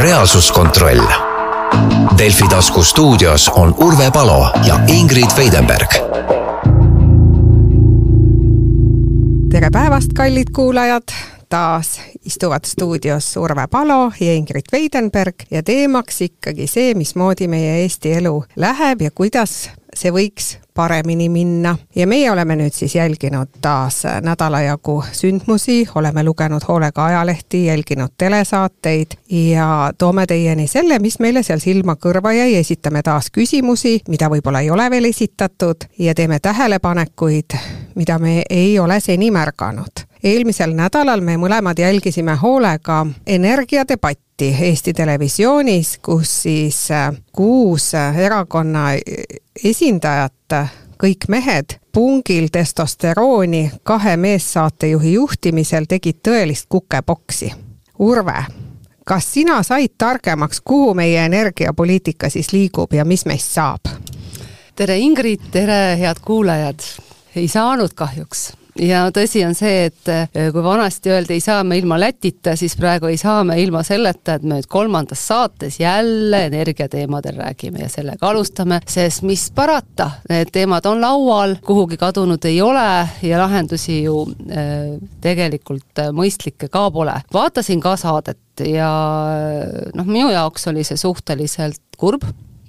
reaalsuskontroll. 0.00 1.00
Delfi 2.18 2.48
tasku 2.48 2.82
stuudios 2.84 3.48
on 3.48 3.74
Urve 3.78 4.10
Palo 4.10 4.50
ja 4.66 4.80
Ingrid 4.86 5.36
Veidenberg. 5.36 5.88
tere 9.50 9.68
päevast, 9.72 10.12
kallid 10.14 10.48
kuulajad 10.54 11.02
taas 11.48 12.00
istuvad 12.24 12.64
stuudios 12.66 13.36
Urve 13.36 13.66
Palo 13.70 14.12
ja 14.20 14.32
Ingrid 14.32 14.72
Veidenberg 14.72 15.34
ja 15.50 15.62
teemaks 15.62 16.20
ikkagi 16.20 16.66
see, 16.66 16.94
mismoodi 16.94 17.48
meie 17.48 17.82
Eesti 17.82 18.12
elu 18.12 18.44
läheb 18.56 19.00
ja 19.02 19.10
kuidas 19.10 19.70
see 19.94 20.12
võiks 20.12 20.54
paremini 20.80 21.28
minna. 21.28 21.76
ja 21.96 22.06
meie 22.06 22.30
oleme 22.30 22.56
nüüd 22.56 22.72
siis 22.72 22.94
jälginud 22.94 23.58
taas 23.60 24.02
nädala 24.24 24.62
jagu 24.64 25.02
sündmusi, 25.12 25.82
oleme 25.94 26.24
lugenud 26.24 26.64
hoolega 26.68 27.04
ajalehti, 27.04 27.66
jälginud 27.66 28.16
telesaateid 28.18 29.18
ja 29.30 29.92
toome 29.98 30.26
teieni 30.26 30.66
selle, 30.68 30.98
mis 30.98 31.18
meile 31.20 31.42
seal 31.44 31.60
silma-kõrva 31.60 32.32
jäi, 32.32 32.54
esitame 32.56 33.02
taas 33.04 33.28
küsimusi, 33.30 33.98
mida 34.08 34.32
võib-olla 34.32 34.64
ei 34.64 34.70
ole 34.70 34.90
veel 34.90 35.10
esitatud 35.12 35.84
ja 35.98 36.14
teeme 36.14 36.40
tähelepanekuid, 36.40 37.58
mida 37.94 38.18
me 38.18 38.42
ei 38.50 38.78
ole 38.78 39.00
seni 39.04 39.30
märganud 39.30 40.09
eelmisel 40.22 40.74
nädalal 40.76 41.20
me 41.20 41.36
mõlemad 41.36 41.78
jälgisime 41.78 42.34
hoolega 42.34 43.06
energiadebatti 43.26 44.56
Eesti 44.60 44.92
Televisioonis, 44.92 45.98
kus 46.02 46.42
siis 46.42 46.90
äh, 46.90 47.12
kuus 47.32 47.92
erakonna 47.94 48.86
esindajat, 49.64 50.56
kõik 51.00 51.28
mehed, 51.28 51.76
pungil 51.92 52.48
testosterooni 52.52 53.70
kahe 53.82 54.16
meessaatejuhi 54.16 55.12
juhtimisel 55.12 55.88
tegid 55.88 56.20
tõelist 56.28 56.68
kukepoksi. 56.68 57.52
Urve, 57.98 58.44
kas 59.04 59.32
sina 59.32 59.62
said 59.62 59.96
targemaks, 59.98 60.60
kuhu 60.64 60.94
meie 60.94 61.24
energiapoliitika 61.24 62.28
siis 62.28 62.52
liigub 62.52 62.92
ja 62.92 63.04
mis 63.04 63.26
meist 63.26 63.52
saab? 63.56 63.92
tere, 64.76 64.98
Ingrid, 64.98 65.50
tere, 65.52 65.96
head 66.00 66.24
kuulajad! 66.24 66.80
ei 67.36 67.48
saanud 67.48 67.92
kahjuks 67.94 68.59
ja 68.80 69.02
tõsi 69.14 69.42
on 69.46 69.54
see, 69.56 69.86
et 69.90 70.10
äh, 70.10 70.28
kui 70.52 70.62
vanasti 70.64 71.12
öeldi, 71.12 71.36
ei 71.36 71.44
saa 71.44 71.62
me 71.66 71.78
ilma 71.78 71.98
Lätita, 72.00 72.56
siis 72.56 72.76
praegu 72.78 73.10
ei 73.10 73.18
saa 73.20 73.42
me 73.44 73.58
ilma 73.62 73.82
selleta, 73.86 74.36
et 74.36 74.44
me 74.46 74.58
nüüd 74.58 74.68
kolmandas 74.70 75.22
saates 75.28 75.80
jälle 75.80 76.44
energiateemadel 76.48 77.40
räägime 77.40 77.84
ja 77.84 77.88
sellega 77.92 78.30
alustame, 78.30 78.80
sest 78.88 79.24
mis 79.28 79.48
parata, 79.54 80.10
need 80.30 80.52
teemad 80.52 80.86
on 80.90 81.00
laual, 81.02 81.56
kuhugi 81.66 82.00
kadunud 82.00 82.44
ei 82.48 82.60
ole 82.64 83.08
ja 83.22 83.40
lahendusi 83.42 84.02
ju 84.04 84.22
äh, 84.50 84.96
tegelikult 85.20 86.04
äh, 86.04 86.12
mõistlikke 86.16 86.70
ka 86.72 86.88
pole. 86.90 87.16
vaatasin 87.32 87.80
ka 87.80 87.96
saadet 88.00 88.64
ja 88.64 88.90
noh, 89.94 90.06
minu 90.06 90.30
jaoks 90.32 90.68
oli 90.72 90.84
see 90.84 91.00
suhteliselt 91.00 91.80
kurb 92.00 92.24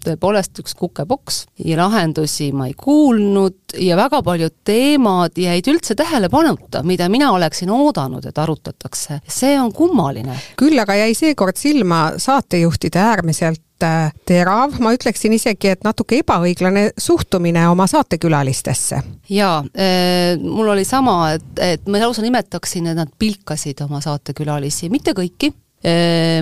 tõepoolest 0.05 0.61
üks 0.63 0.75
kukepoks 0.77 1.45
ja 1.65 1.77
lahendusi 1.79 2.51
ma 2.55 2.67
ei 2.69 2.75
kuulnud 2.77 3.77
ja 3.79 3.97
väga 3.99 4.21
paljud 4.25 4.53
teemad 4.67 5.37
jäid 5.39 5.67
üldse 5.71 5.95
tähelepanuta, 5.95 6.83
mida 6.83 7.09
mina 7.09 7.31
oleksin 7.31 7.71
oodanud, 7.71 8.25
et 8.25 8.37
arutatakse. 8.37 9.21
see 9.27 9.59
on 9.59 9.73
kummaline. 9.73 10.37
küll 10.57 10.79
aga 10.79 10.95
jäi 10.95 11.13
seekord 11.17 11.59
silma 11.59 12.01
saatejuhtide 12.17 12.99
äärmiselt 12.99 13.83
äh, 13.83 14.11
terav, 14.25 14.77
ma 14.79 14.93
ütleksin 14.95 15.33
isegi, 15.37 15.71
et 15.75 15.83
natuke 15.87 16.21
ebaõiglane 16.21 16.89
suhtumine 16.97 17.67
oma 17.69 17.87
saatekülalistesse. 17.87 19.01
jaa, 19.29 19.63
äh, 19.75 20.37
mul 20.41 20.73
oli 20.75 20.85
sama, 20.85 21.33
et, 21.37 21.49
et 21.59 21.87
ma 21.87 22.03
lausa 22.03 22.25
nimetaksin, 22.25 22.91
et 22.91 22.99
nad 22.99 23.11
pilkasid 23.19 23.81
oma 23.87 24.01
saatekülalisi, 24.03 24.89
mitte 24.89 25.15
kõiki 25.17 25.53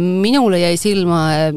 minule 0.04 0.60
jäi 0.60 0.78
silma 0.78 1.20
eh, 1.36 1.54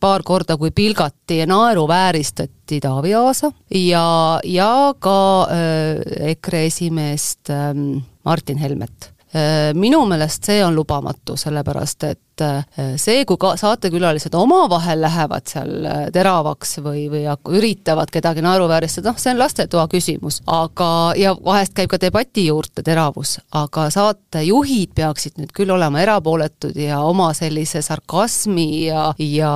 paar 0.00 0.22
korda, 0.24 0.56
kui 0.56 0.70
pilgati 0.70 1.42
ja 1.42 1.46
naeruvääristati 1.46 2.80
Taavi 2.80 3.14
Aasa 3.14 3.50
ja, 3.74 4.40
ja 4.44 4.94
ka 4.98 5.18
eh, 5.52 6.30
EKRE 6.32 6.64
esimeest 6.66 7.52
ehm, 7.52 7.98
Martin 8.24 8.58
Helmet. 8.58 9.12
Ehm, 9.34 9.76
minu 9.76 10.06
meelest 10.08 10.48
see 10.48 10.62
on 10.64 10.76
lubamatu, 10.76 11.36
sellepärast 11.36 12.08
et 12.08 12.20
et 12.38 12.78
äh, 12.78 12.94
see, 13.00 13.24
kui 13.28 13.38
ka 13.40 13.54
saatekülalised 13.58 14.34
omavahel 14.38 15.00
lähevad 15.02 15.46
seal 15.50 15.86
äh, 15.86 16.00
teravaks 16.14 16.78
või, 16.84 17.06
või 17.10 17.24
üritavad 17.58 18.10
kedagi 18.12 18.42
naeruvääristada, 18.44 19.12
noh, 19.12 19.20
see 19.20 19.32
on 19.34 19.40
lastetoa 19.40 19.86
küsimus, 19.90 20.40
aga, 20.46 20.90
ja 21.18 21.34
vahest 21.34 21.74
käib 21.76 21.90
ka 21.92 22.00
debati 22.00 22.46
juurde 22.48 22.84
teravus, 22.86 23.38
aga 23.56 23.88
saatejuhid 23.94 24.94
peaksid 24.98 25.38
nüüd 25.40 25.52
küll 25.56 25.72
olema 25.74 26.02
erapooletud 26.02 26.76
ja 26.78 27.00
oma 27.06 27.30
sellise 27.36 27.82
sarkasmi 27.84 28.68
ja, 28.86 29.08
ja 29.18 29.52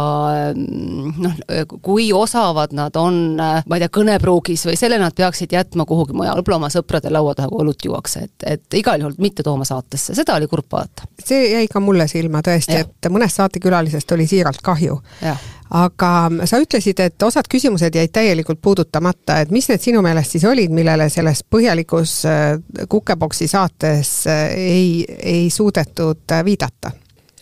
mm, 0.55 1.15
noh, 1.23 1.39
kui 1.83 2.11
osavad 2.17 2.75
nad 2.77 2.97
on, 3.01 3.23
äh, 3.41 3.63
ma 3.67 3.79
ei 3.79 3.85
tea, 3.85 3.93
kõnepruugis 4.01 4.67
või 4.69 4.79
selle 4.81 5.01
nad 5.03 5.17
peaksid 5.17 5.55
jätma 5.55 5.87
kuhugi 5.89 6.17
mujale, 6.17 6.41
võib-olla 6.41 6.63
oma 6.65 6.73
sõprade 6.73 7.13
laua 7.13 7.37
taha, 7.39 7.51
kui 7.53 7.65
õlut 7.65 7.87
juuakse, 7.87 8.27
et, 8.29 8.49
et 8.57 8.81
igal 8.81 9.03
juhul 9.03 9.19
mitte 9.23 9.45
tooma 9.47 9.67
saatesse, 9.69 10.17
seda 10.17 10.37
oli 10.39 10.51
kurb 10.51 10.67
vaadata. 10.73 11.09
see 11.23 11.53
jäi 11.53 11.67
ka 11.71 11.81
mulle 11.83 12.09
silma 12.11 12.43
tõesti, 12.45 12.72
et 12.81 13.11
mõnest 13.11 13.41
saatekülalisest 13.41 14.13
oli 14.13 14.27
siiralt 14.27 14.63
kahju. 14.63 15.01
aga 15.73 16.11
sa 16.45 16.59
ütlesid, 16.61 17.01
et 17.01 17.23
osad 17.23 17.49
küsimused 17.49 17.95
jäid 17.97 18.13
täielikult 18.13 18.61
puudutamata, 18.61 19.39
et 19.41 19.51
mis 19.51 19.69
need 19.71 19.81
sinu 19.81 20.03
meelest 20.05 20.37
siis 20.37 20.45
olid, 20.45 20.71
millele 20.75 21.09
selles 21.09 21.41
põhjalikus 21.49 22.19
äh, 22.29 22.59
Kukepoksi 22.89 23.49
saates 23.49 24.27
äh, 24.27 24.51
ei, 24.53 25.05
ei 25.19 25.51
suudetud 25.51 26.33
äh, 26.33 26.45
viidata? 26.45 26.93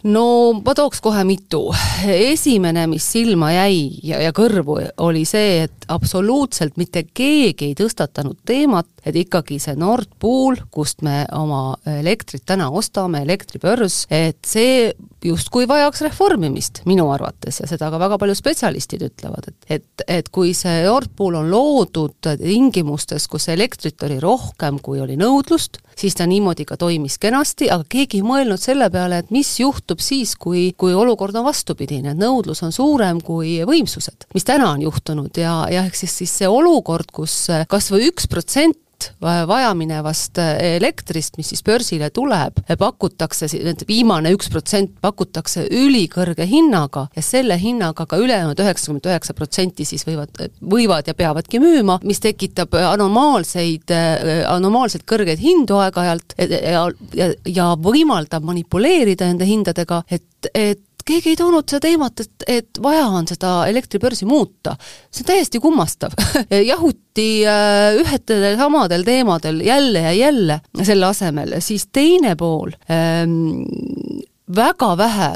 No 0.09 0.25
ma 0.65 0.75
tooks 0.77 1.01
kohe 1.05 1.25
mitu. 1.29 1.63
esimene, 2.07 2.87
mis 2.91 3.05
silma 3.13 3.51
jäi 3.53 4.01
ja, 4.07 4.21
ja 4.25 4.33
kõrvu, 4.37 4.79
oli 5.05 5.25
see, 5.29 5.65
et 5.67 5.87
absoluutselt 5.91 6.79
mitte 6.81 7.03
keegi 7.05 7.71
ei 7.71 7.77
tõstatanud 7.79 8.39
teemat, 8.47 8.89
et 9.05 9.17
ikkagi 9.17 9.59
see 9.61 9.77
Nord 9.81 10.09
Pool, 10.21 10.57
kust 10.71 11.03
me 11.03 11.25
oma 11.37 11.77
elektrit 12.01 12.47
täna 12.49 12.71
ostame, 12.71 13.25
elektribörs, 13.27 14.05
et 14.11 14.41
see 14.47 14.93
justkui 15.25 15.67
vajaks 15.69 16.01
reformimist 16.07 16.83
minu 16.89 17.11
arvates 17.13 17.61
ja 17.61 17.69
seda 17.69 17.91
ka 17.93 18.01
väga 18.01 18.17
paljud 18.21 18.39
spetsialistid 18.39 19.05
ütlevad, 19.11 19.51
et, 19.51 19.59
et, 19.77 20.05
et 20.21 20.31
kui 20.33 20.55
see 20.57 20.81
Nord 20.87 21.13
Pool 21.17 21.37
on 21.41 21.51
loodud 21.53 22.31
tingimustes, 22.41 23.29
kus 23.29 23.51
elektrit 23.53 24.01
oli 24.07 24.21
rohkem, 24.23 24.81
kui 24.81 25.03
oli 25.03 25.19
nõudlust, 25.21 25.81
siis 26.01 26.17
ta 26.17 26.27
niimoodi 26.31 26.65
ka 26.69 26.79
toimis 26.81 27.19
kenasti, 27.21 27.69
aga 27.73 27.85
keegi 27.89 28.21
ei 28.21 28.27
mõelnud 28.27 28.61
selle 28.61 28.89
peale, 28.93 29.21
et 29.21 29.35
mis 29.35 29.51
juhtub 29.61 29.90
siis, 29.99 30.37
kui, 30.39 30.71
kui 30.79 30.95
olukord 30.95 31.35
on 31.35 31.49
vastupidine, 31.49 32.15
nõudlus 32.15 32.63
on 32.63 32.71
suurem 32.73 33.19
kui 33.21 33.59
võimsused, 33.67 34.29
mis 34.35 34.47
täna 34.47 34.71
on 34.71 34.85
juhtunud. 34.87 35.35
Ja, 35.35 35.65
ja 35.73 35.83
ehk 35.89 35.99
siis, 35.99 36.15
siis 36.23 36.37
see 36.39 36.49
olukord, 36.49 37.11
kus 37.11 37.49
kas 37.67 37.91
või 37.91 38.07
üks 38.13 38.31
protsent 38.31 38.79
vajaminevast 39.21 40.39
elektrist, 40.61 41.37
mis 41.39 41.51
siis 41.53 41.63
börsile 41.67 42.11
tuleb, 42.15 42.61
pakutakse, 42.79 43.49
viimane 43.89 44.33
üks 44.35 44.51
protsent 44.53 44.97
pakutakse 45.03 45.67
ülikõrge 45.67 46.47
hinnaga 46.49 47.07
ja 47.17 47.25
selle 47.25 47.59
hinnaga 47.61 48.07
ka 48.07 48.19
ülejäänud 48.21 48.61
üheksakümmend 48.61 49.09
üheksa 49.11 49.37
protsenti 49.37 49.87
siis 49.89 50.05
võivad, 50.09 50.35
võivad 50.61 51.11
ja 51.11 51.15
peavadki 51.17 51.61
müüma, 51.63 52.01
mis 52.05 52.23
tekitab 52.23 52.75
anomaalseid, 52.81 53.93
anomaalselt 54.49 55.07
kõrgeid 55.09 55.41
hindu 55.43 55.81
aeg-ajalt 55.81 56.37
ja, 56.39 56.87
ja, 57.17 57.33
ja 57.47 57.71
võimaldab 57.81 58.47
manipuleerida 58.47 59.31
nende 59.31 59.49
hindadega, 59.49 60.03
et, 60.11 60.51
et 60.55 60.85
keegi 61.07 61.35
ei 61.35 61.39
toonud 61.39 61.69
seda 61.69 61.85
teemat, 61.89 62.25
et, 62.25 62.47
et 62.61 62.81
vaja 62.83 63.07
on 63.09 63.29
seda 63.29 63.53
elektribörsi 63.71 64.29
muuta. 64.29 64.77
see 65.11 65.25
on 65.25 65.31
täiesti 65.33 65.61
kummastav 65.61 66.17
jahuti 66.73 67.29
äh, 67.49 68.01
ühedel 68.01 68.57
samadel 68.61 69.05
teemadel 69.05 69.61
jälle 69.67 70.07
ja 70.09 70.13
jälle 70.13 70.61
selle 70.83 71.07
asemel, 71.07 71.57
siis 71.61 71.89
teine 71.93 72.37
pool 72.37 72.75
ähm, 72.91 73.63
väga 74.51 74.89
vähe, 74.99 75.29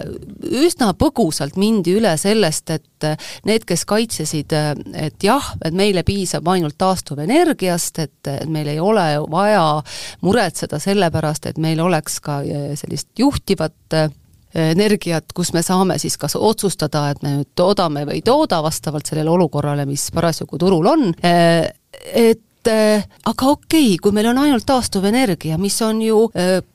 üsna 0.64 0.90
põgusalt 0.98 1.54
mindi 1.60 1.94
üle 1.98 2.16
sellest, 2.18 2.70
et 2.74 3.06
äh, 3.06 3.30
need, 3.46 3.66
kes 3.68 3.84
kaitsesid, 3.88 4.52
äh, 4.56 4.72
et 5.06 5.22
jah, 5.24 5.54
et 5.64 5.76
meile 5.76 6.02
piisab 6.06 6.48
ainult 6.50 6.78
taastuvenergiast, 6.78 8.02
et, 8.02 8.18
et 8.32 8.50
meil 8.50 8.72
ei 8.74 8.82
ole 8.82 9.06
vaja 9.30 9.64
muretseda 10.26 10.82
selle 10.82 11.10
pärast, 11.14 11.46
et 11.46 11.62
meil 11.62 11.80
oleks 11.84 12.20
ka 12.24 12.42
sellist 12.78 13.12
juhtivat 13.18 14.12
energiat, 14.54 15.32
kus 15.34 15.52
me 15.52 15.62
saame 15.62 15.98
siis 15.98 16.16
kas 16.20 16.36
otsustada, 16.38 17.08
et 17.10 17.22
me 17.22 17.36
nüüd 17.38 17.52
toodame 17.58 18.06
või 18.08 18.20
ei 18.20 18.26
tooda 18.26 18.62
vastavalt 18.62 19.06
sellele 19.10 19.30
olukorrale, 19.30 19.86
mis 19.88 20.08
parasjagu 20.14 20.58
turul 20.60 20.86
on, 20.90 21.08
et 21.24 22.42
aga 22.64 23.48
okei 23.50 23.90
okay,, 23.94 23.96
kui 24.00 24.14
meil 24.16 24.30
on 24.30 24.38
ainult 24.40 24.64
taastuvenergia, 24.68 25.58
mis 25.60 25.76
on 25.84 26.00
ju, 26.04 26.20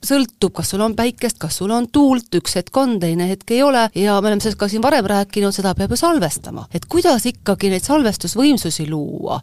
sõltub, 0.05 0.53
kas 0.59 0.73
sul 0.73 0.83
on 0.85 0.95
päikest, 0.97 1.39
kas 1.41 1.59
sul 1.61 1.73
on 1.73 1.87
tuult, 1.93 2.29
üks 2.37 2.59
hetk 2.59 2.77
on, 2.77 2.97
teine 3.01 3.29
hetk 3.31 3.55
ei 3.55 3.63
ole 3.65 3.87
ja 3.97 4.19
me 4.21 4.29
oleme 4.29 4.43
sellest 4.43 4.59
ka 4.59 4.69
siin 4.69 4.83
varem 4.85 5.07
rääkinud, 5.09 5.55
seda 5.55 5.73
peab 5.77 5.95
ju 5.95 5.99
salvestama. 5.99 6.67
et 6.73 6.85
kuidas 6.85 7.25
ikkagi 7.25 7.71
neid 7.73 7.87
salvestusvõimsusi 7.87 8.89
luua, 8.89 9.39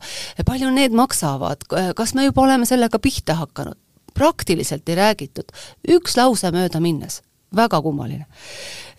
palju 0.46 0.70
need 0.70 0.94
maksavad, 0.94 1.66
kas 1.96 2.14
me 2.14 2.28
juba 2.28 2.46
oleme 2.46 2.68
sellega 2.68 3.02
pihta 3.02 3.40
hakanud? 3.42 3.78
praktiliselt 4.16 4.88
ei 4.88 4.94
räägitud, 4.96 5.50
üks 5.92 6.14
lause 6.16 6.48
mööda 6.54 6.80
minnes 6.80 7.20
väga 7.54 7.80
kummaline. 7.82 8.26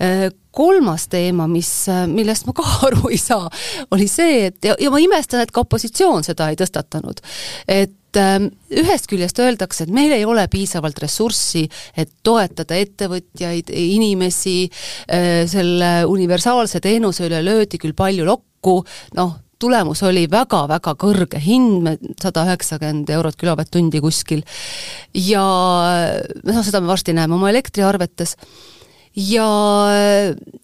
Äh, 0.01 0.27
kolmas 0.57 1.07
teema, 1.11 1.47
mis, 1.49 1.69
millest 2.09 2.47
ma 2.47 2.55
ka 2.57 2.65
aru 2.87 3.11
ei 3.13 3.19
saa, 3.21 3.49
oli 3.93 4.07
see, 4.09 4.47
et 4.49 4.65
ja, 4.65 4.75
ja 4.81 4.91
ma 4.93 5.01
imestan, 5.01 5.43
et 5.43 5.53
ka 5.53 5.63
opositsioon 5.65 6.25
seda 6.25 6.49
ei 6.51 6.57
tõstatanud. 6.59 7.21
et 7.67 8.17
ähm, 8.17 8.49
ühest 8.73 9.09
küljest 9.09 9.39
öeldakse, 9.43 9.85
et 9.85 9.93
meil 9.93 10.13
ei 10.15 10.25
ole 10.25 10.47
piisavalt 10.51 10.99
ressurssi, 11.03 11.67
et 11.97 12.13
toetada 12.25 12.77
ettevõtjaid, 12.77 13.73
inimesi, 13.73 14.59
äh, 15.09 15.43
selle 15.49 15.91
universaalse 16.09 16.81
teenuse 16.81 17.27
üle 17.29 17.43
löödi 17.45 17.81
küll 17.81 17.97
palju 17.97 18.25
lokku, 18.25 18.79
noh, 19.17 19.35
tulemus 19.59 20.03
oli 20.07 20.27
väga-väga 20.31 20.93
kõrge 20.99 21.41
hind, 21.41 21.89
sada 22.21 22.45
üheksakümmend 22.47 23.09
eurot 23.17 23.37
kilovatt-tundi 23.39 24.01
kuskil. 24.03 24.43
ja 25.13 25.43
noh, 26.43 26.63
seda 26.63 26.81
me 26.81 26.91
varsti 26.91 27.15
näeme 27.17 27.37
oma 27.37 27.49
elektriarvetes 27.49 28.37
ja, 29.17 29.49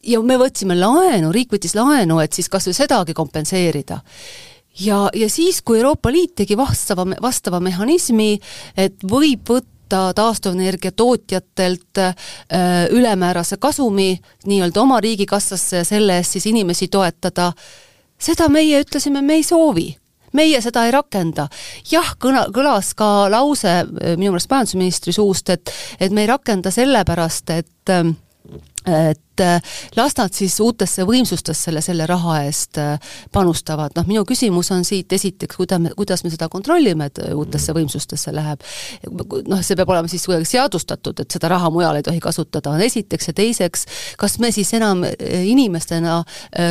ja 0.03 0.23
me 0.23 0.39
võtsime 0.41 0.77
laenu, 0.77 1.31
riik 1.33 1.53
võttis 1.55 1.75
laenu, 1.77 2.19
et 2.23 2.33
siis 2.33 2.49
kas 2.49 2.69
või 2.69 2.77
sedagi 2.77 3.15
kompenseerida 3.17 4.01
ja, 4.79 5.09
ja 5.13 5.29
siis, 5.29 5.61
kui 5.61 5.79
Euroopa 5.79 6.11
Liit 6.11 6.35
tegi 6.35 6.57
vastava, 6.57 7.05
vastava 7.21 7.59
mehhanismi, 7.63 8.35
et 8.77 9.05
võib 9.09 9.49
võtta 9.49 10.11
taastuvenergia 10.15 10.91
tootjatelt 10.95 12.01
äh, 12.01 12.15
ülemäärase 12.91 13.57
kasumi 13.61 14.15
nii-öelda 14.45 14.81
oma 14.81 14.99
riigikassasse 15.03 15.81
ja 15.81 15.87
selle 15.87 16.17
eest 16.17 16.37
siis 16.37 16.47
inimesi 16.49 16.87
toetada, 16.87 17.51
seda 18.23 18.49
meie 18.51 18.81
ütlesime, 18.83 19.21
me 19.21 19.39
ei 19.41 19.43
soovi 19.47 19.91
meie 20.33 20.61
seda 20.61 20.85
ei 20.87 20.91
rakenda. 20.93 21.47
jah, 21.91 22.15
kõna, 22.19 22.47
kõlas 22.53 22.93
ka 22.97 23.29
lause 23.31 23.73
äh, 23.83 24.15
minu 24.17 24.33
meelest 24.33 24.49
majandusministri 24.51 25.13
suust, 25.13 25.49
et 25.49 25.71
et 25.99 26.11
me 26.11 26.25
ei 26.25 26.31
rakenda 26.31 26.71
sellepärast, 26.73 27.49
et 27.53 27.93
äh, 27.93 29.13
et 29.33 29.39
äh, 29.41 29.61
las 29.95 30.13
nad 30.17 30.33
siis 30.33 30.59
uutesse 30.61 31.05
võimsustesse 31.07 31.69
selle, 31.69 31.81
selle 31.81 32.05
raha 32.09 32.39
eest 32.45 32.77
äh, 32.81 32.99
panustavad, 33.33 33.95
noh 33.97 34.05
minu 34.07 34.23
küsimus 34.29 34.69
on 34.75 34.83
siit 34.85 35.13
esiteks, 35.13 35.57
kuida- 35.57 35.79
kuidas 35.97 36.23
me 36.23 36.29
seda 36.33 36.49
kontrollime, 36.53 37.07
et 37.09 37.21
uutesse 37.33 37.73
võimsustesse 37.73 38.33
läheb, 38.33 38.61
noh, 39.47 39.61
see 39.61 39.77
peab 39.79 39.89
olema 39.89 40.11
siis 40.11 40.25
kuidagi 40.27 40.51
seadustatud, 40.51 41.23
et 41.23 41.33
seda 41.33 41.49
raha 41.49 41.71
mujal 41.73 41.97
ei 41.97 42.05
tohi 42.05 42.21
kasutada, 42.21 42.75
on 42.75 42.81
esiteks, 42.85 43.31
ja 43.31 43.33
teiseks, 43.37 43.85
kas 44.21 44.37
me 44.43 44.51
siis 44.53 44.73
enam 44.77 45.05
äh, 45.07 45.15
inimestena 45.49 46.21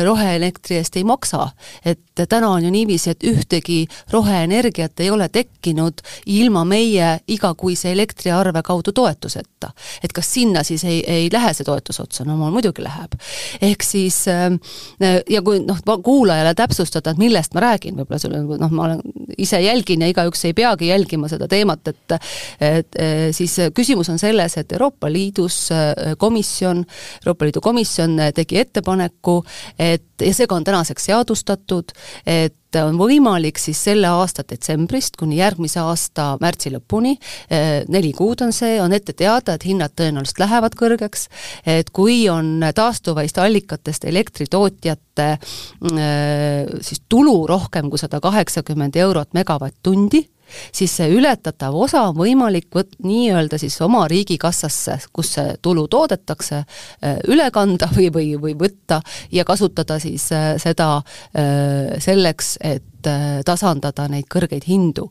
roheelektri 0.05 0.79
eest 0.79 0.95
ei 0.97 1.03
maksa? 1.03 1.49
et 1.85 1.99
täna 2.29 2.49
on 2.53 2.63
ju 2.63 2.69
niiviisi, 2.71 3.09
et 3.11 3.23
ühtegi 3.27 3.87
roheenergiat 4.11 4.99
ei 5.03 5.09
ole 5.11 5.27
tekkinud 5.29 5.99
ilma 6.31 6.63
meie 6.65 7.17
igakuise 7.27 7.91
elektriarve 7.91 8.61
kaudu 8.63 8.93
toetuseta. 8.95 9.73
et 10.03 10.13
kas 10.13 10.33
sinna 10.33 10.63
siis 10.63 10.83
ei, 10.83 11.03
ei 11.07 11.29
lähe 11.33 11.53
see 11.53 11.65
toetus 11.67 11.99
otsa, 11.99 12.23
no 12.23 12.37
mul 12.37 12.52
muidugi 12.53 12.83
läheb. 12.85 13.17
ehk 13.61 13.83
siis 13.85 14.23
ähm, 14.31 14.59
ja 15.29 15.41
kui 15.45 15.61
noh, 15.63 15.79
kuulajale 16.03 16.53
täpsustada, 16.57 17.13
et 17.13 17.21
millest 17.21 17.53
ma 17.53 17.65
räägin, 17.67 17.97
võib-olla 17.99 18.21
sul 18.21 18.35
on 18.37 18.47
noh, 18.61 18.73
ma 18.73 18.87
olen, 18.89 19.01
ise 19.37 19.59
jälgin 19.63 20.05
ja 20.05 20.11
igaüks 20.11 20.45
ei 20.47 20.55
peagi 20.57 20.91
jälgima 20.91 21.29
seda 21.31 21.47
teemat, 21.51 21.87
et 21.87 22.17
et 22.63 22.97
siis 23.35 23.55
küsimus 23.75 24.09
on 24.11 24.19
selles, 24.21 24.57
et 24.57 24.71
Euroopa 24.71 25.09
Liidus 25.11 25.57
äh, 25.73 26.13
komisjon, 26.17 26.83
Euroopa 27.23 27.45
Liidu 27.47 27.61
komisjon 27.63 28.17
tegi 28.35 28.59
ettepaneku, 28.61 29.41
et 29.79 30.12
ja 30.23 30.33
see 30.33 30.47
ka 30.49 30.57
on 30.57 30.67
tänaseks 30.67 31.09
seadustatud, 31.09 31.93
et 32.25 32.55
on 32.81 32.97
võimalik 32.97 33.59
siis 33.61 33.77
selle 33.85 34.09
aasta 34.09 34.45
detsembrist 34.49 35.17
kuni 35.19 35.37
järgmise 35.37 35.81
aasta 35.83 36.31
märtsi 36.41 36.71
lõpuni, 36.73 37.13
eh, 37.49 37.83
neli 37.91 38.13
kuud 38.17 38.41
on 38.45 38.53
see, 38.55 38.79
on 38.81 38.93
ette 38.93 39.13
teada, 39.13 39.53
et 39.53 39.65
hinnad 39.67 39.93
tõenäoliselt 39.97 40.41
lähevad 40.41 40.77
kõrgeks, 40.79 41.27
et 41.69 41.91
kui 41.93 42.23
on 42.33 42.63
taastuvaist 42.75 43.37
allikatest 43.37 44.05
elektritootjate 44.09 45.29
eh, 45.31 46.73
siis 46.81 47.03
tulu 47.09 47.43
rohkem 47.47 47.91
kui 47.93 48.01
sada 48.01 48.21
kaheksakümmend 48.23 48.97
eurot 49.05 49.33
megavatt-tundi, 49.37 50.25
siis 50.71 50.93
see 50.97 51.09
ületatav 51.13 51.75
osa 51.75 52.03
on 52.09 52.17
võimalik 52.17 52.69
võt-, 52.75 52.95
nii-öelda 53.03 53.59
siis 53.61 53.75
oma 53.85 54.05
riigikassasse, 54.11 54.99
kus 55.13 55.33
see 55.37 55.55
tulu 55.63 55.87
toodetakse, 55.91 56.63
äh, 57.03 57.19
üle 57.31 57.49
kanda 57.53 57.89
või, 57.95 58.09
või, 58.13 58.33
või 58.41 58.55
võtta 58.59 59.01
ja 59.33 59.45
kasutada 59.47 59.99
siis 60.03 60.29
äh, 60.35 60.53
seda 60.61 60.95
äh, 60.99 61.95
selleks, 62.03 62.57
et 62.61 62.89
tasandada 63.43 64.05
neid 64.07 64.29
kõrgeid 64.31 64.63
hindu. 64.63 65.09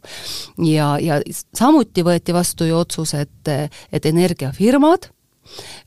ja, 0.64 0.94
ja 0.96 1.18
samuti 1.52 2.00
võeti 2.00 2.32
vastu 2.32 2.64
ju 2.64 2.78
otsus, 2.78 3.12
et, 3.12 3.50
et 3.92 4.06
energiafirmad, 4.08 5.10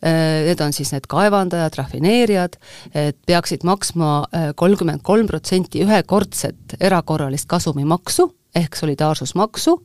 Need 0.04 0.60
on 0.62 0.74
siis 0.76 0.92
need 0.92 1.08
kaevandajad, 1.10 1.78
rafineerijad, 1.80 2.58
et 2.94 3.18
peaksid 3.26 3.64
maksma 3.66 4.28
kolmkümmend 4.60 5.02
kolm 5.02 5.26
protsenti 5.32 5.82
ühekordset 5.82 6.76
erakorralist 6.84 7.48
kasumimaksu 7.50 8.28
ehk 8.56 8.76
solidaarsusmaksu, 8.76 9.76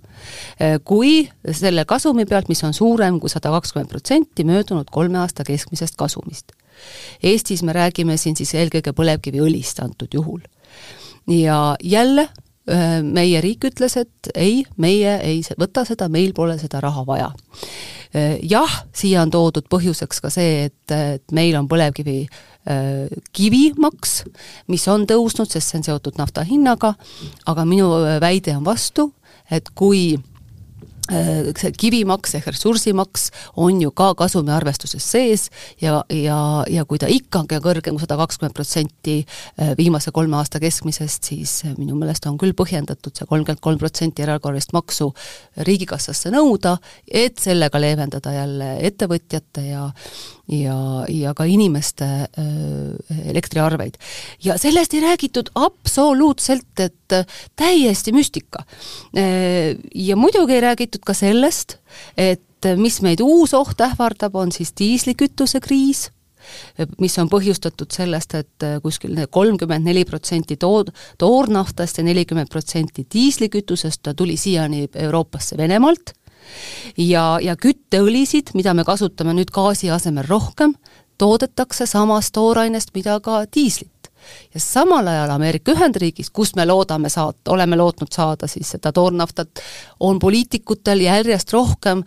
eh, 0.61 0.79
kui 0.85 1.29
selle 1.53 1.85
kasumi 1.85 2.27
pealt, 2.27 2.49
mis 2.49 2.63
on 2.65 2.75
suurem 2.75 3.21
kui 3.21 3.31
sada 3.33 3.51
kakskümmend 3.51 3.91
protsenti 3.91 4.45
möödunud 4.45 4.91
kolme 4.93 5.19
aasta 5.19 5.45
keskmisest 5.45 5.97
kasumist. 5.99 6.53
Eestis 7.23 7.63
me 7.63 7.73
räägime 7.77 8.17
siin 8.17 8.37
siis 8.37 8.55
eelkõige 8.55 8.95
põlevkiviõlist 8.97 9.83
antud 9.85 10.15
juhul. 10.15 10.41
ja 11.29 11.77
jälle 11.83 12.29
eh, 12.67 13.03
meie 13.03 13.41
riik 13.41 13.65
ütles, 13.65 13.97
et 13.97 14.31
ei, 14.35 14.65
meie 14.77 15.19
ei 15.23 15.43
võta 15.59 15.85
seda, 15.85 16.09
meil 16.09 16.33
pole 16.33 16.59
seda 16.59 16.81
raha 16.81 17.07
vaja. 17.07 17.33
Eh, 18.15 18.39
jah, 18.43 18.85
siia 18.95 19.23
on 19.23 19.31
toodud 19.31 19.69
põhjuseks 19.71 20.21
ka 20.21 20.31
see, 20.31 20.65
et, 20.65 20.91
et 20.91 21.33
meil 21.33 21.57
on 21.57 21.69
põlevkivi 21.69 22.27
Äh, 22.27 22.50
kivimaks, 23.33 24.25
mis 24.69 24.89
on 24.93 25.07
tõusnud, 25.09 25.49
sest 25.51 25.73
see 25.73 25.81
on 25.81 25.87
seotud 25.87 26.19
nafta 26.21 26.45
hinnaga, 26.47 26.95
aga 27.49 27.65
minu 27.69 27.89
äh, 28.03 28.19
väide 28.21 28.53
on 28.59 28.67
vastu, 28.67 29.07
et 29.51 29.71
kui 29.75 30.19
äh, 31.09 31.49
see 31.57 31.71
kivimaks 31.73 32.37
ehk 32.37 32.51
ressursimaks 32.53 33.31
on 33.65 33.81
ju 33.81 33.91
ka 33.97 34.11
kasumiarvestuses 34.19 35.07
sees 35.15 35.47
ja, 35.81 36.03
ja, 36.13 36.37
ja 36.69 36.85
kui 36.85 37.01
ta 37.01 37.09
ikkagi 37.09 37.57
on 37.57 37.65
kõrgem 37.65 37.97
kui 37.97 38.05
sada 38.05 38.19
kakskümmend 38.21 38.55
protsenti 38.55 39.17
viimase 39.79 40.13
kolme 40.13 40.37
aasta 40.39 40.61
keskmisest, 40.61 41.31
siis 41.33 41.55
minu 41.79 41.97
meelest 41.99 42.29
on 42.29 42.37
küll 42.39 42.53
põhjendatud 42.55 43.17
see 43.17 43.31
kolmkümmend 43.31 43.65
kolm 43.65 43.81
protsenti 43.81 44.27
erakorralist 44.27 44.77
maksu 44.77 45.09
riigikassasse 45.57 46.31
nõuda, 46.37 46.77
et 47.09 47.41
sellega 47.41 47.81
leevendada 47.81 48.37
jälle 48.37 48.75
ettevõtjate 48.91 49.67
ja 49.73 49.89
ja, 50.51 51.05
ja 51.09 51.35
ka 51.35 51.45
inimeste 51.45 52.07
elektriarveid. 53.25 53.99
ja 54.45 54.59
sellest 54.59 54.95
ei 54.95 55.01
räägitud 55.01 55.51
absoluutselt, 55.55 56.81
et 56.81 57.17
täiesti 57.57 58.13
müstika. 58.13 58.65
Ja 59.95 60.17
muidugi 60.17 60.55
ei 60.59 60.61
räägitud 60.61 61.05
ka 61.07 61.15
sellest, 61.15 61.79
et 62.17 62.71
mis 62.77 63.01
meid 63.03 63.21
uus 63.25 63.55
oht 63.55 63.81
ähvardab, 63.81 64.35
on 64.37 64.53
siis 64.53 64.73
diislikütuse 64.79 65.61
kriis 65.61 66.11
mis 66.99 67.19
on 67.21 67.29
põhjustatud 67.29 67.93
sellest, 67.93 68.35
et 68.35 68.65
kuskil 68.83 69.19
kolmkümmend 69.31 69.85
neli 69.85 70.07
protsenti 70.09 70.57
tood-, 70.57 70.89
toornaftast 71.21 72.01
ja 72.01 72.05
nelikümmend 72.07 72.49
protsenti 72.49 73.05
diislikütusest 73.13 74.13
tuli 74.17 74.39
siiani 74.41 74.87
Euroopasse 74.95 75.59
Venemaalt 75.61 76.15
ja, 76.97 77.39
ja 77.43 77.57
kütteõlisid, 77.57 78.55
mida 78.55 78.75
me 78.75 78.85
kasutame 78.85 79.35
nüüd 79.37 79.53
gaasi 79.55 79.91
asemel 79.91 80.29
rohkem, 80.29 80.75
toodetakse 81.21 81.87
samast 81.87 82.33
toorainest, 82.35 82.95
mida 82.95 83.19
ka 83.21 83.45
diislit 83.55 84.00
ja 84.55 84.61
samal 84.61 85.07
ajal 85.07 85.31
Ameerika 85.31 85.73
Ühendriigis, 85.73 86.31
kust 86.31 86.57
me 86.57 86.67
loodame 86.67 87.09
saata, 87.09 87.53
oleme 87.53 87.77
lootnud 87.77 88.13
saada 88.13 88.49
siis 88.51 88.71
seda 88.75 88.93
toornaftat, 88.93 89.63
on 90.01 90.19
poliitikutel 90.19 91.05
järjest 91.05 91.53
rohkem 91.53 92.03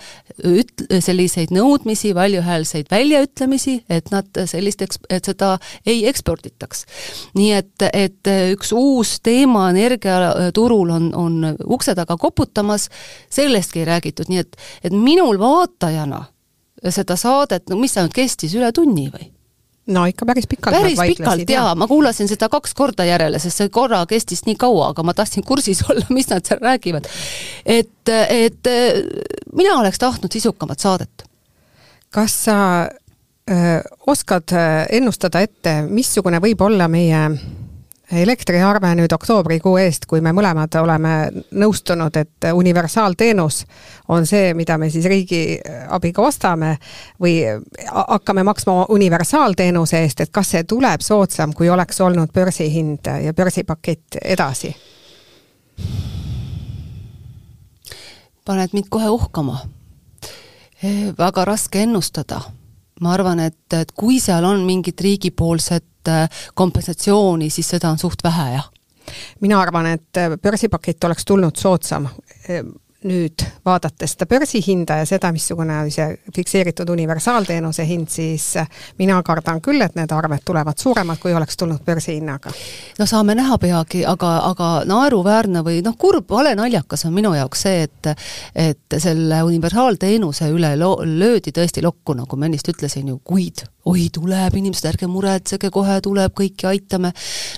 üt-, 0.47 0.85
selliseid 0.99 1.53
nõudmisi, 1.55 2.13
valjuhäälseid 2.15 2.91
väljaütlemisi, 2.91 3.77
et 3.89 4.11
nad 4.11 4.43
sellist 4.45 4.81
eks-, 4.85 5.01
et 5.09 5.25
seda 5.31 5.57
ei 5.85 6.05
eksporditaks. 6.09 6.85
nii 7.35 7.51
et, 7.53 7.87
et 7.93 8.33
üks 8.53 8.73
uus 8.75 9.19
teema 9.23 9.69
energiaturul 9.73 10.89
on, 10.89 11.09
on 11.15 11.55
ukse 11.65 11.95
taga 11.95 12.17
koputamas, 12.17 12.89
sellestki 13.29 13.83
ei 13.83 13.89
räägitud, 13.93 14.29
nii 14.29 14.43
et, 14.43 14.57
et 14.83 14.93
minul 14.93 15.39
vaatajana 15.39 16.25
seda 16.91 17.15
saadet, 17.19 17.69
no 17.69 17.79
mis 17.79 17.95
ta 17.95 18.03
nüüd 18.03 18.15
kestis, 18.15 18.55
üle 18.57 18.71
tunni 18.75 19.07
või? 19.13 19.29
No 19.87 20.05
ikka 20.07 20.25
päris 20.25 20.47
pikalt 20.47 20.75
päris 20.75 20.99
pikalt 20.99 21.49
jaa, 21.49 21.75
ma 21.75 21.87
kuulasin 21.87 22.29
seda 22.31 22.49
kaks 22.49 22.73
korda 22.77 23.05
järele, 23.07 23.39
sest 23.39 23.61
see 23.61 23.71
korra 23.73 24.03
kestis 24.09 24.45
nii 24.47 24.55
kaua, 24.59 24.91
aga 24.93 25.03
ma 25.03 25.15
tahtsin 25.17 25.43
kursis 25.43 25.83
olla, 25.89 26.05
mis 26.09 26.29
nad 26.31 26.45
seal 26.47 26.61
räägivad. 26.63 27.09
et, 27.65 28.13
et 28.29 28.71
mina 29.55 29.79
oleks 29.79 29.99
tahtnud 29.99 30.31
sisukamat 30.31 30.79
saadet. 30.79 31.27
kas 32.09 32.37
sa 32.45 32.57
öö, 33.49 33.81
oskad 34.07 34.55
ennustada 34.89 35.41
ette, 35.43 35.81
missugune 35.89 36.39
võib 36.39 36.61
olla 36.61 36.87
meie 36.87 37.27
elektriarve 38.21 38.93
nüüd 38.95 39.13
oktoobrikuu 39.15 39.77
eest, 39.81 40.05
kui 40.09 40.21
me 40.21 40.33
mõlemad 40.35 40.75
oleme 40.81 41.13
nõustunud, 41.51 42.15
et 42.19 42.47
universaalteenus 42.53 43.63
on 44.13 44.27
see, 44.29 44.53
mida 44.57 44.77
me 44.77 44.89
siis 44.93 45.05
riigi 45.09 45.59
abiga 45.89 46.21
ostame 46.21 46.75
või 47.21 47.41
hakkame 47.89 48.43
maksma 48.43 48.85
universaalteenuse 48.93 50.01
eest, 50.03 50.25
et 50.25 50.33
kas 50.33 50.53
see 50.55 50.63
tuleb 50.63 51.01
soodsam, 51.01 51.53
kui 51.53 51.69
oleks 51.69 52.01
olnud 52.01 52.33
börsihind 52.33 53.11
ja 53.25 53.33
börsipakett 53.33 54.19
edasi? 54.23 54.75
paned 58.45 58.73
mind 58.73 58.89
kohe 58.91 59.07
uhkama. 59.09 59.57
väga 61.17 61.45
raske 61.45 61.79
ennustada 61.79 62.41
ma 63.03 63.13
arvan, 63.15 63.41
et, 63.43 63.75
et 63.75 63.91
kui 63.97 64.19
seal 64.23 64.45
on 64.47 64.63
mingit 64.67 65.01
riigipoolset 65.01 66.11
äh, 66.11 66.45
kompensatsiooni, 66.55 67.49
siis 67.53 67.73
seda 67.75 67.91
on 67.91 68.01
suht 68.01 68.23
vähe, 68.23 68.47
jah. 68.55 68.69
mina 69.43 69.59
arvan, 69.61 69.91
et 69.97 70.21
äh, 70.21 70.37
börsipakett 70.41 71.09
oleks 71.09 71.25
tulnud 71.27 71.59
soodsam 71.59 72.07
nüüd 73.07 73.43
vaadates 73.65 74.15
seda 74.15 74.27
börsihinda 74.29 74.99
ja 75.01 75.07
seda, 75.07 75.31
missugune 75.35 75.77
on 75.83 75.91
see 75.91 76.07
fikseeritud 76.35 76.89
universaalteenuse 76.89 77.85
hind, 77.87 78.09
siis 78.11 78.53
mina 78.99 79.19
kardan 79.25 79.61
küll, 79.63 79.81
et 79.81 79.95
need 79.99 80.11
arved 80.11 80.43
tulevad 80.45 80.79
suuremad, 80.79 81.19
kui 81.21 81.33
oleks 81.33 81.57
tulnud 81.57 81.83
börsihinnaga. 81.85 82.53
no 82.99 83.05
saame 83.09 83.35
näha 83.35 83.57
peagi, 83.57 84.05
aga, 84.05 84.33
aga 84.49 84.71
naeruväärne 84.89 85.63
või 85.65 85.81
noh, 85.85 85.97
kurb, 85.97 86.29
vale 86.29 86.55
naljakas 86.55 87.05
on 87.05 87.13
minu 87.13 87.33
jaoks 87.37 87.67
see, 87.67 87.83
et 87.87 88.11
et 88.55 88.97
selle 88.99 89.43
universaalteenuse 89.43 90.49
üle 90.53 90.75
lo-, 90.79 90.99
löödi 91.05 91.53
tõesti 91.55 91.83
lokku, 91.83 92.15
nagu 92.17 92.37
ma 92.37 92.49
ennist 92.49 92.69
ütlesin 92.69 93.07
ju, 93.13 93.19
kuid 93.23 93.65
oi, 93.89 94.05
tuleb 94.13 94.55
inimesed, 94.55 94.85
ärge 94.93 95.07
muretsege, 95.11 95.69
kohe 95.73 95.97
tuleb, 96.03 96.31
kõiki 96.37 96.67
aitame. 96.69 97.11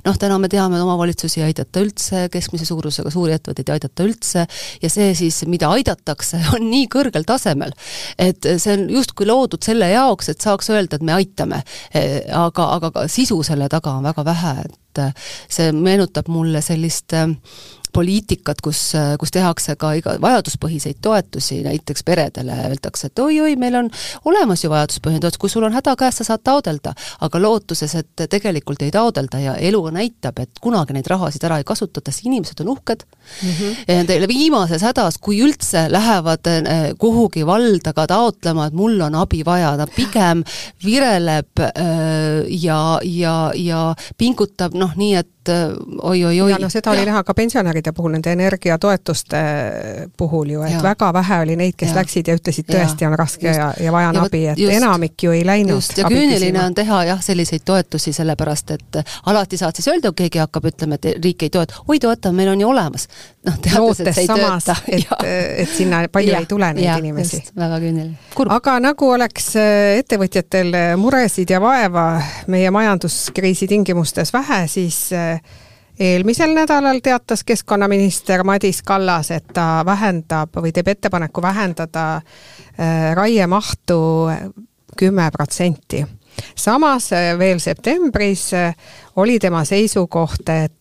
noh, 0.05 0.17
täna 0.21 0.39
me 0.41 0.49
teame, 0.49 0.79
et 0.79 0.85
omavalitsusi 0.85 1.41
ei 1.41 1.49
aidata 1.49 1.83
üldse, 1.83 2.25
keskmise 2.33 2.65
suurusega 2.65 3.11
suuri 3.13 3.35
ettevõtteid 3.35 3.69
ei 3.69 3.77
aidata 3.77 4.07
üldse 4.07 4.45
ja 4.81 4.91
see 4.91 5.13
siis, 5.17 5.43
mida 5.51 5.69
aidatakse, 5.75 6.41
on 6.57 6.65
nii 6.69 6.89
kõrgel 6.91 7.27
tasemel, 7.27 7.75
et 8.17 8.49
see 8.57 8.73
on 8.73 8.87
justkui 8.97 9.29
loodud 9.29 9.61
selle 9.65 9.91
jaoks, 9.93 10.31
et 10.33 10.41
saaks 10.41 10.71
öelda, 10.73 10.97
et 10.97 11.05
me 11.05 11.13
aitame. 11.17 11.61
aga, 12.33 12.67
aga 12.79 13.07
sisu 13.11 13.41
selle 13.45 13.69
taga 13.69 13.97
on 13.99 14.09
väga 14.09 14.25
vähe, 14.25 14.55
et 14.65 15.03
see 15.51 15.71
meenutab 15.75 16.29
mulle 16.31 16.61
sellist 16.65 17.13
poliitikat, 17.95 18.61
kus, 18.63 18.81
kus 19.19 19.31
tehakse 19.31 19.75
ka 19.79 19.93
iga, 19.99 20.15
vajaduspõhiseid 20.21 20.99
toetusi 21.03 21.61
näiteks 21.65 22.03
peredele, 22.07 22.57
öeldakse, 22.69 23.09
et 23.09 23.23
oi-oi, 23.23 23.55
meil 23.59 23.79
on 23.79 23.89
olemas 24.27 24.65
ju 24.65 24.71
vajaduspõhine 24.73 25.21
toetus, 25.23 25.39
kui 25.41 25.51
sul 25.51 25.65
on 25.67 25.75
häda 25.75 25.95
käes, 25.99 26.19
sa 26.19 26.27
saad 26.27 26.43
taodelda. 26.43 26.93
aga 27.25 27.39
lootuses, 27.41 27.95
et 27.95 28.25
tegelikult 28.29 28.81
ei 28.81 28.91
taodelda 28.91 29.39
ja 29.39 29.55
elu 29.55 29.81
näitab, 29.95 30.39
et 30.43 30.61
kunagi 30.61 30.93
neid 30.95 31.07
rahasid 31.07 31.43
ära 31.47 31.59
ei 31.61 31.67
kasutata, 31.67 32.11
siis 32.11 32.27
inimesed 32.27 32.59
on 32.61 32.73
uhked 32.75 33.05
mm. 33.05 33.49
-hmm. 33.49 34.05
Teile 34.07 34.27
viimases 34.27 34.81
hädas, 34.81 35.17
kui 35.17 35.39
üldse 35.41 35.85
lähevad 35.91 36.47
eh, 36.47 36.93
kuhugi 36.99 37.45
valda 37.45 37.93
ka 37.93 38.07
taotlema, 38.07 38.67
et 38.67 38.73
mul 38.73 38.99
on 39.01 39.15
abi 39.15 39.45
vaja, 39.45 39.75
ta 39.77 39.87
pigem 39.87 40.43
vireleb 40.85 41.59
äh, 41.59 42.45
ja, 42.47 42.99
ja, 43.03 43.51
ja 43.55 43.95
pingutab 44.17 44.73
noh, 44.73 44.91
nii 44.95 45.15
et 45.15 45.29
oi-oi-oi. 45.49 46.51
ja 46.51 46.57
noh, 46.61 46.71
seda 46.71 46.91
oli 46.91 47.05
näha 47.05 47.23
ka 47.23 47.33
pensionäride 47.33 47.91
puhul, 47.95 48.15
nende 48.15 48.31
energiatoetuste 48.31 49.41
puhul 50.17 50.49
ju, 50.55 50.63
et 50.65 50.73
ja. 50.77 50.81
väga 50.83 51.11
vähe 51.13 51.39
oli 51.43 51.55
neid, 51.59 51.75
kes 51.77 51.91
ja. 51.91 51.95
läksid 51.99 52.29
ja 52.29 52.35
ütlesid, 52.37 52.67
tõesti 52.69 53.07
on 53.07 53.17
raske 53.19 53.47
just. 53.47 53.59
ja, 53.59 53.71
ja 53.85 53.91
vajan 53.95 54.19
ja 54.19 54.25
abi, 54.25 54.41
et 54.51 54.59
just. 54.59 54.73
enamik 54.77 55.23
ju 55.23 55.35
ei 55.35 55.45
läinud. 55.45 55.75
just, 55.77 55.97
ja 55.97 56.09
küüniline 56.11 56.61
on 56.63 56.75
teha 56.75 57.03
jah, 57.11 57.21
selliseid 57.23 57.65
toetusi, 57.65 58.13
sellepärast 58.13 58.75
et 58.75 58.99
alati 59.25 59.59
saad 59.61 59.77
siis 59.77 59.89
öelda, 59.93 60.11
kui 60.11 60.25
keegi 60.25 60.41
hakkab 60.43 60.69
ütlema, 60.71 60.99
et 60.99 61.19
riik 61.23 61.47
ei 61.47 61.53
toeta, 61.53 61.81
oi 61.87 61.99
toetame, 61.99 62.41
meil 62.41 62.53
on 62.55 62.61
ju 62.65 62.69
olemas. 62.69 63.07
noh, 63.45 63.59
teades, 63.61 64.01
et 64.01 64.13
see 64.13 64.25
ei 64.25 64.31
samas, 64.31 64.65
tööta. 64.65 64.77
et, 64.87 65.25
et 65.65 65.75
sinna 65.75 66.03
palju 66.11 66.33
ja. 66.33 66.41
ei 66.41 66.49
tule 66.49 66.71
neid 66.73 66.85
ja, 66.87 66.97
inimesi. 67.01 67.43
väga 67.55 67.79
küüniline. 67.83 68.49
aga 68.57 68.79
nagu 68.83 69.11
oleks 69.17 69.51
äh, 69.61 69.99
ettevõtjatel 70.01 70.73
muresid 70.99 71.49
ja 71.53 71.61
vaeva 71.61 72.05
meie 72.51 72.71
majanduskriisi 72.73 73.67
tingimustes 73.69 74.33
vähe, 74.33 74.65
siis 74.71 74.99
äh, 75.13 75.34
eelmisel 75.99 76.53
nädalal 76.53 76.99
teatas 77.03 77.43
keskkonnaminister 77.43 78.43
Madis 78.43 78.81
Kallas, 78.83 79.31
et 79.31 79.47
ta 79.53 79.83
vähendab 79.85 80.55
või 80.55 80.71
teeb 80.75 80.87
ettepaneku 80.87 81.41
vähendada 81.41 82.15
äh, 82.15 83.13
raiemahtu 83.15 83.99
kümme 84.97 85.29
protsenti. 85.31 86.05
samas 86.55 87.13
äh, 87.13 87.37
veel 87.39 87.59
septembris 87.59 88.53
äh, 88.53 88.75
oli 89.15 89.39
tema 89.39 89.65
seisukoht, 89.65 90.49
et 90.49 90.73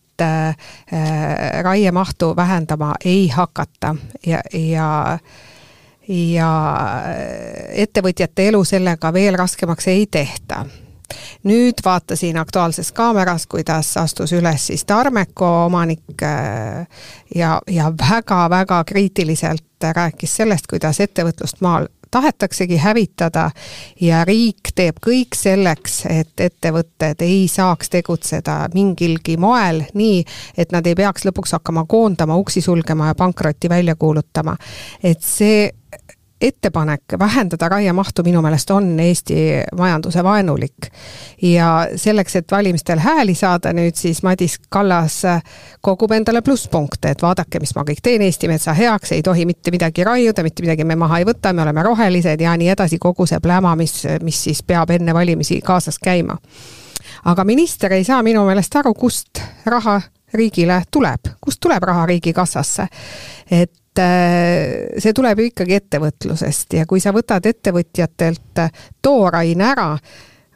raiemahtu 1.62 2.37
vähendama 2.37 2.94
ei 3.04 3.28
hakata 3.28 3.96
ja, 4.26 4.40
ja 4.52 5.18
ja 6.08 6.50
ettevõtjate 7.73 8.46
elu 8.49 8.64
sellega 8.64 9.12
veel 9.12 9.34
raskemaks 9.34 9.88
ei 9.88 10.06
tehta 10.06 10.66
nüüd 11.44 11.82
vaatasin 11.84 12.38
Aktuaalses 12.40 12.92
Kaameras, 12.92 13.46
kuidas 13.46 13.96
astus 13.96 14.32
üles 14.32 14.66
siis 14.66 14.84
Tarmeko 14.84 15.50
omanik 15.66 16.23
äh, 16.23 16.87
ja, 17.34 17.61
ja 17.70 17.92
väga-väga 17.92 18.84
kriitiliselt 18.84 19.64
rääkis 19.84 20.37
sellest, 20.37 20.66
kuidas 20.70 21.00
ettevõtlust 21.00 21.61
maal 21.61 21.88
tahetaksegi 22.14 22.76
hävitada 22.76 23.49
ja 24.00 24.23
riik 24.25 24.70
teeb 24.75 25.00
kõik 25.02 25.34
selleks, 25.34 26.04
et 26.06 26.40
ettevõtted 26.40 27.25
ei 27.26 27.49
saaks 27.50 27.90
tegutseda 27.90 28.68
mingilgi 28.75 29.34
moel 29.40 29.82
nii, 29.99 30.20
et 30.56 30.70
nad 30.73 30.87
ei 30.87 30.94
peaks 30.94 31.26
lõpuks 31.26 31.56
hakkama 31.58 31.82
koondama, 31.90 32.37
uksi 32.38 32.62
sulgema 32.62 33.11
ja 33.11 33.16
pankrotti 33.18 33.68
välja 33.68 33.96
kuulutama. 33.99 34.56
et 35.02 35.23
see 35.23 35.70
ettepanek 36.40 37.02
vähendada 37.18 37.68
raiemahtu 37.68 38.22
minu 38.22 38.42
meelest 38.42 38.70
on 38.70 39.00
Eesti 39.00 39.34
majanduse 39.78 40.24
vaenulik. 40.24 40.90
ja 41.42 41.88
selleks, 41.96 42.36
et 42.36 42.50
valimistel 42.50 42.98
hääli 42.98 43.34
saada, 43.34 43.72
nüüd 43.72 43.94
siis 43.94 44.22
Madis 44.22 44.58
Kallas 44.68 45.22
kogub 45.80 46.12
endale 46.12 46.42
plusspunkte, 46.42 47.10
et 47.10 47.22
vaadake, 47.22 47.60
mis 47.60 47.74
ma 47.76 47.82
kõik 47.82 48.02
teen 48.02 48.22
Eesti 48.22 48.48
metsa 48.48 48.72
heaks, 48.72 49.12
ei 49.12 49.22
tohi 49.22 49.46
mitte 49.46 49.70
midagi 49.70 50.04
raiuda, 50.04 50.42
mitte 50.42 50.62
midagi 50.62 50.84
me 50.84 50.96
maha 50.96 51.18
ei 51.18 51.28
võta, 51.28 51.52
me 51.52 51.62
oleme 51.62 51.82
rohelised 51.82 52.40
ja 52.40 52.56
nii 52.56 52.68
edasi, 52.68 52.98
kogu 52.98 53.26
see 53.26 53.40
pläma, 53.40 53.76
mis, 53.76 54.02
mis 54.22 54.42
siis 54.44 54.62
peab 54.62 54.90
enne 54.90 55.14
valimisi 55.14 55.60
kaasas 55.60 55.98
käima. 55.98 56.36
aga 57.24 57.44
minister 57.44 57.92
ei 57.92 58.04
saa 58.04 58.22
minu 58.22 58.44
meelest 58.46 58.76
aru, 58.76 58.94
kust 58.94 59.40
raha 59.66 60.00
riigile 60.34 60.82
tuleb, 60.90 61.30
kust 61.40 61.60
tuleb 61.60 61.82
raha 61.82 62.06
riigikassasse. 62.06 62.88
et 63.50 63.72
Äh, 63.98 64.98
see 64.98 65.12
tuleb 65.14 65.38
ju 65.38 65.44
ikkagi 65.52 65.76
ettevõtlusest 65.78 66.74
ja 66.80 66.86
kui 66.90 66.98
sa 67.00 67.12
võtad 67.14 67.46
ettevõtjatelt 67.46 68.62
tooraine 69.02 69.66
ära, 69.68 69.92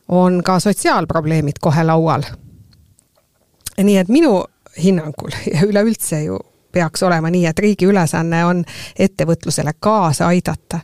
on 0.08 0.40
ka 0.42 0.56
sotsiaalprobleemid 0.60 1.60
kohe 1.62 1.84
laual. 1.86 2.24
nii 3.78 3.96
et 3.96 4.08
minu 4.08 4.42
hinnangul 4.82 5.30
ja 5.54 5.62
üleüldse 5.66 6.22
ju 6.24 6.38
peaks 6.72 7.02
olema 7.02 7.30
nii, 7.30 7.46
et 7.46 7.58
riigi 7.58 7.86
ülesanne 7.86 8.44
on 8.44 8.64
ettevõtlusele 8.98 9.72
kaasa 9.80 10.26
aidata. 10.26 10.80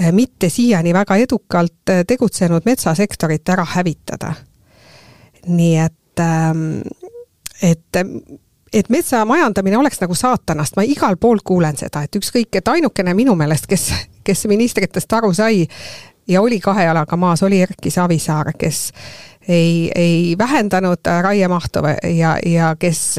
Äh, 0.00 0.12
mitte 0.12 0.48
siiani 0.48 0.92
väga 0.94 1.16
edukalt 1.16 1.90
äh, 1.90 2.04
tegutsenud 2.06 2.68
metsasektorit 2.68 3.48
ära 3.48 3.64
hävitada. 3.64 4.34
nii 5.46 5.76
et, 5.78 6.20
ähm, 6.20 6.82
et 7.62 7.96
et 8.72 8.88
metsa 8.88 9.24
majandamine 9.24 9.78
oleks 9.78 10.00
nagu 10.00 10.14
saatanast, 10.14 10.76
ma 10.76 10.84
igal 10.86 11.16
pool 11.20 11.42
kuulen 11.44 11.76
seda, 11.76 12.04
et 12.06 12.16
ükskõik, 12.16 12.50
et 12.56 12.68
ainukene 12.68 13.14
minu 13.14 13.34
meelest, 13.38 13.66
kes, 13.70 13.90
kes 14.24 14.46
ministritest 14.50 15.12
aru 15.12 15.32
sai 15.36 15.66
ja 16.28 16.42
oli 16.42 16.60
kahe 16.60 16.84
jalaga 16.84 17.16
maas, 17.16 17.42
oli 17.42 17.60
Erki 17.62 17.90
Savisaar, 17.90 18.52
kes 18.58 18.92
ei, 19.48 19.90
ei 19.94 20.34
vähendanud 20.38 21.12
raiemahtu 21.22 21.84
ja, 22.16 22.36
ja 22.46 22.76
kes, 22.78 23.16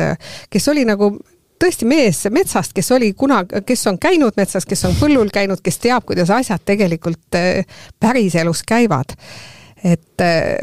kes 0.49 0.67
oli 0.67 0.85
nagu 0.85 1.13
tõesti 1.63 1.87
mees 1.87 2.25
metsast, 2.31 2.73
kes 2.75 2.91
oli 2.91 3.13
kunagi, 3.13 3.61
kes 3.65 3.87
on 3.87 3.99
käinud 3.99 4.35
metsas, 4.37 4.65
kes 4.65 4.85
on 4.85 4.95
põllul 4.99 5.29
käinud, 5.33 5.61
kes 5.63 5.79
teab, 5.83 6.05
kuidas 6.07 6.31
asjad 6.31 6.63
tegelikult 6.65 7.37
päriselus 7.99 8.63
käivad 8.67 9.15
et 9.83 10.21
äh, 10.21 10.55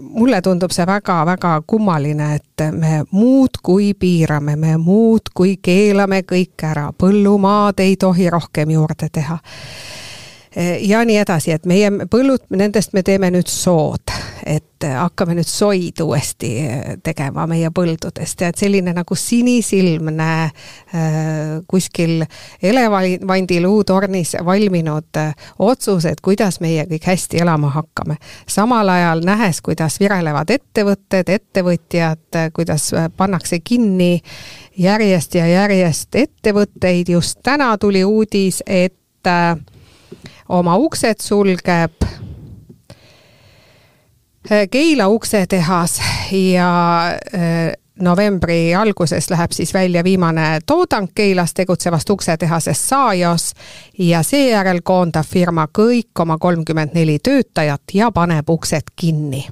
mulle 0.00 0.42
tundub 0.42 0.70
see 0.70 0.86
väga-väga 0.86 1.62
kummaline, 1.66 2.34
et 2.34 2.66
me 2.72 3.02
muudkui 3.10 3.94
piirame, 3.98 4.56
me 4.56 4.76
muudkui 4.78 5.56
keelame 5.62 6.22
kõik 6.22 6.66
ära, 6.70 6.90
põllumaad 6.98 7.82
ei 7.82 7.96
tohi 7.96 8.30
rohkem 8.30 8.70
juurde 8.70 9.08
teha. 9.12 9.38
Äh, 10.56 10.78
ja 10.86 11.02
nii 11.04 11.18
edasi, 11.24 11.56
et 11.56 11.66
meie 11.66 11.90
põllud, 12.10 12.46
nendest 12.54 12.94
me 12.94 13.02
teeme 13.02 13.32
nüüd 13.34 13.50
sood, 13.50 14.14
et 14.46 14.86
hakkame 14.98 15.36
nüüd 15.38 15.46
soid 15.48 16.00
uuesti 16.02 16.50
tegema 17.04 17.46
meie 17.50 17.70
põldudest. 17.74 18.40
Ja 18.42 18.50
et 18.50 18.58
selline 18.58 18.94
nagu 18.96 19.14
sinisilmne 19.18 20.32
kuskil 21.70 22.24
elevandi 22.62 23.60
luutornis 23.62 24.34
valminud 24.44 25.20
otsus, 25.58 26.06
et 26.10 26.20
kuidas 26.20 26.58
meie 26.60 26.86
kõik 26.90 27.06
hästi 27.12 27.42
elama 27.44 27.70
hakkame. 27.70 28.16
samal 28.48 28.88
ajal 28.88 29.22
nähes, 29.24 29.60
kuidas 29.60 30.00
virelevad 30.00 30.50
ettevõtted, 30.50 31.28
ettevõtjad, 31.28 32.50
kuidas 32.52 32.90
pannakse 33.16 33.60
kinni 33.60 34.20
järjest 34.78 35.34
ja 35.34 35.46
järjest 35.46 36.14
ettevõtteid, 36.14 37.08
just 37.08 37.38
täna 37.42 37.78
tuli 37.78 38.04
uudis, 38.04 38.62
et 38.66 39.26
äh, 39.26 39.56
oma 40.48 40.76
uksed 40.76 41.20
sulgeb. 41.20 42.02
äh, 42.02 42.31
Keila 44.70 45.08
uksetehas 45.08 46.00
ja 46.32 47.08
äh, 47.34 47.72
novembri 48.00 48.74
alguses 48.74 49.30
läheb 49.30 49.52
siis 49.52 49.74
välja 49.74 50.04
viimane 50.04 50.58
toodang 50.66 51.08
Keilas 51.14 51.54
tegutsevast 51.54 52.10
uksetehasest 52.10 52.88
Saajos 52.88 53.52
ja 53.98 54.22
seejärel 54.22 54.80
koondab 54.82 55.26
firma 55.26 55.68
kõik 55.78 56.20
oma 56.20 56.38
kolmkümmend 56.38 56.94
neli 56.94 57.18
töötajat 57.22 57.94
ja 57.94 58.10
paneb 58.10 58.50
uksed 58.50 58.94
kinni 58.96 59.46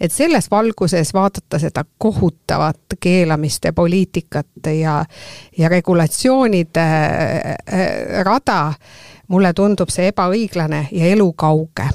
et 0.00 0.12
selles 0.12 0.50
valguses 0.50 1.14
vaadata 1.14 1.58
seda 1.58 1.84
kohutavat 1.98 2.98
keelamiste 3.00 3.72
poliitikat 3.72 4.70
ja, 4.80 5.04
ja 5.58 5.68
regulatsioonide 5.68 6.84
äh, 6.84 7.56
rada, 8.24 8.72
mulle 9.28 9.52
tundub 9.52 9.92
see 9.92 10.08
ebaõiglane 10.12 10.86
ja 10.92 11.12
elukauge. 11.12 11.88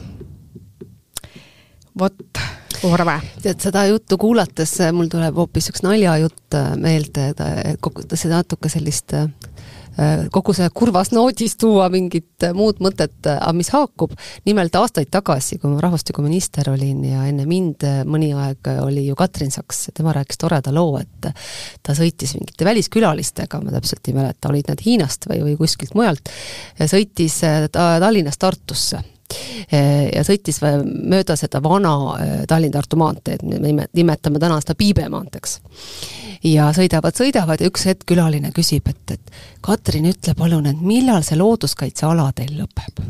Vot, 2.00 2.44
Urve. 2.84 3.16
tead, 3.40 3.62
seda 3.64 3.86
juttu 3.88 4.18
kuulates 4.20 4.76
mul 4.92 5.08
tuleb 5.12 5.38
hoopis 5.40 5.70
üks 5.72 5.86
naljajutt 5.86 6.58
meelde, 6.82 7.30
et 7.32 8.16
see 8.18 8.32
natuke 8.32 8.72
sellist 8.72 9.16
kogu 10.34 10.56
see 10.58 10.66
kurvas 10.74 11.12
noodis 11.14 11.54
tuua 11.62 11.86
mingit 11.94 12.48
muud 12.58 12.80
mõtet, 12.82 13.14
aga 13.30 13.52
mis 13.54 13.70
haakub, 13.74 14.16
nimelt 14.48 14.74
aastaid 14.76 15.12
tagasi, 15.14 15.60
kui 15.62 15.70
ma 15.70 15.84
rahvastikuminister 15.86 16.72
olin 16.74 17.04
ja 17.12 17.28
enne 17.30 17.46
mind 17.46 17.86
mõni 18.10 18.32
aeg 18.34 18.72
oli 18.82 19.06
ju 19.06 19.18
Katrin 19.20 19.54
Saks, 19.54 19.92
tema 19.94 20.16
rääkis 20.18 20.42
toreda 20.42 20.74
loo, 20.74 20.98
et 20.98 21.30
ta 21.86 21.98
sõitis 21.98 22.34
mingite 22.40 22.66
väliskülalistega, 22.66 23.62
ma 23.62 23.78
täpselt 23.78 24.10
ei 24.10 24.18
mäleta, 24.18 24.50
olid 24.50 24.74
nad 24.74 24.82
Hiinast 24.82 25.30
või, 25.30 25.44
või 25.46 25.58
kuskilt 25.62 25.94
mujalt, 25.96 26.34
sõitis 26.82 27.44
Tallinnast 27.78 28.42
Tartusse 28.42 29.04
ja 29.72 30.24
sõitis 30.26 30.60
mööda 30.64 31.36
seda 31.40 31.62
vana 31.64 31.94
Tallinn-Tartu 32.50 33.00
maanteed, 33.00 33.46
me 33.48 33.88
nimetame 33.94 34.42
täna 34.42 34.60
seda 34.62 34.76
Piibe 34.78 35.08
maanteeks. 35.10 35.58
Ja 36.44 36.68
sõidavad, 36.76 37.16
sõidavad 37.16 37.62
ja 37.64 37.70
üks 37.72 37.86
hetk 37.88 38.04
külaline 38.12 38.52
küsib, 38.56 38.90
et, 38.92 39.16
et 39.16 39.44
Katrin, 39.64 40.10
ütle 40.12 40.36
palun, 40.36 40.68
et 40.68 40.82
millal 40.84 41.24
see 41.24 41.40
looduskaitseala 41.40 42.32
teil 42.36 42.58
lõpeb? 42.60 43.04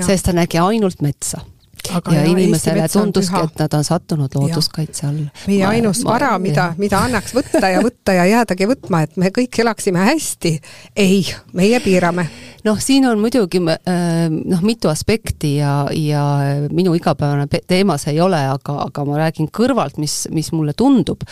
sest 0.00 0.24
ta 0.24 0.32
nägi 0.32 0.56
ainult 0.62 1.02
metsa. 1.04 1.42
Aga 1.94 2.12
ja, 2.12 2.22
ja 2.24 2.30
inimesele 2.32 2.84
tunduski, 2.92 3.38
et 3.38 3.60
nad 3.62 3.74
on 3.78 3.84
sattunud 3.86 4.32
looduskaitse 4.34 5.06
alla. 5.06 5.28
meie 5.46 5.62
ma, 5.62 5.70
ainus 5.76 6.02
ma, 6.04 6.10
vara, 6.10 6.30
mida, 6.42 6.66
mida 6.80 7.00
annaks 7.06 7.32
võtta 7.36 7.70
ja 7.72 7.80
võtta 7.84 8.16
ja 8.16 8.26
jäädagi 8.28 8.68
võtma, 8.68 9.04
et 9.06 9.16
me 9.20 9.30
kõik 9.32 9.60
elaksime 9.62 10.02
hästi, 10.10 10.52
ei, 10.96 11.22
meie 11.56 11.80
piirame 11.84 12.26
noh, 12.66 12.78
siin 12.82 13.06
on 13.08 13.20
muidugi 13.22 13.60
äh, 13.74 14.28
noh, 14.30 14.62
mitu 14.66 14.90
aspekti 14.90 15.56
ja, 15.58 15.74
ja 15.94 16.24
minu 16.74 16.94
igapäevane 16.98 17.48
teema 17.66 17.98
see 18.00 18.16
ei 18.16 18.22
ole, 18.24 18.40
aga, 18.54 18.78
aga 18.88 19.04
ma 19.08 19.20
räägin 19.22 19.50
kõrvalt, 19.54 19.98
mis, 20.02 20.26
mis 20.34 20.52
mulle 20.54 20.74
tundub, 20.78 21.22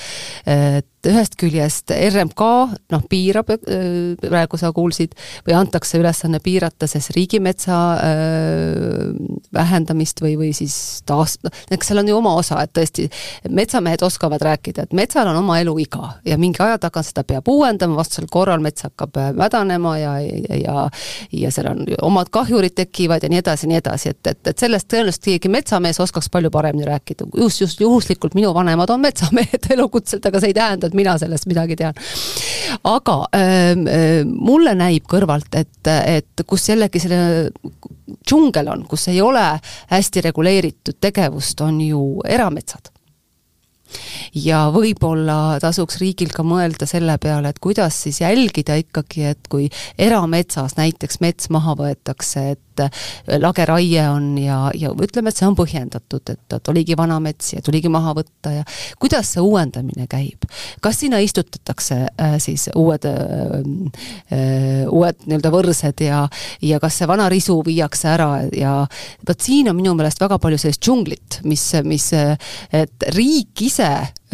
et 0.46 0.90
ühest 1.10 1.36
küljest 1.40 1.92
RMK 1.94 2.48
noh, 2.92 3.04
piirab, 3.10 3.52
äh, 3.54 4.14
praegu 4.22 4.60
sa 4.60 4.72
kuulsid, 4.76 5.16
või 5.46 5.56
antakse 5.58 6.00
ülesanne 6.00 6.40
piirata 6.44 6.88
siis 6.90 7.10
riigimetsa 7.16 7.80
äh, 8.02 9.12
vähendamist 9.54 10.22
või, 10.24 10.36
või 10.40 10.52
siis 10.56 11.02
taas-, 11.08 11.38
noh, 11.44 11.54
eks 11.70 11.92
seal 11.92 12.02
on 12.02 12.10
ju 12.10 12.18
oma 12.18 12.34
osa, 12.40 12.60
et 12.64 12.74
tõesti, 12.76 13.08
metsamehed 13.48 14.02
oskavad 14.06 14.42
rääkida, 14.42 14.86
et 14.86 14.96
metsal 14.96 15.30
on 15.30 15.40
oma 15.42 15.60
eluiga 15.62 16.16
ja 16.26 16.38
mingi 16.40 16.62
aja 16.64 16.78
tagant 16.82 17.08
seda 17.08 17.24
peab 17.26 17.48
uuendama, 17.50 17.98
vastasel 17.98 18.28
korral 18.30 18.62
mets 18.64 18.86
hakkab 18.86 19.16
mädanema 19.36 19.96
ja, 20.00 20.16
ja, 20.20 20.60
ja 20.62 20.88
ja 21.32 21.50
seal 21.50 21.70
on 21.70 21.84
omad 22.02 22.30
kahjurid 22.30 22.74
tekivad 22.76 23.22
ja 23.22 23.30
nii 23.30 23.38
edasi 23.38 23.66
ja 23.66 23.68
nii 23.70 23.78
edasi, 23.80 24.12
et, 24.14 24.26
et, 24.26 24.40
et 24.50 24.58
sellest 24.58 24.88
tõenäoliselt 24.90 25.28
keegi 25.28 25.50
metsamees 25.52 26.00
oskaks 26.02 26.28
palju 26.32 26.50
paremini 26.54 26.86
rääkida, 26.88 27.28
just, 27.36 27.60
just 27.60 27.80
juhuslikult 27.80 28.34
minu 28.38 28.52
vanemad 28.54 28.90
on 28.94 29.02
metsamehed 29.02 29.68
elukutselt, 29.76 30.26
aga 30.26 30.40
see 30.42 30.52
ei 30.52 30.56
tähenda, 30.56 30.90
et 30.90 30.95
mina 30.96 31.16
sellest 31.20 31.46
midagi 31.50 31.76
tean. 31.78 31.94
aga 32.84 33.16
äh, 33.36 34.24
mulle 34.26 34.74
näib 34.78 35.06
kõrvalt, 35.10 35.52
et, 35.54 35.92
et 35.92 36.46
kus 36.46 36.68
jällegi 36.70 37.02
selle 37.02 37.50
džungel 38.26 38.68
on, 38.72 38.84
kus 38.88 39.08
ei 39.12 39.20
ole 39.22 39.46
hästi 39.92 40.26
reguleeritud 40.28 41.00
tegevust, 41.00 41.60
on 41.64 41.80
ju 41.80 42.02
erametsad 42.26 42.95
ja 44.34 44.66
võib-olla 44.74 45.58
tasuks 45.62 46.00
riigil 46.02 46.32
ka 46.34 46.44
mõelda 46.46 46.88
selle 46.88 47.18
peale, 47.22 47.50
et 47.52 47.62
kuidas 47.62 48.02
siis 48.06 48.20
jälgida 48.22 48.78
ikkagi, 48.82 49.26
et 49.32 49.50
kui 49.52 49.68
erametsas 49.98 50.76
näiteks 50.78 51.20
mets 51.24 51.50
maha 51.54 51.76
võetakse, 51.78 52.50
et 52.56 52.62
lageraie 53.40 54.02
on 54.08 54.36
ja, 54.38 54.70
ja 54.76 54.90
ütleme, 54.92 55.30
et 55.30 55.38
see 55.38 55.46
on 55.48 55.56
põhjendatud, 55.56 56.22
et, 56.32 56.42
et 56.52 56.70
oligi 56.72 56.96
vana 56.98 57.18
mets 57.22 57.54
ja 57.54 57.62
tuligi 57.64 57.88
maha 57.92 58.12
võtta 58.16 58.52
ja 58.52 58.64
kuidas 59.00 59.32
see 59.34 59.44
uuendamine 59.44 60.06
käib? 60.10 60.44
kas 60.84 61.00
sinna 61.00 61.20
istutatakse 61.24 61.98
äh, 62.08 62.36
siis 62.42 62.68
uued 62.76 63.06
äh,, 63.08 63.16
äh 64.32 64.84
uued 64.86 65.24
nii-öelda 65.26 65.50
võrsed 65.52 66.02
ja, 66.04 66.22
ja 66.62 66.80
kas 66.82 67.00
see 67.00 67.08
vana 67.08 67.28
risu 67.32 67.58
viiakse 67.66 68.08
ära 68.12 68.30
ja 68.54 68.74
vot 69.28 69.42
siin 69.42 69.70
on 69.70 69.78
minu 69.78 69.94
meelest 69.96 70.20
väga 70.20 70.38
palju 70.42 70.60
sellist 70.60 70.84
džunglit, 70.84 71.40
mis, 71.48 71.64
mis, 71.86 72.10
et 72.76 73.08
riik 73.16 73.64
ise 73.66 73.85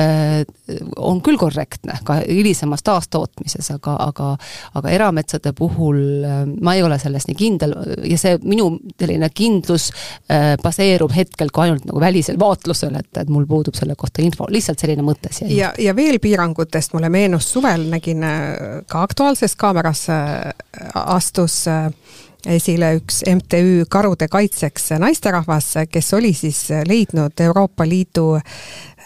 Äh, 0.03 0.45
on 0.97 1.19
küll 1.21 1.37
korrektne 1.37 1.99
ka 2.05 2.15
hilisemas 2.25 2.81
taastootmises, 2.87 3.67
aga, 3.75 3.93
aga 4.01 4.31
aga 4.79 4.89
erametsade 4.89 5.53
puhul 5.53 5.99
äh, 6.25 6.39
ma 6.65 6.73
ei 6.79 6.81
ole 6.83 6.97
selles 7.03 7.27
nii 7.29 7.37
kindel 7.37 7.75
ja 8.09 8.17
see 8.17 8.39
minu 8.41 8.71
selline 8.97 9.29
kindlus 9.37 9.91
äh, 10.33 10.55
baseerub 10.63 11.13
hetkel 11.13 11.53
ka 11.53 11.67
ainult 11.67 11.85
nagu 11.91 12.01
välisel 12.01 12.41
vaatlusel, 12.41 12.97
et, 13.03 13.11
et 13.21 13.29
mul 13.29 13.45
puudub 13.51 13.77
selle 13.77 13.99
kohta 14.01 14.25
info, 14.25 14.49
lihtsalt 14.49 14.81
selline 14.81 15.05
mõte 15.05 15.29
siia. 15.29 15.53
ja, 15.59 15.75
ja 15.77 15.97
veel 15.97 16.17
piirangutest 16.25 16.97
mulle 16.97 17.13
meenus 17.13 17.53
suvel, 17.53 17.85
nägin 17.93 18.25
ka 18.89 19.05
Aktuaalses 19.05 19.59
Kaameras 19.61 20.07
astus 21.05 21.67
esile 22.47 22.95
üks 22.99 23.23
MTÜ 23.29 23.85
Karude 23.91 24.29
Kaitseks 24.29 24.91
naisterahvas, 24.99 25.75
kes 25.91 26.13
oli 26.15 26.33
siis 26.35 26.67
leidnud 26.89 27.41
Euroopa 27.41 27.87
Liidu 27.89 28.41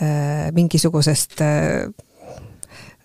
Äh, 0.02 0.52
mingisugusest 0.52 1.40
äh, 1.40 1.88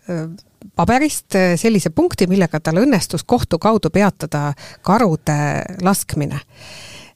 äh, 0.09 0.27
paberist 0.75 1.31
sellise 1.55 1.89
punkti, 1.89 2.27
millega 2.27 2.59
tal 2.59 2.81
õnnestus 2.81 3.23
kohtu 3.23 3.55
kaudu 3.63 3.87
peatada 3.89 4.49
karude 4.83 5.37
laskmine 5.79 6.41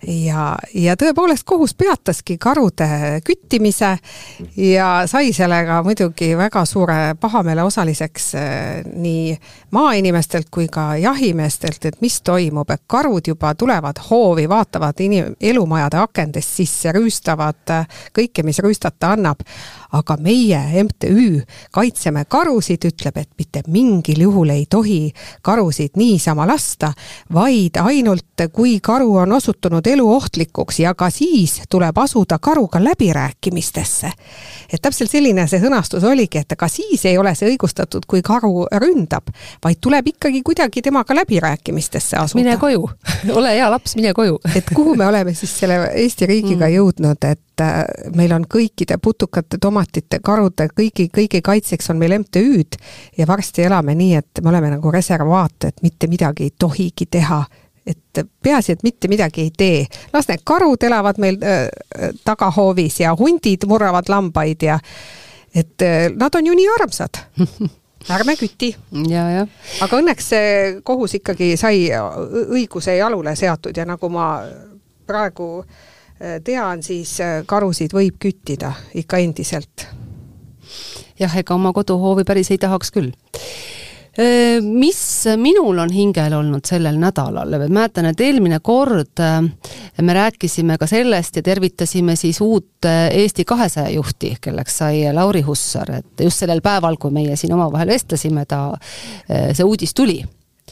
ja, 0.04 0.56
ja 0.74 0.96
tõepoolest 1.00 1.46
kohus 1.48 1.74
peataski 1.78 2.38
karude 2.42 2.88
küttimise 3.26 3.96
ja 4.58 4.90
sai 5.10 5.34
sellega 5.34 5.82
muidugi 5.86 6.34
väga 6.38 6.66
suure 6.66 7.16
pahameele 7.20 7.64
osaliseks 7.64 8.28
äh, 8.36 8.84
nii 8.86 9.38
maainimestelt 9.76 10.50
kui 10.52 10.68
ka 10.72 10.96
jahimeestelt, 11.02 11.86
et 11.86 12.02
mis 12.02 12.20
toimub, 12.22 12.70
et 12.72 12.84
karud 12.88 13.28
juba 13.28 13.54
tulevad 13.56 14.00
hoovi, 14.10 14.50
vaatavad 14.50 15.02
inim-, 15.04 15.36
elumajade 15.42 16.00
akendest 16.04 16.60
sisse, 16.62 16.94
rüüstavad 16.96 17.76
äh, 17.76 17.88
kõike, 18.16 18.44
mis 18.44 18.60
rüüstata 18.64 19.16
annab. 19.16 19.44
Aga 19.92 20.18
meie 20.18 20.84
MTÜ 20.84 21.42
Kaitseme 21.72 22.26
karusid 22.26 22.86
ütleb, 22.88 23.18
et 23.18 23.30
mitte 23.38 23.64
mingil 23.68 24.22
juhul 24.22 24.50
ei 24.50 24.66
tohi 24.70 25.12
karusid 25.42 25.98
niisama 26.00 26.48
lasta, 26.48 26.94
vaid 27.34 27.78
ainult 27.82 28.46
kui 28.54 28.80
karu 28.84 29.16
on 29.24 29.32
osutunud 29.32 29.88
eluohtlikuks 29.88 30.80
ja 30.80 30.94
ka 30.94 31.10
siis 31.10 31.62
tuleb 31.70 31.98
asuda 31.98 32.40
karuga 32.40 32.84
läbirääkimistesse. 32.84 34.12
et 34.74 34.82
täpselt 34.82 35.12
selline 35.12 35.48
see 35.48 35.60
sõnastus 35.60 36.04
oligi, 36.04 36.38
et 36.38 36.56
ka 36.58 36.68
siis 36.68 37.06
ei 37.06 37.18
ole 37.18 37.36
see 37.36 37.50
õigustatud, 37.54 38.06
kui 38.08 38.22
karu 38.22 38.68
ründab, 38.72 39.30
vaid 39.64 39.78
tuleb 39.82 40.08
ikkagi 40.08 40.42
kuidagi 40.44 40.82
temaga 40.82 41.16
läbirääkimistesse 41.16 42.18
asuda. 42.18 42.44
mine 42.44 42.58
koju 42.58 42.90
ole 43.40 43.56
hea 43.56 43.70
laps, 43.72 43.96
mine 43.96 44.14
koju 44.14 44.40
et 44.56 44.70
kuhu 44.76 44.96
me 44.96 45.08
oleme 45.08 45.34
siis 45.34 45.54
selle 45.60 45.80
Eesti 45.96 46.26
riigiga 46.30 46.68
mm. 46.68 46.74
jõudnud, 46.76 47.28
et 47.32 47.42
äh, 47.62 47.84
meil 48.16 48.34
on 48.36 48.46
kõikide 48.50 48.98
putukate, 49.02 49.58
tomatite, 49.62 50.20
karude, 50.24 50.68
kõigi, 50.76 51.10
kõigi 51.14 51.42
kaitseks 51.46 51.90
on 51.94 52.00
meil 52.02 52.18
MTÜ-d 52.20 52.80
ja 53.18 53.28
varsti 53.28 53.66
elame 53.66 53.96
nii, 53.96 54.16
et 54.16 54.42
me 54.44 54.52
oleme 54.52 54.74
nagu 54.76 54.92
reservaat, 54.92 55.70
et 55.70 55.86
mitte 55.86 56.10
midagi 56.12 56.50
ei 56.50 56.56
tohigi 56.60 57.08
teha 57.12 57.44
et 57.86 58.26
peaasi, 58.44 58.74
et 58.74 58.84
mitte 58.84 59.08
midagi 59.08 59.42
ei 59.42 59.52
tee. 59.58 59.86
las 60.14 60.28
need 60.28 60.42
karud 60.44 60.84
elavad 60.84 61.20
meil 61.22 61.38
äh, 61.44 61.68
tagahoovis 62.26 63.00
ja 63.00 63.16
hundid 63.16 63.68
murravad 63.70 64.10
lambaid 64.10 64.64
ja 64.64 64.80
et 65.54 65.82
äh, 65.82 66.10
nad 66.16 66.36
on 66.36 66.46
ju 66.46 66.54
nii 66.58 66.70
armsad 66.80 67.22
ärme 68.16 68.36
küti. 68.38 68.76
aga 69.82 69.98
õnneks 69.98 70.30
see 70.34 70.54
kohus 70.84 71.14
ikkagi 71.22 71.56
sai 71.58 71.90
õiguse 72.50 72.98
jalule 72.98 73.36
seatud 73.36 73.78
ja 73.78 73.86
nagu 73.86 74.10
ma 74.10 74.30
praegu 75.06 75.50
äh, 75.62 75.95
tean, 76.44 76.84
siis 76.84 77.18
äh, 77.24 77.42
karusid 77.48 77.94
võib 77.96 78.20
küttida 78.22 78.74
ikka 78.96 79.20
endiselt. 79.24 79.88
jah, 81.20 81.38
ega 81.38 81.56
oma 81.56 81.74
koduhoovi 81.74 82.24
päris 82.28 82.52
ei 82.52 82.60
tahaks 82.62 82.92
küll. 82.92 83.12
Mis 84.64 85.00
minul 85.36 85.82
on 85.84 85.90
hingel 85.92 86.32
olnud 86.38 86.64
sellel 86.64 86.96
nädalal, 86.96 87.52
mäletan, 87.68 88.06
et 88.08 88.22
eelmine 88.24 88.62
kord 88.64 89.20
me 89.20 90.14
rääkisime 90.16 90.78
ka 90.80 90.88
sellest 90.88 91.36
ja 91.36 91.44
tervitasime 91.44 92.16
siis 92.16 92.40
uut 92.42 92.88
Eesti 92.88 93.44
kahesaja 93.44 93.92
juhti, 93.92 94.38
kelleks 94.40 94.78
sai 94.80 95.02
Lauri 95.12 95.42
Hussar, 95.44 95.92
et 96.00 96.24
just 96.24 96.40
sellel 96.40 96.64
päeval, 96.64 96.96
kui 96.96 97.12
meie 97.12 97.36
siin 97.36 97.58
omavahel 97.60 97.92
vestlesime, 97.92 98.46
ta, 98.48 98.62
see 99.28 99.68
uudis 99.68 99.92
tuli 99.92 100.22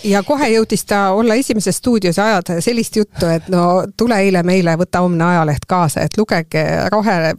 ja 0.03 0.23
kohe 0.23 0.49
jõudis 0.49 0.85
ta 0.89 1.11
olla 1.11 1.35
esimeses 1.39 1.77
stuudios 1.77 2.17
ja 2.17 2.25
ajada 2.25 2.61
sellist 2.61 2.95
juttu, 2.95 3.25
et 3.29 3.49
no 3.49 3.83
tule 3.97 4.17
eile 4.25 4.43
meile, 4.43 4.75
võta 4.79 5.03
homne 5.05 5.23
ajaleht 5.23 5.67
kaasa, 5.67 6.01
et 6.01 6.17
lugege 6.17 6.65
rohe 6.91 7.33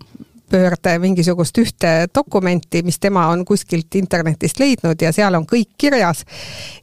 rohepöörde 0.54 0.98
mingisugust 0.98 1.58
ühte 1.58 2.06
dokumenti, 2.14 2.82
mis 2.82 2.98
tema 2.98 3.26
on 3.28 3.44
kuskilt 3.44 3.94
internetist 3.94 4.58
leidnud 4.58 5.00
ja 5.02 5.12
seal 5.12 5.34
on 5.34 5.46
kõik 5.46 5.74
kirjas. 5.78 6.24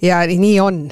ja 0.02 0.22
nii 0.28 0.60
on. 0.60 0.92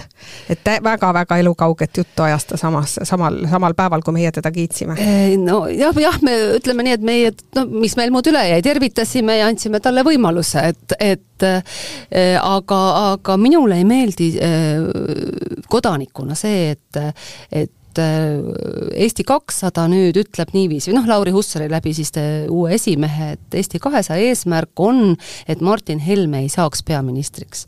et 0.49 0.59
väga-väga 0.83 1.37
elukauget 1.37 1.97
juttu 1.97 2.23
ajas 2.23 2.45
ta 2.45 2.57
samas, 2.57 2.99
samal, 3.03 3.45
samal 3.49 3.73
päeval, 3.73 4.01
kui 4.01 4.13
meie 4.13 4.31
teda 4.31 4.51
kiitsime. 4.51 4.95
no 5.37 5.67
jah, 5.67 5.95
jah, 5.99 6.21
me 6.21 6.35
ütleme 6.59 6.83
nii, 6.83 6.93
et 6.93 7.01
meie, 7.01 7.31
no 7.55 7.65
mis 7.65 7.97
meil 7.97 8.11
muud 8.11 8.27
üle 8.31 8.45
jäi, 8.49 8.61
tervitasime 8.61 9.37
ja 9.37 9.47
andsime 9.47 9.79
talle 9.79 10.03
võimaluse, 10.03 10.63
et, 10.73 10.95
et 10.99 11.43
äh, 11.43 12.37
aga, 12.41 12.79
aga 13.11 13.37
minule 13.37 13.77
ei 13.77 13.85
meeldi 13.87 14.31
äh, 14.39 15.59
kodanikuna 15.69 16.35
see, 16.35 16.71
et, 16.77 17.03
et 17.51 17.73
et 17.89 18.01
äh, 18.01 19.01
Eesti 19.05 19.23
kakssada 19.25 19.87
nüüd 19.89 20.17
ütleb 20.19 20.51
niiviisi, 20.53 20.93
noh, 20.93 21.07
Lauri 21.09 21.33
Hussari 21.33 21.69
läbi 21.71 21.93
siis 21.97 22.11
uue 22.49 22.75
esimehe, 22.75 23.33
et 23.35 23.57
Eesti 23.57 23.79
kahesaja 23.81 24.29
eesmärk 24.29 24.79
on, 24.79 25.15
et 25.47 25.61
Martin 25.61 25.99
Helme 25.99 26.43
ei 26.43 26.49
saaks 26.49 26.83
peaministriks. 26.85 27.65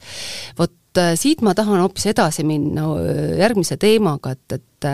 vot 0.59 0.97
äh, 0.97 1.13
siit 1.15 1.41
ma 1.41 1.55
tahan 1.57 1.81
hoopis 1.81 2.11
edasi 2.13 2.45
minna 2.45 2.85
äh, 2.99 3.37
järgmise 3.41 3.77
teemaga, 3.77 4.35
et, 4.35 4.59
et 4.59 4.91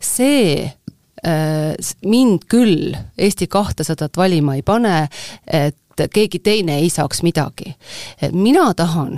see 0.00 0.66
mind 2.06 2.44
küll 2.46 2.92
Eesti 3.18 3.48
kahtesadat 3.50 4.18
valima 4.20 4.54
ei 4.54 4.62
pane, 4.62 5.08
et 5.48 6.04
keegi 6.12 6.38
teine 6.44 6.76
ei 6.78 6.90
saaks 6.92 7.22
midagi. 7.24 7.72
mina 8.32 8.68
tahan 8.76 9.16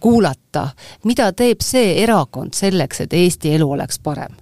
kuulata, 0.00 0.68
mida 1.08 1.32
teeb 1.32 1.64
see 1.64 1.96
erakond 2.04 2.54
selleks, 2.54 3.00
et 3.00 3.16
Eesti 3.16 3.56
elu 3.56 3.70
oleks 3.72 3.98
parem 3.98 4.36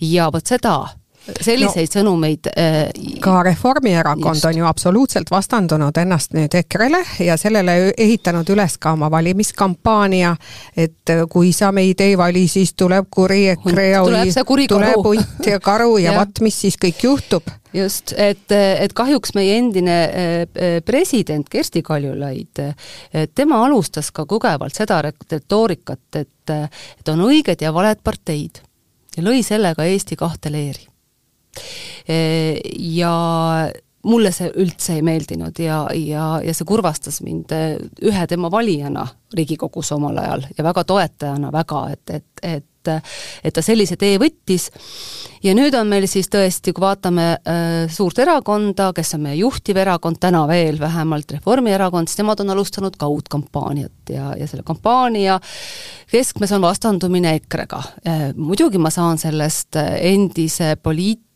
ja 0.00 0.30
vot 0.32 0.46
seda 0.46 0.76
selliseid 1.22 1.86
no, 1.86 1.92
sõnumeid 1.94 2.48
äh, 2.50 2.90
ka 3.22 3.42
Reformierakond 3.46 4.40
just. 4.40 4.46
on 4.48 4.58
ju 4.58 4.66
absoluutselt 4.66 5.30
vastandunud 5.30 5.96
ennast 6.02 6.34
nüüd 6.34 6.54
EKRE-le 6.58 7.02
ja 7.22 7.36
sellele 7.38 7.92
ehitanud 7.96 8.48
üles 8.50 8.76
ka 8.82 8.94
oma 8.96 9.10
valimiskampaania, 9.12 10.34
et 10.76 11.12
kui 11.30 11.52
sa 11.54 11.70
meid 11.74 12.02
ei 12.02 12.16
vali, 12.18 12.46
siis 12.50 12.74
tuleb 12.74 13.06
kuri 13.10 13.44
EKRE 13.54 13.88
ja 13.88 14.02
tuleb, 14.04 14.66
tuleb 14.74 15.06
hunt 15.06 15.46
ja 15.46 15.60
karu 15.62 15.96
ja, 16.02 16.10
ja 16.12 16.18
vot, 16.18 16.42
mis 16.42 16.58
siis 16.64 16.78
kõik 16.80 17.04
juhtub. 17.06 17.54
just, 17.72 18.14
et, 18.16 18.50
et 18.50 18.92
kahjuks 18.92 19.36
meie 19.38 19.54
endine 19.60 19.98
äh, 20.02 20.74
president 20.84 21.48
Kersti 21.48 21.84
Kaljulaid, 21.86 22.64
tema 23.34 23.62
alustas 23.64 24.10
ka 24.10 24.26
tugevalt 24.28 24.74
seda 24.74 24.98
retoorikat, 25.06 26.04
et, 26.18 26.54
et 26.98 27.14
on 27.14 27.26
õiged 27.30 27.62
ja 27.62 27.72
valed 27.74 28.02
parteid 28.02 28.64
ja 29.16 29.24
lõi 29.24 29.42
sellega 29.46 29.84
Eesti 29.84 30.16
kahte 30.16 30.52
leeri. 30.52 30.86
Ja 32.96 33.14
mulle 34.08 34.32
see 34.34 34.50
üldse 34.58 34.96
ei 34.98 35.02
meeldinud 35.06 35.58
ja, 35.62 35.84
ja, 35.94 36.26
ja 36.42 36.54
see 36.54 36.66
kurvastas 36.68 37.20
mind 37.22 37.52
e, 37.54 37.62
ühe 38.02 38.26
tema 38.30 38.50
valijana 38.50 39.06
Riigikogus 39.32 39.92
omal 39.94 40.18
ajal 40.20 40.46
ja 40.56 40.64
väga 40.66 40.84
toetajana 40.84 41.52
väga, 41.54 41.86
et, 41.94 42.10
et, 42.18 42.30
et 42.42 42.68
et 42.88 43.54
ta 43.54 43.62
sellise 43.62 43.94
tee 43.94 44.16
võttis 44.18 44.64
ja 45.44 45.54
nüüd 45.54 45.74
on 45.78 45.86
meil 45.90 46.08
siis 46.10 46.26
tõesti, 46.32 46.72
kui 46.74 46.82
vaatame 46.82 47.26
äh, 47.38 47.86
suurt 47.92 48.18
erakonda, 48.22 48.88
kes 48.96 49.14
on 49.14 49.22
meie 49.28 49.38
juhtiv 49.38 49.78
erakond 49.78 50.18
täna 50.22 50.40
veel 50.50 50.80
vähemalt, 50.80 51.36
Reformierakond, 51.36 52.10
siis 52.10 52.22
nemad 52.22 52.42
on 52.42 52.54
alustanud 52.56 52.96
ka 52.98 53.06
uut 53.06 53.30
kampaaniat 53.32 54.14
ja, 54.14 54.32
ja 54.38 54.48
selle 54.50 54.66
kampaania 54.66 55.38
keskmes 56.10 56.54
on 56.58 56.64
vastandumine 56.66 57.36
EKRE-ga 57.40 57.82
äh,. 58.02 58.24
Muidugi 58.36 58.82
ma 58.82 58.90
saan 58.90 59.20
sellest 59.20 59.78
endise 59.78 60.74
poliit-, 60.82 61.26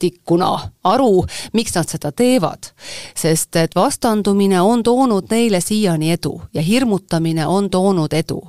poliitikuna 0.00 0.58
aru, 0.84 1.26
miks 1.52 1.74
nad 1.74 1.88
seda 1.88 2.12
teevad. 2.12 2.72
sest 3.14 3.56
et 3.56 3.74
vastandumine 3.74 4.60
on 4.60 4.82
toonud 4.82 5.28
neile 5.30 5.60
siiani 5.60 6.12
edu 6.12 6.40
ja 6.54 6.62
hirmutamine 6.62 7.46
on 7.46 7.70
toonud 7.70 8.12
edu. 8.12 8.40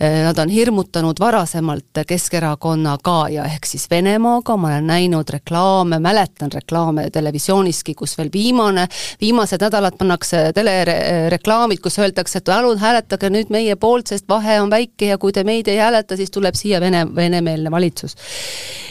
Nad 0.00 0.38
on 0.38 0.48
hirmutanud 0.48 1.16
varasemalt 1.20 2.04
Keskerakonnaga 2.06 3.28
ja 3.28 3.44
ehk 3.44 3.66
siis 3.66 3.90
Venemaaga, 3.90 4.56
ma 4.56 4.68
olen 4.68 4.86
näinud 4.86 5.28
reklaame, 5.30 5.98
mäletan 5.98 6.52
reklaame 6.52 7.10
televisiooniski, 7.10 7.94
kus 7.94 8.18
veel 8.18 8.30
viimane, 8.32 8.86
viimased 9.20 9.62
nädalad 9.62 9.98
pannakse 9.98 10.52
telereklaamid, 10.54 11.80
kus 11.82 11.98
öeldakse, 11.98 12.38
et 12.38 12.44
palun 12.44 12.78
hääletage 12.78 13.30
nüüd 13.30 13.50
meie 13.50 13.76
poolt, 13.76 14.06
sest 14.06 14.28
vahe 14.28 14.60
on 14.60 14.70
väike 14.70 15.10
ja 15.10 15.18
kui 15.18 15.32
te 15.32 15.44
meid 15.44 15.68
ei 15.68 15.80
hääleta, 15.82 16.16
siis 16.16 16.30
tuleb 16.30 16.54
siia 16.54 16.80
Vene, 16.80 17.06
venemeelne 17.14 17.70
valitsus. 17.70 18.16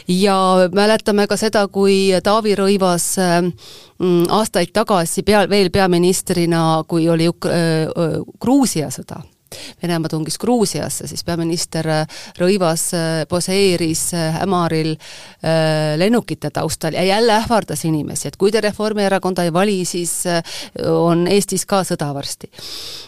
ja 0.07 0.35
mäletame 0.73 1.27
ka 1.27 1.37
seda, 1.37 1.67
kui 1.67 1.92
kui 1.93 2.21
Taavi 2.23 2.55
Rõivas 2.57 3.05
äh, 3.21 3.39
mm, 3.43 4.25
aastaid 4.33 4.73
tagasi 4.73 5.23
pea, 5.25 5.45
veel 5.49 5.69
peaministrina, 5.73 6.83
kui 6.89 7.07
oli 7.09 7.29
äh, 7.29 8.17
Gruusia 8.41 8.89
sõda 8.93 9.21
Venemaa 9.83 10.09
tungis 10.09 10.37
Gruusiasse, 10.39 11.07
siis 11.07 11.23
peaminister 11.23 11.87
äh, 11.89 12.21
Rõivas 12.39 12.89
äh, 12.95 13.23
poseeris 13.29 14.13
äh, 14.13 14.41
Ämaril 14.43 14.95
lennukite 15.97 16.49
taustal 16.53 16.93
ja 16.95 17.03
jälle 17.03 17.33
ähvardas 17.35 17.83
inimesi, 17.85 18.27
et 18.27 18.37
kui 18.39 18.51
te 18.51 18.61
Reformierakonda 18.63 19.43
ei 19.43 19.51
vali, 19.53 19.75
siis 19.85 20.23
on 20.87 21.25
Eestis 21.27 21.65
ka 21.67 21.81
sõda 21.83 22.07
varsti. 22.15 22.47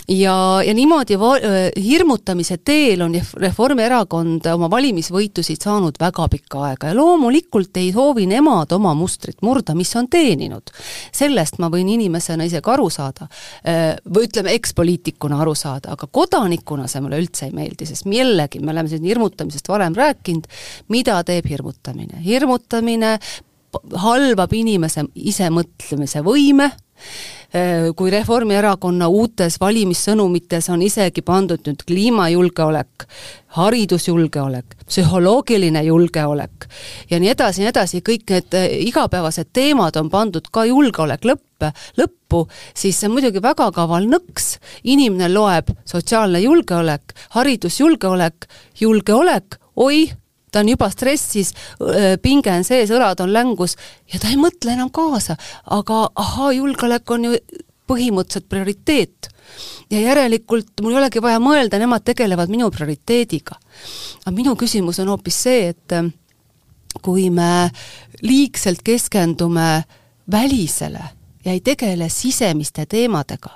ja, 0.09 0.35
ja 0.65 0.73
niimoodi 0.75 1.15
va-, 1.19 1.39
hirmutamise 1.79 2.57
teel 2.57 3.05
on 3.05 3.15
Reformierakond 3.15 4.49
oma 4.51 4.69
valimisvõitusid 4.71 5.63
saanud 5.63 5.99
väga 5.99 6.27
pikka 6.31 6.65
aega 6.69 6.91
ja 6.91 6.97
loomulikult 6.97 7.77
ei 7.79 7.93
soovi 7.93 8.27
nemad 8.27 8.71
oma 8.75 8.93
mustrit 8.93 9.41
murda, 9.41 9.75
mis 9.75 9.95
on 9.95 10.09
teeninud. 10.11 10.75
sellest 11.11 11.59
ma 11.59 11.69
võin 11.71 11.89
inimesena 11.95 12.43
isegi 12.43 12.71
aru 12.71 12.89
saada, 12.89 13.29
või 14.05 14.27
ütleme, 14.27 14.55
ekspoliitikuna 14.59 15.39
aru 15.41 15.55
saada, 15.55 15.95
aga 15.95 16.07
kod-, 16.11 16.34
kodanikuna 16.35 16.87
see 16.91 17.01
mulle 17.03 17.19
üldse 17.21 17.47
ei 17.47 17.55
meeldi, 17.55 17.87
sest 17.87 18.07
jällegi, 18.11 18.59
me 18.59 18.73
oleme 18.73 18.91
siin 18.91 19.05
hirmutamisest 19.07 19.69
varem 19.71 19.95
rääkinud, 19.95 20.47
mida 20.91 21.21
teeb 21.27 21.47
hirmutamine? 21.49 22.19
hirmutamine 22.25 23.17
halvab 24.03 24.53
inimese 24.55 25.05
isemõtlemise 25.15 26.23
võime, 26.25 26.69
kui 27.95 28.11
Reformierakonna 28.11 29.07
uutes 29.07 29.55
valimissõnumites 29.61 30.67
on 30.73 30.81
isegi 30.83 31.21
pandud 31.23 31.61
nüüd 31.67 31.83
kliimajulgeolek, 31.87 33.05
haridusjulgeolek, 33.55 34.75
psühholoogiline 34.89 35.83
julgeolek 35.85 36.67
ja 37.09 37.19
nii 37.21 37.31
edasi 37.31 37.61
ja 37.61 37.67
nii 37.67 37.71
edasi, 37.71 38.01
kõik 38.03 38.33
need 38.33 38.57
igapäevased 38.89 39.53
teemad 39.55 39.95
on 40.01 40.09
pandud 40.11 40.49
ka 40.51 40.65
julgeolek 40.67 41.27
lõppe, 41.29 41.71
lõppu, 42.01 42.43
siis 42.75 42.99
see 42.99 43.07
on 43.07 43.15
muidugi 43.15 43.43
väga 43.43 43.69
kaval 43.75 44.09
nõks, 44.11 44.57
inimene 44.83 45.31
loeb 45.31 45.71
sotsiaalne 45.87 46.43
julgeolek, 46.43 47.15
haridusjulgeolek, 47.37 48.49
julgeolek, 48.81 49.59
oi, 49.79 50.05
ta 50.55 50.63
on 50.63 50.71
juba 50.71 50.87
stressis, 50.87 51.51
pinge 52.23 52.51
on 52.55 52.63
sees, 52.63 52.91
õlad 52.95 53.19
on 53.19 53.33
längus 53.35 53.75
ja 54.13 54.21
ta 54.23 54.31
ei 54.31 54.39
mõtle 54.39 54.71
enam 54.71 54.91
kaasa. 54.95 55.35
aga 55.75 56.05
ahaa, 56.15 56.53
julgeolek 56.55 57.11
on 57.11 57.25
ju 57.27 57.39
põhimõtteliselt 57.91 58.47
prioriteet. 58.49 59.27
ja 59.91 59.99
järelikult 59.99 60.81
mul 60.81 60.95
ei 60.95 61.01
olegi 61.03 61.21
vaja 61.21 61.41
mõelda, 61.43 61.79
nemad 61.79 62.05
tegelevad 62.07 62.49
minu 62.49 62.69
prioriteediga. 62.71 63.59
aga 64.23 64.35
minu 64.35 64.55
küsimus 64.55 64.99
on 65.03 65.11
hoopis 65.11 65.41
see, 65.43 65.67
et 65.75 65.99
kui 67.03 67.29
me 67.29 67.69
liigselt 68.23 68.79
keskendume 68.83 69.83
välisele 70.31 71.03
ja 71.45 71.51
ei 71.51 71.59
tegele 71.59 72.07
sisemiste 72.09 72.85
teemadega, 72.85 73.51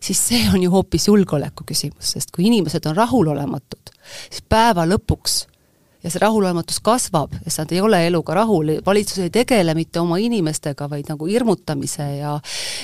siis 0.00 0.18
see 0.28 0.42
on 0.50 0.62
ju 0.62 0.70
hoopis 0.70 1.06
julgeoleku 1.08 1.64
küsimus, 1.64 2.10
sest 2.16 2.34
kui 2.34 2.50
inimesed 2.50 2.90
on 2.90 2.96
rahulolematud, 2.96 3.94
siis 4.28 4.42
päeva 4.42 4.84
lõpuks 4.90 5.44
ja 6.02 6.10
see 6.10 6.22
rahulolematus 6.22 6.80
kasvab, 6.84 7.34
sest 7.44 7.64
nad 7.64 7.72
ei 7.74 7.80
ole 7.84 8.02
eluga 8.06 8.34
rahul, 8.40 8.76
valitsus 8.86 9.20
ei 9.24 9.30
tegele 9.30 9.74
mitte 9.76 10.00
oma 10.00 10.18
inimestega, 10.22 10.88
vaid 10.90 11.10
nagu 11.12 11.28
hirmutamise 11.28 12.06
ja 12.18 12.38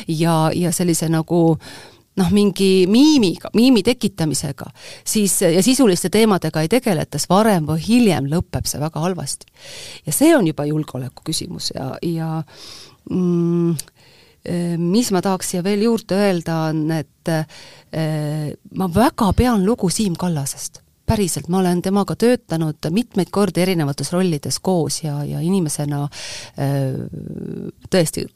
ja, 0.09 0.39
ja 0.55 0.73
sellise 0.73 1.09
nagu 1.13 1.59
noh, 2.17 2.31
mingi 2.33 2.87
miimiga, 2.91 3.51
miimi 3.57 3.83
tekitamisega, 3.87 4.69
siis 5.05 5.39
ja 5.43 5.63
sisuliste 5.65 6.11
teemadega 6.13 6.65
ei 6.65 6.71
tegeleta, 6.73 7.19
siis 7.19 7.31
varem 7.31 7.69
või 7.69 7.83
hiljem 7.85 8.31
lõpeb 8.33 8.69
see 8.69 8.81
väga 8.81 9.03
halvasti. 9.05 9.47
ja 10.07 10.13
see 10.13 10.33
on 10.37 10.47
juba 10.47 10.65
julgeoleku 10.69 11.27
küsimus 11.27 11.73
ja, 11.75 11.91
ja 12.03 12.31
mm, 13.11 13.77
eh, 14.45 14.75
mis 14.81 15.13
ma 15.13 15.23
tahaks 15.25 15.53
siia 15.53 15.65
veel 15.65 15.85
juurde 15.89 16.17
öelda, 16.29 16.63
on, 16.71 16.83
et 16.97 17.33
eh, 17.33 18.57
ma 18.77 18.91
väga 18.93 19.33
pean 19.37 19.65
lugu 19.67 19.91
Siim 19.93 20.17
Kallasest 20.17 20.86
päriselt, 21.07 21.49
ma 21.49 21.61
olen 21.63 21.83
temaga 21.83 22.17
töötanud 22.19 22.91
mitmeid 22.91 23.31
kordi 23.35 23.63
erinevates 23.63 24.13
rollides 24.13 24.61
koos 24.61 25.03
ja, 25.05 25.19
ja 25.25 25.41
inimesena 25.41 26.05
äh, 26.05 27.01
tõesti 27.91 28.27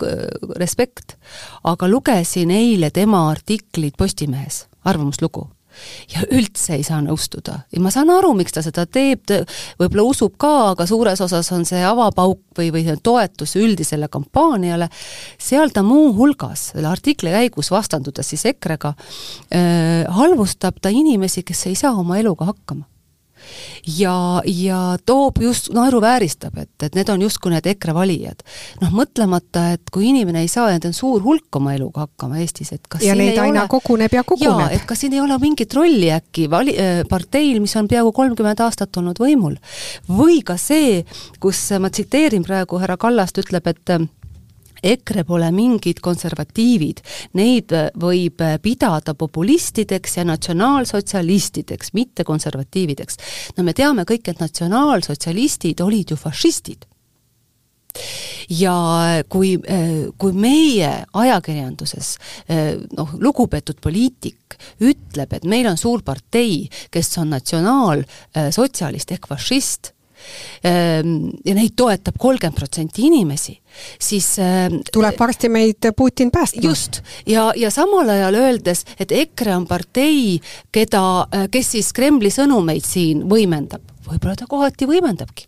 respekt. 0.57 1.17
aga 1.65 1.89
lugesin 1.89 2.51
eile 2.51 2.91
tema 2.91 3.29
artiklit 3.31 3.97
Postimehes, 3.99 4.67
arvamuslugu 4.85 5.49
ja 6.15 6.25
üldse 6.31 6.77
ei 6.79 6.85
saa 6.87 7.01
nõustuda. 7.05 7.61
ja 7.73 7.83
ma 7.83 7.93
saan 7.95 8.11
aru, 8.11 8.33
miks 8.39 8.55
ta 8.57 8.63
seda 8.65 8.87
teeb, 8.87 9.31
võib-olla 9.81 10.07
usub 10.11 10.37
ka, 10.41 10.53
aga 10.75 10.87
suures 10.89 11.21
osas 11.21 11.51
on 11.57 11.65
see 11.69 11.83
avapauk 11.87 12.43
või, 12.59 12.71
või 12.75 12.97
toetus 13.03 13.57
üldisele 13.61 14.09
kampaaniale, 14.13 14.91
seal 15.39 15.75
ta 15.75 15.85
muuhulgas 15.87 16.71
selle 16.75 16.91
artikli 16.91 17.33
käigus, 17.35 17.71
vastandudes 17.71 18.33
siis 18.35 18.47
EKRE-ga 18.53 18.95
äh,, 18.95 20.07
halvustab 20.21 20.81
ta 20.83 20.93
inimesi, 20.93 21.45
kes 21.47 21.67
ei 21.71 21.79
saa 21.79 21.95
oma 21.99 22.19
eluga 22.21 22.51
hakkama 22.53 22.90
ja, 23.99 24.15
ja 24.47 24.81
toob 25.07 25.41
just, 25.43 25.71
naeruvääristab, 25.75 26.59
et, 26.63 26.73
et 26.83 26.99
need 26.99 27.09
on 27.13 27.23
justkui 27.25 27.53
need 27.55 27.67
EKRE 27.73 27.95
valijad. 27.97 28.45
noh, 28.83 28.93
mõtlemata, 28.95 29.67
et 29.77 29.93
kui 29.93 30.09
inimene 30.11 30.45
ei 30.45 30.51
saa, 30.53 30.71
need 30.75 30.87
on 30.89 30.97
suur 30.97 31.23
hulk 31.25 31.61
oma 31.61 31.75
eluga 31.77 32.07
hakkama 32.07 32.41
Eestis, 32.43 32.73
et 32.77 32.87
kas 32.91 33.05
ja 33.05 33.17
neid 33.19 33.39
aina 33.39 33.65
ole, 33.65 33.73
koguneb 33.73 34.15
ja 34.15 34.25
koguneb. 34.27 34.77
et 34.77 34.87
kas 34.89 35.05
siin 35.05 35.17
ei 35.17 35.23
ole 35.25 35.39
mingit 35.43 35.75
rolli 35.77 36.13
äkki 36.15 36.47
vali-, 36.53 36.77
äh, 36.79 37.03
parteil, 37.09 37.61
mis 37.63 37.77
on 37.81 37.89
peaaegu 37.91 38.13
kolmkümmend 38.17 38.65
aastat 38.65 38.97
olnud 39.01 39.21
võimul. 39.21 39.59
või 40.09 40.41
ka 40.47 40.57
see, 40.61 41.05
kus 41.41 41.63
ma 41.81 41.91
tsiteerin 41.91 42.47
praegu 42.47 42.81
härra 42.81 42.99
Kallast, 43.01 43.39
ütleb, 43.41 43.67
et 43.71 43.97
EKRE 44.83 45.25
pole 45.29 45.51
mingid 45.55 46.01
konservatiivid, 46.05 47.03
neid 47.39 47.75
äh, 47.77 47.89
võib 48.01 48.41
äh, 48.45 48.57
pidada 48.63 49.15
populistideks 49.19 50.19
ja 50.19 50.25
natsionaalsotsialistideks, 50.29 51.93
mitte 51.97 52.25
konservatiivideks. 52.25 53.21
no 53.57 53.65
me 53.65 53.75
teame 53.77 54.07
kõik, 54.09 54.31
et 54.31 54.41
natsionaalsotsialistid 54.41 55.81
olid 55.85 56.15
ju 56.15 56.17
fašistid 56.17 56.87
ja 58.51 58.75
kui, 59.29 59.55
äh, 59.69 60.11
kui 60.19 60.33
meie 60.33 60.91
ajakirjanduses 61.13 62.17
noh, 62.97 63.15
lugupeetud 63.19 63.81
poliitik 63.83 64.59
ütleb, 64.81 65.33
et 65.35 65.45
meil 65.45 65.67
on 65.71 65.79
suur 65.79 66.03
partei, 66.07 66.69
kes 66.91 67.17
on 67.19 67.35
natsionaalsotsialist 67.35 69.17
ehk 69.17 69.31
fašist, 69.31 69.93
Ehm, 70.63 71.31
ja 71.45 71.55
neid 71.57 71.75
toetab 71.79 72.19
kolmkümmend 72.21 72.59
protsenti 72.59 73.07
inimesi, 73.09 73.57
siis 73.99 74.33
ehm, 74.39 74.81
tuleb 74.93 75.19
varsti 75.19 75.49
meid 75.49 75.91
Putin 75.97 76.31
päästma. 76.31 76.63
just, 76.63 77.01
ja, 77.27 77.53
ja 77.57 77.71
samal 77.71 78.09
ajal 78.09 78.35
öeldes, 78.35 78.85
et 78.99 79.13
EKRE 79.13 79.57
on 79.57 79.67
partei, 79.67 80.41
keda, 80.73 81.05
kes 81.51 81.77
siis 81.77 81.93
Kremli 81.93 82.31
sõnumeid 82.31 82.85
siin 82.87 83.25
võimendab, 83.31 83.85
võib-olla 84.07 84.37
ta 84.37 84.49
kohati 84.51 84.89
võimendabki. 84.91 85.47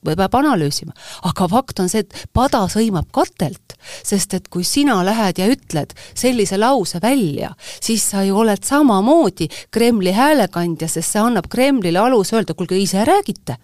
Või 0.00 0.16
peab 0.16 0.32
analüüsima. 0.32 0.94
aga 1.28 1.46
fakt 1.48 1.80
on 1.82 1.88
see, 1.92 2.00
et 2.00 2.28
pada 2.32 2.62
sõimab 2.72 3.10
katelt, 3.12 3.76
sest 4.02 4.32
et 4.34 4.48
kui 4.48 4.64
sina 4.64 5.02
lähed 5.04 5.38
ja 5.38 5.48
ütled 5.52 5.92
sellise 6.14 6.56
lause 6.56 7.02
välja, 7.02 7.52
siis 7.80 8.08
sa 8.10 8.24
ju 8.24 8.38
oled 8.40 8.64
samamoodi 8.64 9.50
Kremli 9.70 10.16
häälekandja, 10.16 10.88
sest 10.88 11.12
see 11.12 11.20
annab 11.20 11.50
Kremlile 11.52 12.00
aluse 12.00 12.38
öelda, 12.38 12.56
kuulge, 12.56 12.80
ise 12.80 13.04
räägite. 13.04 13.58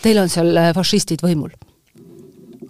Teil 0.00 0.22
on 0.22 0.32
seal 0.32 0.56
äh, 0.56 0.72
fašistid 0.72 1.20
võimul 1.20 1.52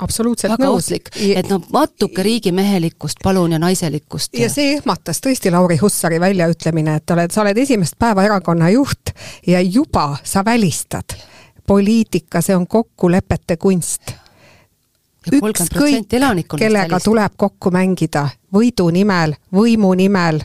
absoluutselt 0.02 0.52
väga 0.52 0.68
nõus. 0.68 0.84
ohtlik, 0.84 1.10
et 1.36 1.48
no 1.50 1.60
natuke 1.72 2.22
riigimehelikkust 2.22 3.22
palun 3.24 3.52
ja 3.52 3.58
naiselikkust. 3.58 4.34
ja 4.38 4.50
see 4.52 4.74
ehmatas 4.76 5.20
tõesti 5.24 5.52
Lauri 5.52 5.76
Hussari 5.80 6.20
väljaütlemine, 6.20 6.96
et 7.00 7.10
oled, 7.16 7.30
sa 7.30 7.44
oled 7.44 7.58
esimest 7.58 7.98
päeva 7.98 8.24
erakonna 8.24 8.70
juht 8.70 9.14
ja 9.46 9.60
juba 9.60 10.16
sa 10.24 10.44
välistad. 10.44 11.16
poliitika, 11.66 12.40
see 12.42 12.56
on 12.56 12.66
kokkulepete 12.66 13.56
kunst. 13.56 14.12
ükskõik, 15.32 16.08
kellega 16.58 16.96
välist. 16.96 17.04
tuleb 17.04 17.32
kokku 17.36 17.70
mängida 17.70 18.28
võidu 18.52 18.90
nimel, 18.90 19.34
võimu 19.52 19.94
nimel 19.94 20.40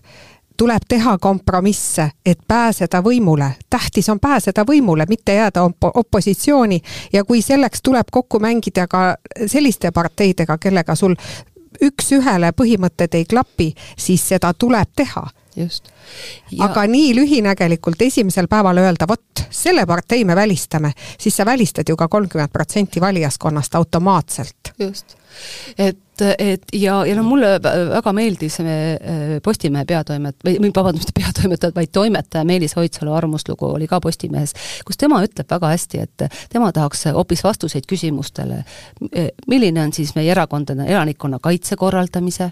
tuleb 0.58 0.82
teha 0.88 1.18
kompromisse, 1.18 2.10
et 2.26 2.39
pääseda 2.48 3.02
võimule. 3.04 3.52
tähtis 3.70 4.10
on 4.10 4.20
pääseda 4.20 4.63
võimule, 4.63 5.06
mitte 5.10 5.34
jääda 5.36 5.63
op-, 5.63 5.91
opositsiooni 5.94 6.82
ja 7.13 7.24
kui 7.24 7.41
selleks 7.41 7.82
tuleb 7.84 8.08
kokku 8.12 8.39
mängida 8.39 8.88
ka 8.88 9.15
selliste 9.46 9.91
parteidega, 9.91 10.58
kellega 10.58 10.96
sul 10.96 11.15
üks-ühele 11.84 12.52
põhimõtted 12.56 13.15
ei 13.15 13.26
klapi, 13.26 13.74
siis 13.98 14.28
seda 14.28 14.54
tuleb 14.54 14.89
teha 14.96 15.28
just. 15.56 15.89
aga 16.60 16.88
nii 16.88 17.15
lühinägelikult 17.15 18.02
esimesel 18.02 18.48
päeval 18.48 18.78
öelda, 18.78 19.08
vot 19.08 19.46
selle 19.50 19.86
partei 19.86 20.26
me 20.26 20.36
välistame, 20.36 20.91
siis 21.20 21.38
sa 21.38 21.46
välistad 21.46 21.89
ju 21.89 21.96
ka 21.96 22.08
kolmkümmend 22.08 22.52
protsenti 22.52 23.02
valijaskonnast 23.02 23.76
automaatselt. 23.76 24.74
just 24.80 25.15
et, 25.78 25.98
et 26.21 26.63
ja, 26.73 26.99
ja 27.06 27.15
noh, 27.17 27.25
mulle 27.28 27.56
väga 27.63 28.13
meeldis 28.15 28.60
äh, 28.62 29.38
Postimehe 29.43 29.86
peatoimet-, 29.89 30.41
või 30.45 30.71
vabandust, 30.75 31.12
mitte 31.12 31.19
peatoimetajad, 31.21 31.75
vaid 31.75 31.93
toimetaja 31.95 32.45
Meelis 32.47 32.78
Oidsalu 32.78 33.13
arvamuslugu 33.13 33.73
oli 33.78 33.88
ka 33.91 33.99
Postimehes, 34.04 34.56
kus 34.86 34.99
tema 35.01 35.21
ütleb 35.25 35.49
väga 35.51 35.71
hästi, 35.73 36.04
et 36.06 36.28
tema 36.51 36.71
tahaks 36.75 37.08
hoopis 37.15 37.43
vastuseid 37.45 37.88
küsimustele, 37.89 38.63
milline 39.47 39.84
on 39.84 39.93
siis 39.95 40.15
meie 40.15 40.32
erakondade, 40.32 40.88
elanikkonna 40.91 41.39
kaitse 41.43 41.75
korraldamise 41.80 42.51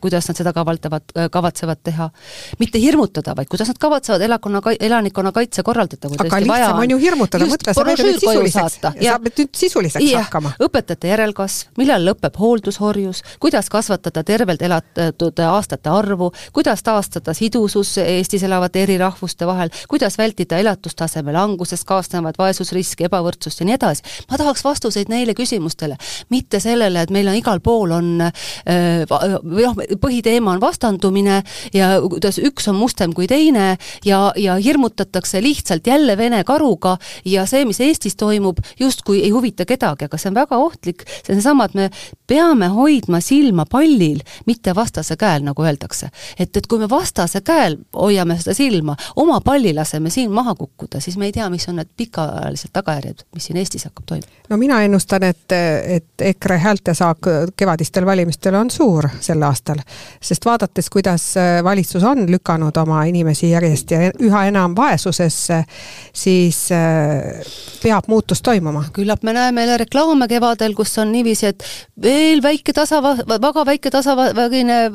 kuidas 0.00 0.28
nad 0.28 0.36
seda 0.36 0.52
kavaldavad, 0.52 1.02
äh, 1.16 1.28
kavatsevad 1.30 1.78
teha. 1.84 2.10
mitte 2.58 2.80
hirmutada, 2.80 3.34
vaid 3.36 3.48
kuidas 3.48 3.68
nad 3.68 3.78
kavatsevad 3.78 4.20
elakonna, 4.20 4.60
elanikkonna 4.80 5.32
kaitse 5.32 5.62
korraldada, 5.62 6.08
kui 6.08 6.18
aga 6.20 6.40
lihtsam 6.40 6.78
on 6.82 6.90
ju 6.90 6.98
hirmutada, 6.98 7.46
mõtle, 7.50 7.74
sa 7.74 7.84
pead 7.84 8.02
nüüd 8.04 8.20
sisuliseks, 8.22 8.78
sa 8.82 9.18
pead 9.22 9.42
nüüd 9.42 9.60
sisuliseks 9.62 10.06
ja, 10.06 10.22
hakkama. 10.26 10.52
õpetajate 10.64 11.10
järelkasv, 11.12 11.72
millal 11.80 12.06
lõpeb 12.08 12.38
hooldushorjus, 12.38 13.22
kuidas 13.42 13.70
kasvatada 13.72 14.24
tervelt 14.26 14.62
elatud 14.62 15.42
aastate 15.44 15.90
arvu, 15.92 16.30
kuidas 16.52 16.82
taastada 16.86 17.34
sidusus 17.34 17.96
Eestis 17.98 18.42
elavate 18.46 18.82
eri 18.82 18.98
rahvuste 18.98 19.46
vahel, 19.46 19.72
kuidas 19.88 20.18
vältida 20.18 20.58
elatustaseme 20.58 21.32
langusest 21.34 21.86
kaasnevat 21.88 22.38
vaesusriski, 22.38 23.08
ebavõrdsust 23.08 23.62
ja 23.62 23.68
nii 23.68 23.76
edasi. 23.78 24.02
ma 24.30 24.38
tahaks 24.40 24.64
vastuseid 24.64 25.10
neile 25.12 25.34
küsimustele, 25.34 25.98
mitte 26.30 26.60
sellele, 26.60 27.02
et 27.02 27.10
meil 27.14 27.28
on 27.28 27.38
igal 27.38 27.60
pool 27.60 27.92
on 27.98 28.10
äh, 28.22 29.04
või 29.44 29.66
noh, 29.66 29.76
põhiteema 30.00 30.54
on 30.56 30.60
vastandumine 30.62 31.42
ja 31.74 31.90
kuidas 32.04 32.38
üks 32.42 32.68
on 32.70 32.78
mustem 32.78 33.14
kui 33.16 33.28
teine 33.30 33.76
ja, 34.04 34.32
ja 34.36 34.56
hirmutatakse 34.62 35.42
lihtsalt 35.42 35.86
jälle 35.86 36.16
Vene 36.18 36.44
karuga 36.44 36.96
ja 37.24 37.46
see, 37.46 37.64
mis 37.68 37.80
Eestis 37.80 38.16
toimub, 38.16 38.58
justkui 38.80 39.22
ei 39.22 39.30
huvita 39.30 39.66
kedagi, 39.68 40.08
aga 40.08 40.18
see 40.18 40.30
on 40.32 40.38
väga 40.38 40.58
ohtlik, 40.58 41.04
see 41.22 41.34
on 41.34 41.40
seesama, 41.40 41.68
et 41.68 41.76
me 41.78 41.88
peame 42.28 42.68
hoidma 42.72 43.20
silma 43.24 43.64
pallil, 43.70 44.20
mitte 44.46 44.74
vastase 44.74 45.16
käel, 45.16 45.44
nagu 45.46 45.64
öeldakse. 45.64 46.10
et, 46.38 46.56
et 46.56 46.66
kui 46.66 46.78
me 46.78 46.88
vastase 46.90 47.40
käel 47.40 47.78
hoiame 47.96 48.38
seda 48.38 48.54
silma, 48.54 48.96
oma 49.16 49.40
palli 49.40 49.74
laseme 49.74 50.10
siin 50.10 50.32
maha 50.32 50.54
kukkuda, 50.54 51.00
siis 51.00 51.16
me 51.16 51.28
ei 51.28 51.32
tea, 51.32 51.48
mis 51.50 51.68
on 51.68 51.80
need 51.80 51.90
pikaajalised 51.96 52.72
tagajärjed, 52.72 53.24
mis 53.34 53.48
siin 53.48 53.60
Eestis 53.60 53.88
hakkab 53.88 54.06
toimuma. 54.06 54.44
no 54.48 54.56
mina 54.56 54.82
ennustan, 54.82 55.22
et, 55.22 55.52
et 55.98 56.28
EKRE 56.32 56.58
häältesaak 56.58 57.32
kevadistel 57.56 58.06
valimistel 58.06 58.54
on 58.54 58.70
suur 58.70 59.07
suur 59.08 59.22
sel 59.22 59.42
aastal. 59.42 59.80
sest 60.20 60.44
vaadates, 60.44 60.88
kuidas 60.90 61.36
äh, 61.36 61.62
valitsus 61.64 62.02
on 62.04 62.26
lükanud 62.30 62.76
oma 62.76 63.04
inimesi 63.04 63.50
järjest 63.50 63.90
ja 63.90 64.10
üha 64.20 64.44
enam 64.48 64.74
vaesusesse, 64.76 65.64
siis 66.12 66.70
äh, 66.72 67.44
peab 67.82 68.08
muutus 68.08 68.42
toimuma. 68.42 68.84
küllap 68.92 69.22
me 69.22 69.32
näeme 69.32 69.60
jälle 69.60 69.76
reklaame 69.78 70.28
kevadel, 70.28 70.74
kus 70.74 70.98
on 70.98 71.12
niiviisi, 71.12 71.46
et 71.46 71.64
veel 72.02 72.42
väike 72.42 72.72
tasa, 72.72 73.02
väga 73.02 73.64
väike 73.66 73.90
tasavägine 73.90 74.92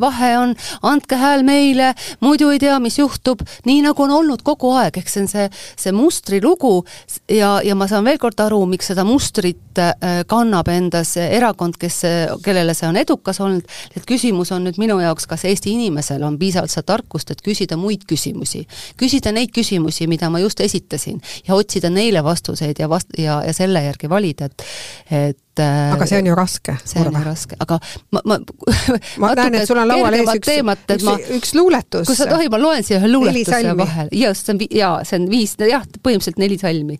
vahe 0.00 0.38
on, 0.38 0.54
andke 0.82 1.16
hääl 1.16 1.42
meile, 1.42 1.94
muidu 2.20 2.50
ei 2.50 2.58
tea, 2.58 2.78
mis 2.80 2.98
juhtub, 2.98 3.42
nii 3.64 3.82
nagu 3.82 4.02
on 4.02 4.10
olnud 4.10 4.42
kogu 4.42 4.72
aeg, 4.76 4.98
eks 4.98 5.16
see 5.16 5.22
on 5.22 5.28
see, 5.28 5.48
see 5.76 5.92
mustrilugu 5.92 6.84
ja, 7.30 7.60
ja 7.64 7.74
ma 7.74 7.88
saan 7.88 8.04
veel 8.04 8.18
kord 8.18 8.40
aru, 8.40 8.64
miks 8.66 8.92
seda 8.92 9.04
mustrit 9.04 9.80
äh, 9.80 10.22
kannab 10.26 10.68
endas 10.68 11.16
erakond, 11.16 11.78
kes, 11.80 12.02
kellele 12.44 12.74
see 12.74 12.88
on 12.88 12.96
edukas 13.00 13.40
olnud, 13.40 13.45
olnud, 13.46 13.76
et 13.96 14.06
küsimus 14.08 14.52
on 14.54 14.66
nüüd 14.66 14.80
minu 14.82 14.98
jaoks, 15.02 15.28
kas 15.30 15.46
Eesti 15.48 15.72
inimesel 15.76 16.24
on 16.26 16.38
piisavalt 16.40 16.72
seda 16.72 16.86
tarkust, 16.94 17.30
et 17.32 17.42
küsida 17.44 17.78
muid 17.80 18.04
küsimusi. 18.08 18.66
küsida 19.00 19.32
neid 19.32 19.54
küsimusi, 19.54 20.06
mida 20.10 20.30
ma 20.30 20.42
just 20.42 20.60
esitasin 20.60 21.20
ja 21.48 21.54
otsida 21.54 21.90
neile 21.90 22.24
vastuseid 22.24 22.78
ja 22.78 22.90
vast-, 22.92 23.16
ja, 23.18 23.40
ja 23.46 23.56
selle 23.56 23.82
järgi 23.86 24.10
valida, 24.10 24.50
et 24.50 24.62
et 25.10 25.38
et 25.62 25.94
aga 25.94 26.06
see 26.08 26.18
on 26.20 26.28
ju 26.30 26.34
raske. 26.36 26.74
see 26.84 27.00
on 27.02 27.14
ju 27.14 27.22
raske, 27.24 27.56
aga 27.62 27.78
ma, 28.14 28.22
ma 28.24 28.38
ma 29.22 29.32
näen, 29.38 29.58
et 29.60 29.68
sul 29.68 29.80
on 29.80 29.88
laual 29.88 30.16
ees 30.16 30.30
üks, 30.30 30.46
teemat, 30.48 30.84
üks, 30.96 31.06
ma, 31.06 31.16
üks 31.36 31.54
luuletus. 31.56 32.06
kui 32.08 32.18
sa 32.18 32.28
tohid, 32.30 32.50
ma 32.52 32.60
loen 32.60 32.84
siia 32.86 33.00
ühe 33.00 33.10
luuletuse 33.10 33.74
vahele. 33.78 34.12
just, 34.16 34.46
see 34.46 34.54
on, 34.54 34.62
jaa, 34.80 34.94
see 35.08 35.20
on 35.20 35.28
viis, 35.32 35.56
jah, 35.60 35.84
põhimõtteliselt 35.96 36.40
neli 36.42 36.58
salmi. 36.60 36.98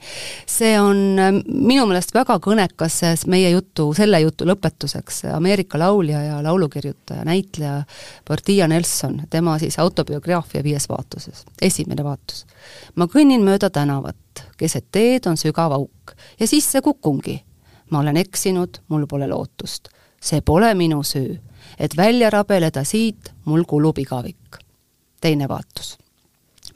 see 0.56 0.74
on 0.80 1.02
ähm, 1.22 1.40
minu 1.46 1.86
meelest 1.90 2.14
väga 2.16 2.38
kõnekas 2.44 3.00
meie 3.30 3.50
jutu, 3.52 3.90
selle 3.96 4.20
jutu 4.24 4.48
lõpetuseks, 4.48 5.24
Ameerika 5.36 5.80
laulja 5.80 6.22
ja 6.24 6.38
laulukirjutaja, 6.44 7.26
näitleja 7.28 7.80
Portia 8.26 8.68
Nelson, 8.70 9.22
tema 9.30 9.58
siis 9.62 9.78
autobiograafia 9.82 10.64
viies 10.66 10.88
vaatuses, 10.90 11.44
esimene 11.62 12.04
vaatus. 12.06 12.46
ma 12.96 13.08
kõnnin 13.10 13.44
mööda 13.46 13.70
tänavat, 13.70 14.46
keset 14.56 14.88
teed 14.92 15.26
on 15.30 15.38
sügav 15.40 15.74
auk 15.76 16.16
ja 16.40 16.48
sisse 16.48 16.80
kukungi 16.84 17.40
ma 17.90 17.98
olen 17.98 18.16
eksinud, 18.16 18.68
mul 18.88 19.06
pole 19.06 19.28
lootust. 19.28 19.88
see 20.22 20.40
pole 20.40 20.74
minu 20.74 21.02
süü. 21.02 21.38
et 21.78 21.96
välja 21.96 22.30
rabeleda 22.30 22.84
siit, 22.84 23.32
mul 23.44 23.64
kulub 23.64 23.98
igavik. 23.98 24.56
teine 25.20 25.48
vaatus. 25.48 25.98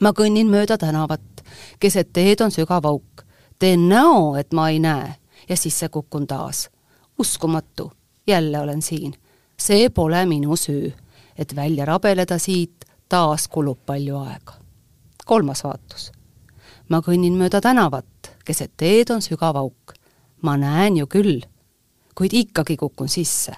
ma 0.01 0.11
kõnnin 0.11 0.46
mööda 0.46 0.79
tänavat, 0.79 1.44
keset 1.81 2.12
teed 2.12 2.40
on 2.40 2.51
sügav 2.51 2.87
auk. 2.87 3.25
teen 3.59 3.88
näo, 3.88 4.37
et 4.37 4.53
ma 4.53 4.68
ei 4.68 4.79
näe 4.79 5.14
ja 5.49 5.57
sisse 5.57 5.88
kukun 5.88 6.27
taas. 6.27 6.70
uskumatu, 7.18 7.92
jälle 8.27 8.61
olen 8.61 8.83
siin. 8.83 9.14
see 9.59 9.88
pole 9.88 10.27
minu 10.27 10.57
süü. 10.57 10.92
et 11.38 11.57
välja 11.57 11.85
rabeleda 11.85 12.38
siit, 12.38 12.85
taas 13.09 13.49
kulub 13.49 13.79
palju 13.87 14.16
aega. 14.16 14.53
kolmas 15.25 15.64
vaatus. 15.64 16.12
ma 16.88 16.99
kõnnin 16.99 17.33
mööda 17.33 17.61
tänavat, 17.61 18.37
keset 18.44 18.70
teed 18.77 19.11
on 19.11 19.23
sügav 19.23 19.57
auk 19.57 20.00
ma 20.42 20.57
näen 20.57 20.96
ju 20.96 21.07
küll, 21.07 21.40
kuid 22.14 22.33
ikkagi 22.33 22.76
kukun 22.76 23.09
sisse. 23.09 23.53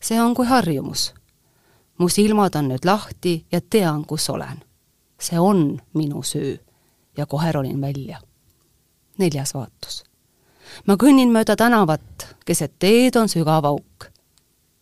see 0.00 0.20
on 0.20 0.34
kui 0.34 0.46
harjumus. 0.46 1.14
mu 1.98 2.08
silmad 2.08 2.54
on 2.54 2.68
nüüd 2.68 2.84
lahti 2.84 3.46
ja 3.52 3.60
tean, 3.60 4.04
kus 4.04 4.30
olen. 4.30 4.62
see 5.20 5.38
on 5.38 5.80
minu 5.94 6.22
süü 6.22 6.58
ja 7.16 7.26
kohe 7.26 7.52
ronin 7.52 7.80
välja. 7.80 8.20
neljas 9.18 9.54
vaatus. 9.54 10.04
ma 10.86 10.94
kõnnin 10.94 11.32
mööda 11.32 11.56
tänavat, 11.56 12.36
keset 12.46 12.78
teed 12.78 13.16
on 13.16 13.28
sügav 13.28 13.64
auk. 13.64 14.10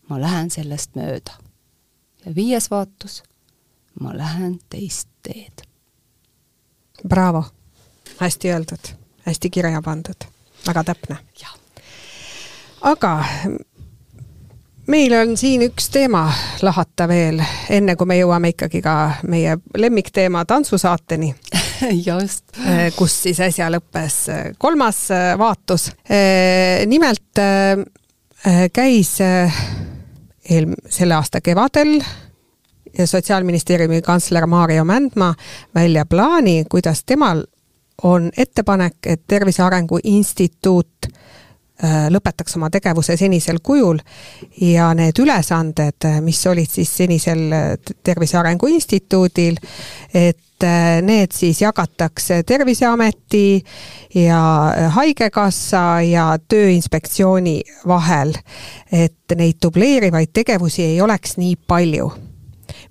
ma 0.08 0.20
lähen 0.20 0.50
sellest 0.50 0.94
mööda. 0.94 1.32
ja 2.24 2.34
viies 2.34 2.70
vaatus. 2.70 3.22
ma 4.00 4.16
lähen 4.16 4.58
teist 4.70 5.08
teed. 5.22 5.62
Bravo, 7.08 7.44
hästi 8.18 8.50
öeldud, 8.50 8.94
hästi 9.26 9.50
kirja 9.50 9.82
pandud 9.82 10.37
väga 10.66 10.84
täpne. 10.84 11.18
aga 12.80 13.12
meil 14.86 15.12
on 15.12 15.36
siin 15.36 15.62
üks 15.66 15.90
teema 15.92 16.26
lahata 16.62 17.08
veel, 17.08 17.42
enne 17.70 17.96
kui 17.96 18.06
me 18.06 18.18
jõuame 18.18 18.52
ikkagi 18.54 18.82
ka 18.82 18.94
meie 19.28 19.58
lemmikteema 19.76 20.44
tantsusaateni 20.44 21.34
just. 22.08 22.44
Eh, 22.64 22.92
kus 22.96 23.22
siis 23.22 23.40
äsja 23.40 23.70
lõppes 23.70 24.20
kolmas 24.58 25.08
vaatus. 25.38 25.90
nimelt 26.86 27.42
käis 28.72 29.18
eel-, 29.20 30.74
selle 30.88 31.14
aasta 31.14 31.40
kevadel 31.40 31.98
Sotsiaalministeeriumi 33.04 34.02
kantsler 34.02 34.46
Maarjo 34.46 34.84
Mändmaa 34.84 35.34
välja 35.74 36.06
plaani, 36.06 36.64
kuidas 36.68 37.04
temal 37.04 37.44
on 38.02 38.30
ettepanek, 38.36 38.96
et 39.06 39.22
Tervise 39.26 39.62
Arengu 39.62 39.98
Instituut 40.04 41.08
äh, 41.08 42.06
lõpetaks 42.10 42.56
oma 42.56 42.70
tegevuse 42.70 43.16
senisel 43.18 43.58
kujul 43.62 43.98
ja 44.60 44.92
need 44.94 45.18
ülesanded, 45.18 46.06
mis 46.22 46.44
olid 46.46 46.70
siis 46.70 46.92
senisel 47.02 47.48
äh, 47.52 47.72
Tervise 48.02 48.38
Arengu 48.38 48.70
Instituudil, 48.70 49.58
et 50.14 50.64
äh, 50.64 51.00
need 51.02 51.34
siis 51.34 51.62
jagatakse 51.62 52.42
Terviseameti 52.46 53.64
ja 54.14 54.42
Haigekassa 54.94 56.00
ja 56.06 56.30
Tööinspektsiooni 56.48 57.60
vahel. 57.86 58.34
et 58.92 59.36
neid 59.36 59.58
dubleerivaid 59.62 60.30
tegevusi 60.32 60.82
ei 60.82 61.00
oleks 61.00 61.36
nii 61.36 61.56
palju 61.66 62.12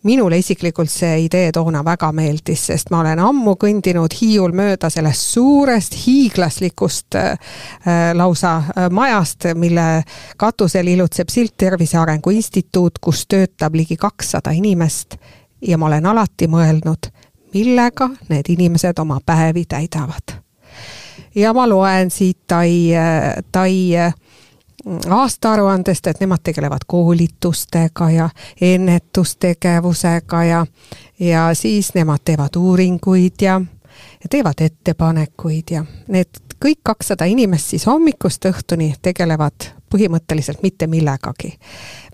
minule 0.08 0.38
isiklikult 0.40 0.92
see 0.92 1.26
idee 1.26 1.52
toona 1.56 1.84
väga 1.86 2.12
meeldis, 2.16 2.68
sest 2.70 2.92
ma 2.94 3.02
olen 3.04 3.20
ammu 3.20 3.56
kõndinud 3.60 4.14
Hiiul 4.16 4.56
mööda 4.56 4.90
sellest 4.94 5.34
suurest 5.34 5.98
hiiglaslikust 6.06 7.18
äh, 7.20 7.34
äh 7.88 8.14
lausa 8.16 8.56
äh, 8.58 8.88
majast, 8.92 9.50
mille 9.56 9.88
katusel 10.38 10.88
ilutseb 10.88 11.32
silt 11.34 11.58
Tervise 11.58 12.00
Arengu 12.00 12.32
Instituut, 12.32 13.02
kus 13.04 13.26
töötab 13.28 13.76
ligi 13.76 13.98
kakssada 14.00 14.56
inimest 14.56 15.18
ja 15.62 15.78
ma 15.78 15.90
olen 15.90 16.06
alati 16.06 16.48
mõelnud, 16.48 17.10
millega 17.54 18.10
need 18.30 18.52
inimesed 18.54 19.00
oma 19.04 19.20
päevi 19.26 19.66
täidavad. 19.66 20.38
ja 21.36 21.54
ma 21.54 21.68
loen 21.70 22.12
siit 22.12 22.48
Tai, 22.48 22.72
äh, 22.96 23.44
Tai 23.52 23.74
aastaaruandest, 25.10 26.08
et 26.08 26.20
nemad 26.20 26.44
tegelevad 26.44 26.86
koolitustega 26.88 28.10
ja 28.10 28.30
ennetustegevusega 28.62 30.44
ja, 30.44 30.66
ja 31.20 31.50
siis 31.54 31.94
nemad 31.94 32.24
teevad 32.26 32.56
uuringuid 32.58 33.42
ja, 33.42 33.62
ja 34.24 34.30
teevad 34.30 34.62
ettepanekuid 34.62 35.72
ja 35.72 35.86
need 36.08 36.42
kõik 36.66 36.80
kakssada 36.84 37.26
inimest 37.26 37.74
siis 37.74 37.86
hommikust 37.86 38.46
õhtuni 38.46 38.94
tegelevad 39.02 39.72
põhimõtteliselt 39.94 40.64
mitte 40.64 40.88
millegagi. 40.88 41.60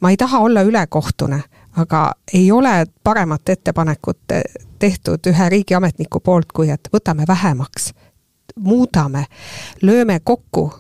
ma 0.02 0.10
ei 0.10 0.18
taha 0.18 0.40
olla 0.40 0.62
ülekohtune, 0.62 1.44
aga 1.78 2.12
ei 2.34 2.52
ole 2.52 2.86
paremat 3.04 3.50
ettepanekut 3.50 4.20
tehtud 4.80 5.28
ühe 5.28 5.50
riigiametniku 5.50 6.20
poolt, 6.20 6.52
kui 6.54 6.70
et 6.70 6.90
võtame 6.94 7.28
vähemaks, 7.28 7.94
muudame, 8.60 9.26
lööme 9.82 10.20
kokku 10.24 10.74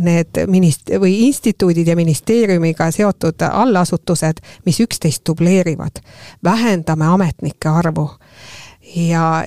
need 0.00 0.28
minist- 0.46 0.90
või 1.00 1.26
instituudid 1.26 1.86
ja 1.88 1.96
ministeeriumiga 1.96 2.90
seotud 2.90 3.42
allasutused, 3.50 4.40
mis 4.64 4.80
üksteist 4.80 5.22
dubleerivad. 5.26 6.02
vähendame 6.44 7.06
ametnike 7.06 7.68
arvu 7.68 8.10
ja 8.96 9.44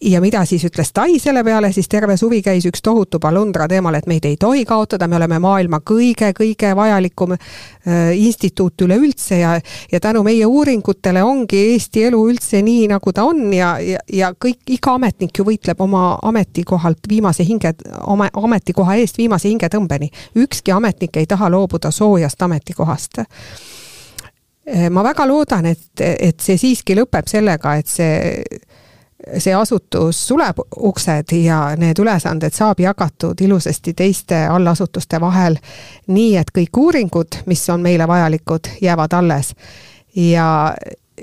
ja 0.00 0.20
mida 0.20 0.44
siis 0.46 0.62
ütles 0.64 0.92
Tai 0.94 1.18
selle 1.18 1.42
peale, 1.44 1.72
siis 1.72 1.88
terve 1.90 2.16
suvi 2.16 2.40
käis 2.42 2.66
üks 2.68 2.82
tohutu 2.82 3.18
palundra 3.18 3.66
teemal, 3.68 3.94
et 3.98 4.06
meid 4.06 4.24
ei 4.28 4.36
tohi 4.40 4.64
kaotada, 4.66 5.08
me 5.08 5.16
oleme 5.18 5.38
maailma 5.42 5.80
kõige-kõige 5.90 6.70
vajalikum 6.76 7.34
äh, 7.34 8.12
instituut 8.14 8.86
üleüldse 8.86 9.38
ja 9.38 9.56
ja 9.92 10.00
tänu 10.00 10.22
meie 10.22 10.46
uuringutele 10.46 11.22
ongi 11.22 11.58
Eesti 11.72 12.04
elu 12.10 12.20
üldse 12.30 12.62
nii, 12.62 12.86
nagu 12.92 13.12
ta 13.12 13.24
on 13.26 13.52
ja, 13.52 13.74
ja, 13.82 13.98
ja 14.12 14.30
kõik, 14.32 14.62
iga 14.70 14.94
ametnik 14.94 15.38
ju 15.38 15.46
võitleb 15.48 15.80
oma 15.80 16.18
ametikohalt 16.22 17.08
viimase 17.08 17.44
hinge, 17.44 17.74
oma 18.06 18.28
ametikoha 18.32 18.98
eest 19.02 19.18
viimase 19.18 19.48
hingetõmbeni. 19.48 20.10
ükski 20.36 20.72
ametnik 20.72 21.16
ei 21.16 21.26
taha 21.26 21.50
loobuda 21.50 21.90
soojast 21.90 22.42
ametikohast 22.42 23.18
äh, 23.18 23.26
ma 24.90 25.02
väga 25.02 25.26
loodan, 25.26 25.66
et, 25.66 25.90
et 26.00 26.40
see 26.40 26.56
siiski 26.56 26.94
lõpeb 26.94 27.26
sellega, 27.26 27.74
et 27.74 27.86
see 27.86 28.42
see 29.38 29.54
asutus 29.54 30.20
suleb 30.28 30.60
uksed 30.76 31.32
ja 31.42 31.60
need 31.76 31.98
ülesanded 31.98 32.54
saab 32.54 32.80
jagatud 32.80 33.40
ilusasti 33.40 33.94
teiste 33.94 34.46
allasutuste 34.46 35.20
vahel, 35.20 35.58
nii 36.06 36.36
et 36.40 36.52
kõik 36.54 36.80
uuringud, 36.80 37.42
mis 37.46 37.64
on 37.70 37.84
meile 37.84 38.08
vajalikud, 38.08 38.72
jäävad 38.82 39.12
alles. 39.12 39.54
ja, 40.16 40.74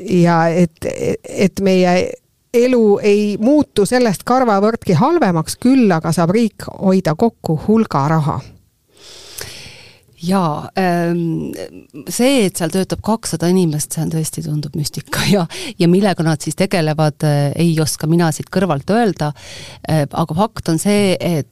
ja 0.09 0.47
et, 0.47 0.85
et 1.23 1.59
meie 1.61 1.95
elu 2.53 2.99
ei 3.03 3.37
muutu 3.39 3.85
sellest 3.85 4.23
karvavõrdki 4.23 4.93
halvemaks, 4.95 5.57
küll 5.59 5.91
aga 5.91 6.11
saab 6.15 6.31
riik 6.35 6.69
hoida 6.81 7.15
kokku 7.15 7.59
hulga 7.67 8.07
raha 8.07 8.39
jaa, 10.25 10.69
ähm, 10.79 11.53
see, 12.09 12.45
et 12.47 12.59
seal 12.59 12.73
töötab 12.73 13.01
kakssada 13.05 13.49
inimest, 13.51 13.95
see 13.95 14.03
on 14.05 14.13
tõesti, 14.13 14.43
tundub 14.45 14.75
müstika 14.77 15.25
ja, 15.35 15.45
ja 15.79 15.89
millega 15.91 16.25
nad 16.25 16.43
siis 16.43 16.57
tegelevad, 16.59 17.25
äh, 17.27 17.49
ei 17.61 17.75
oska 17.81 18.09
mina 18.11 18.31
siit 18.35 18.51
kõrvalt 18.53 18.89
öelda. 18.95 19.31
Äh, 19.89 20.05
aga 20.09 20.39
fakt 20.41 20.71
on 20.73 20.81
see, 20.81 21.13
et 21.19 21.49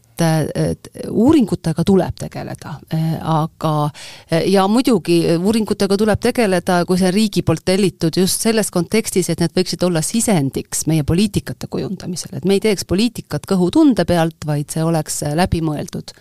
et 0.55 0.89
uuringutega 1.09 1.83
tuleb 1.86 2.17
tegeleda, 2.19 2.75
aga 3.33 3.73
ja 4.49 4.65
muidugi 4.71 5.19
uuringutega 5.38 5.97
tuleb 5.99 6.21
tegeleda, 6.23 6.81
kui 6.88 6.99
see 6.99 7.09
on 7.09 7.15
riigi 7.15 7.43
poolt 7.45 7.63
tellitud 7.65 8.17
just 8.17 8.43
selles 8.45 8.71
kontekstis, 8.73 9.29
et 9.29 9.43
need 9.43 9.55
võiksid 9.55 9.86
olla 9.88 10.01
sisendiks 10.05 10.86
meie 10.91 11.05
poliitikate 11.07 11.69
kujundamisel, 11.71 12.38
et 12.38 12.47
me 12.49 12.57
ei 12.57 12.63
teeks 12.63 12.88
poliitikat 12.89 13.48
kõhutunde 13.50 14.06
pealt, 14.10 14.39
vaid 14.45 14.73
see 14.73 14.83
oleks 14.83 15.21
läbimõeldud. 15.35 16.15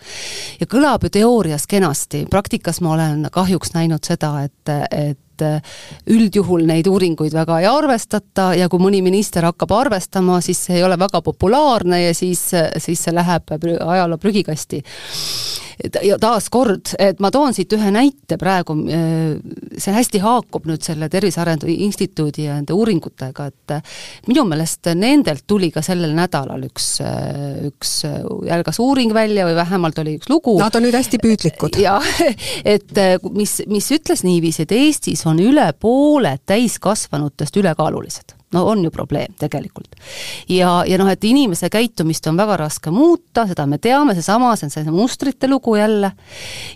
ja 0.59 0.69
kõlab 0.69 1.07
ju 1.07 1.13
teoorias 1.19 1.67
kenasti, 1.67 2.25
praktikas 2.29 2.81
ma 2.81 2.95
olen 2.97 3.27
kahjuks 3.31 3.73
näinud 3.73 4.03
seda, 4.05 4.35
et, 4.47 4.75
et 4.91 5.19
üldjuhul 6.13 6.65
neid 6.67 6.87
uuringuid 6.87 7.33
väga 7.33 7.59
ei 7.63 7.67
arvestata 7.69 8.51
ja 8.57 8.69
kui 8.69 8.81
mõni 8.83 9.01
minister 9.05 9.47
hakkab 9.47 9.71
arvestama, 9.71 10.41
siis 10.41 10.61
see 10.67 10.77
ei 10.79 10.85
ole 10.85 10.99
väga 10.99 11.23
populaarne 11.25 12.03
ja 12.03 12.13
siis, 12.17 12.49
siis 12.77 13.03
see 13.03 13.15
läheb 13.15 13.55
ajaloo 13.57 14.21
prügikasti 14.21 14.83
ja 16.03 16.17
taaskord, 16.21 16.93
et 17.01 17.19
ma 17.23 17.31
toon 17.33 17.53
siit 17.55 17.73
ühe 17.75 17.91
näite 17.93 18.37
praegu, 18.41 18.75
äh, 18.87 19.35
see 19.77 19.93
hästi 19.95 20.21
haakub 20.23 20.67
nüüd 20.69 20.83
selle 20.85 21.09
Tervise 21.11 21.41
Arengu 21.43 21.69
Instituudi 21.71 22.47
ja 22.47 22.57
nende 22.57 22.75
uuringutega, 22.77 23.47
et 23.49 23.75
minu 24.29 24.45
meelest 24.49 24.91
nendelt 24.99 25.45
tuli 25.49 25.71
ka 25.73 25.83
sellel 25.85 26.13
nädalal 26.17 26.65
üks, 26.67 26.89
äh, 27.03 27.65
üks 27.69 27.95
jalgas 28.47 28.79
uuring 28.83 29.13
välja 29.15 29.47
või 29.49 29.57
vähemalt 29.57 29.99
oli 30.03 30.17
üks 30.19 30.31
lugu. 30.31 30.57
Nad 30.61 30.75
on 30.77 30.85
nüüd 30.87 30.97
hästi 30.97 31.19
püüdlikud. 31.23 31.79
jah, 31.81 32.05
et 32.75 32.97
äh, 33.01 33.17
mis, 33.33 33.59
mis 33.67 33.91
ütles 33.95 34.25
niiviisi, 34.27 34.67
et 34.67 34.75
Eestis 34.77 35.22
on 35.25 35.39
üle 35.39 35.71
poole 35.79 36.37
täiskasvanutest 36.45 37.57
ülekaalulised 37.57 38.35
no 38.53 38.65
on 38.69 38.83
ju 38.83 38.91
probleem 38.93 39.33
tegelikult. 39.39 39.95
ja, 40.49 40.83
ja 40.87 40.97
noh, 41.01 41.09
et 41.09 41.23
inimese 41.23 41.69
käitumist 41.73 42.27
on 42.27 42.37
väga 42.37 42.57
raske 42.63 42.91
muuta, 42.93 43.47
seda 43.49 43.65
me 43.69 43.79
teame, 43.81 44.15
seesama, 44.17 44.53
see 44.57 44.69
on 44.69 44.73
see 44.73 44.93
mustrite 44.93 45.49
lugu 45.49 45.75
jälle, 45.75 46.11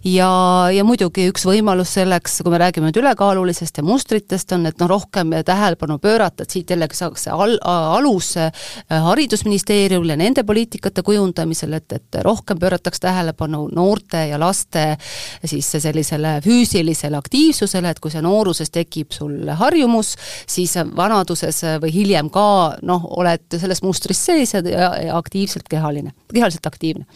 ja, 0.04 0.30
ja 0.74 0.86
muidugi 0.88 1.28
üks 1.32 1.46
võimalus 1.48 1.94
selleks, 1.98 2.42
kui 2.44 2.54
me 2.54 2.62
räägime 2.62 2.90
nüüd 2.90 3.02
ülekaalulisest 3.02 3.82
ja 3.82 3.86
mustritest, 3.86 4.52
on, 4.56 4.66
et 4.70 4.80
noh, 4.82 4.90
rohkem 4.92 5.36
tähelepanu 5.46 6.00
pöörata, 6.04 6.44
et 6.44 6.54
siit 6.54 6.74
jällegi 6.74 6.98
saaks 6.98 7.28
see 7.28 7.34
al-, 7.34 7.60
alus 7.62 8.34
äh, 8.42 8.52
Haridusministeeriumile, 8.90 10.18
nende 10.20 10.44
poliitikate 10.48 11.04
kujundamisel, 11.06 11.78
et, 11.78 12.00
et 12.00 12.20
rohkem 12.26 12.60
pöörataks 12.62 13.02
tähelepanu 13.04 13.68
noorte 13.76 14.26
ja 14.32 14.40
laste 14.42 14.86
siis 15.46 15.70
sellisele 15.72 16.38
füüsilisele 16.46 17.18
aktiivsusele, 17.18 17.92
et 17.92 18.02
kui 18.04 18.14
see 18.14 18.24
nooruses 18.26 18.72
tekib 18.74 19.14
sul 19.16 19.52
harjumus, 19.60 20.16
siis 20.50 20.76
vanaduses 20.96 21.64
või 21.82 21.92
hiljem 21.94 22.30
ka 22.34 22.48
noh, 22.88 23.06
oled 23.20 23.58
selles 23.60 23.82
mustris 23.86 24.20
sees 24.30 24.54
ja, 24.56 24.62
ja, 24.66 24.90
ja 25.08 25.18
aktiivselt 25.18 25.68
kehaline, 25.72 26.14
kehaliselt 26.34 26.66
aktiivne 26.70 27.08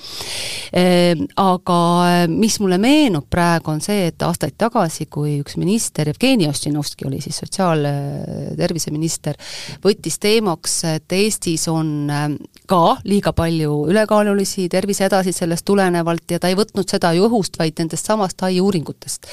e,. 0.73 0.87
Aga 1.41 1.77
mis 2.29 2.57
mulle 2.61 2.77
meenub 2.81 3.25
praegu, 3.31 3.71
on 3.73 3.81
see, 3.83 4.07
et 4.11 4.23
aastaid 4.25 4.55
tagasi, 4.59 5.07
kui 5.11 5.37
üks 5.41 5.57
minister, 5.59 6.09
Jevgeni 6.11 6.47
Ossinovski 6.49 7.07
oli 7.07 7.21
siis 7.23 7.39
sotsiaalterviseminister, 7.43 9.39
võttis 9.83 10.19
teemaks, 10.21 10.77
et 10.91 11.15
Eestis 11.17 11.67
on 11.71 12.09
ka 12.69 12.97
liiga 13.03 13.33
palju 13.33 13.85
ülekaalulisi 13.91 14.67
tervisehädasid 14.69 15.35
sellest 15.35 15.65
tulenevalt 15.65 16.31
ja 16.31 16.39
ta 16.39 16.51
ei 16.51 16.57
võtnud 16.59 16.89
seda 16.89 17.11
ju 17.15 17.27
õhust, 17.27 17.57
vaid 17.59 17.79
nendest 17.81 18.07
samast 18.07 18.41
hai 18.45 18.59
uuringutest. 18.61 19.27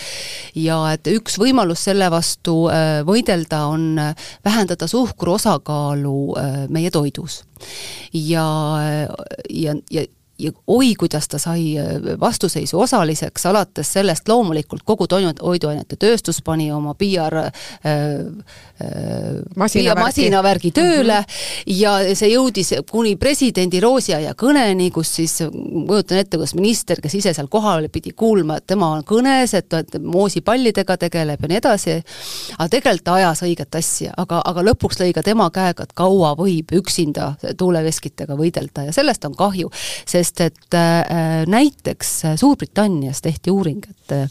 ja 0.55 0.79
et 0.93 1.07
üks 1.12 1.39
võimalus 1.39 1.85
selle 1.89 2.11
vastu 2.11 2.66
äh, 2.72 3.01
võidelda 3.07 3.64
on 3.72 3.99
äh, 3.99 4.29
vähendada 4.45 4.87
suhkru 4.87 5.37
osakaalu 5.39 6.18
äh, 6.37 6.61
meie 6.68 6.91
toidus. 6.91 7.43
ja, 8.12 8.47
ja, 9.51 9.74
ja 9.91 10.07
ja 10.39 10.53
oi, 10.66 10.95
kuidas 10.95 11.28
ta 11.28 11.39
sai 11.39 11.78
äh, 11.78 11.86
vastuseisu 12.20 12.80
osaliseks, 12.80 13.47
alates 13.47 13.93
sellest 13.93 14.28
loomulikult 14.28 14.82
kogu 14.86 15.07
toiduainete 15.09 15.97
tööstus 15.99 16.39
pani 16.45 16.70
oma 16.72 16.95
PR 16.95 17.34
äh, 17.41 17.49
äh, 17.91 17.99
masinavärgi, 19.57 20.05
masinavärgi 20.05 20.70
tööle 20.70 21.20
mm 21.20 21.24
-hmm. 21.24 21.78
ja 21.80 22.14
see 22.14 22.30
jõudis 22.32 22.72
kuni 22.91 23.16
presidendi 23.16 23.80
roosiaia 23.80 24.34
kõneni, 24.34 24.91
kus 24.95 25.14
siis, 25.14 25.39
kujutan 25.86 26.18
ette, 26.18 26.36
kuidas 26.36 26.55
minister, 26.55 27.01
kes 27.03 27.14
ise 27.14 27.34
seal 27.34 27.49
kohal 27.49 27.89
pidi 27.93 28.11
kuulma, 28.11 28.57
et 28.57 28.66
tema 28.66 28.93
on 28.93 29.05
kõnes, 29.05 29.55
et, 29.55 29.72
et 29.72 29.99
moosipallidega 30.03 30.97
tegeleb 30.97 31.43
ja 31.43 31.49
nii 31.49 31.59
edasi, 31.59 32.03
aga 32.59 32.68
tegelikult 32.68 33.05
ta 33.05 33.14
ajas 33.14 33.43
õiget 33.43 33.74
asja, 33.74 34.12
aga, 34.16 34.43
aga 34.45 34.62
lõpuks 34.62 35.03
lõi 35.03 35.12
ka 35.12 35.22
tema 35.22 35.51
käega, 35.51 35.82
et 35.82 35.93
kaua 35.93 36.34
võib 36.36 36.72
üksinda 36.72 37.34
tuuleveskitega 37.57 38.36
võidelda 38.36 38.84
ja 38.84 38.93
sellest 38.93 39.24
on 39.24 39.34
kahju, 39.34 39.70
sest 40.07 40.28
sest 40.29 40.45
et 40.45 40.76
äh, 40.76 41.47
näiteks 41.49 42.22
Suurbritannias 42.37 43.22
tehti 43.24 43.51
uuring, 43.51 43.81
et 43.89 44.12
äh, 44.12 44.29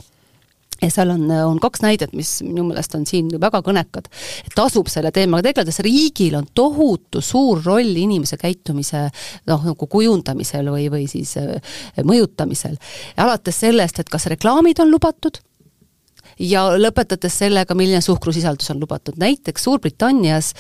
ja 0.82 0.90
seal 0.94 1.10
on, 1.10 1.26
on 1.32 1.58
kaks 1.60 1.82
näidet, 1.82 2.14
mis 2.14 2.36
minu 2.46 2.68
meelest 2.68 2.94
on 2.96 3.06
siin 3.10 3.32
väga 3.42 3.64
kõnekad. 3.66 4.10
tasub 4.56 4.92
selle 4.94 5.12
teemaga 5.12 5.48
tegeleda, 5.48 5.74
sest 5.74 5.88
riigil 5.88 6.38
on 6.38 6.46
tohutu 6.54 7.22
suur 7.22 7.64
roll 7.66 7.98
inimese 7.98 8.38
käitumise 8.38 9.08
noh, 9.50 9.66
nagu 9.72 9.90
kujundamisel 9.90 10.70
või, 10.70 10.86
või 10.94 11.08
siis 11.10 11.34
äh, 11.42 11.58
mõjutamisel. 12.06 12.78
alates 13.18 13.60
sellest, 13.66 14.00
et 14.00 14.10
kas 14.10 14.30
reklaamid 14.30 14.80
on 14.86 14.94
lubatud, 14.94 15.42
ja 16.38 16.68
lõpetades 16.78 17.34
sellega, 17.42 17.74
milline 17.74 18.04
suhkrusisaldus 18.06 18.70
on 18.70 18.80
lubatud. 18.80 19.18
näiteks 19.18 19.64
Suurbritannias 19.64 20.54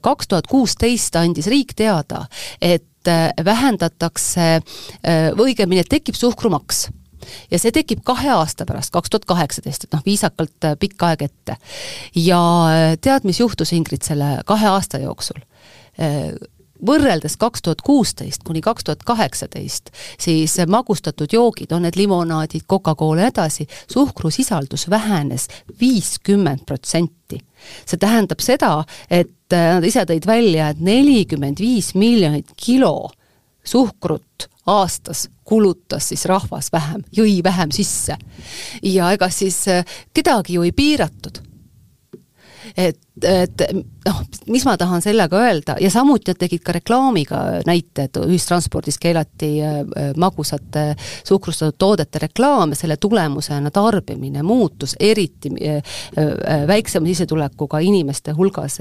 kaks 0.00 0.28
tuhat 0.28 0.46
kuusteist 0.46 1.16
andis 1.18 1.50
riik 1.50 1.74
teada, 1.74 2.28
et 2.62 2.86
et 3.04 3.38
äh, 3.38 3.44
vähendatakse 3.44 4.60
äh, 4.60 5.32
või 5.36 5.52
õigemini, 5.52 5.82
et 5.84 5.90
tekib 5.90 6.16
suhkrumaks 6.16 6.88
ja 7.50 7.58
see 7.60 7.72
tekib 7.72 8.02
kahe 8.04 8.28
aasta 8.34 8.66
pärast, 8.68 8.92
kaks 8.92 9.12
tuhat 9.12 9.24
kaheksateist, 9.28 9.86
et 9.86 9.94
noh, 9.96 10.02
viisakalt 10.04 10.68
äh, 10.68 10.76
pikk 10.80 11.02
aeg 11.08 11.26
ette. 11.28 11.56
ja 12.14 12.40
tead, 13.00 13.24
mis 13.24 13.40
juhtus, 13.40 13.72
Ingrid, 13.72 14.04
selle 14.04 14.38
kahe 14.46 14.68
aasta 14.72 15.00
jooksul? 15.02 15.40
Võrreldes 16.86 17.36
kaks 17.38 17.62
tuhat 17.62 17.82
kuusteist 17.84 18.44
kuni 18.44 18.60
kaks 18.64 18.84
tuhat 18.84 19.02
kaheksateist, 19.06 19.90
siis 20.20 20.56
magustatud 20.68 21.32
joogid, 21.32 21.72
on 21.72 21.86
need 21.86 21.98
limonaadid, 21.98 22.66
Coca-Cola 22.70 23.26
ja 23.26 23.32
edasi, 23.32 23.66
suhkrusisaldus 23.90 24.88
vähenes 24.90 25.48
viiskümmend 25.80 26.64
protsenti. 26.66 27.40
see 27.86 27.96
tähendab 27.96 28.40
seda, 28.44 28.84
et 29.10 29.52
äh, 29.52 29.70
nad 29.78 29.84
ise 29.84 30.04
tõid 30.04 30.26
välja, 30.26 30.68
et 30.68 30.80
nelikümmend 30.80 31.60
viis 31.60 31.94
miljonit 31.94 32.52
kilo 32.56 33.10
suhkrut 33.64 34.50
aastas 34.66 35.28
kulutas 35.44 36.08
siis 36.08 36.24
rahvas 36.28 36.70
vähem, 36.72 37.04
jõi 37.12 37.40
vähem 37.44 37.70
sisse. 37.72 38.16
ja 38.82 39.12
ega 39.12 39.30
siis 39.30 39.68
äh, 39.68 39.84
kedagi 40.14 40.58
ju 40.58 40.62
ei 40.62 40.72
piiratud 40.72 41.40
et, 42.76 42.98
et 43.22 43.62
noh, 44.06 44.20
mis 44.52 44.64
ma 44.66 44.76
tahan 44.80 45.02
sellega 45.04 45.40
öelda 45.40 45.76
ja 45.80 45.90
samuti 45.90 46.32
nad 46.32 46.40
tegid 46.40 46.62
ka 46.64 46.74
reklaamiga 46.76 47.40
näite, 47.66 48.08
et 48.08 48.18
ühistranspordis 48.20 48.98
keelati 49.02 49.50
äh, 49.62 49.80
magusate 50.20 50.86
suhkrustatud 51.24 51.78
toodete 51.78 52.24
reklaam 52.26 52.74
ja 52.74 52.80
selle 52.82 52.96
tulemusena 53.00 53.70
tarbimine 53.74 54.42
muutus, 54.42 54.96
eriti 55.00 55.52
äh, 55.54 55.80
äh, 56.18 56.66
väiksema 56.68 57.06
sissetulekuga 57.10 57.80
inimeste 57.84 58.32
hulgas, 58.36 58.78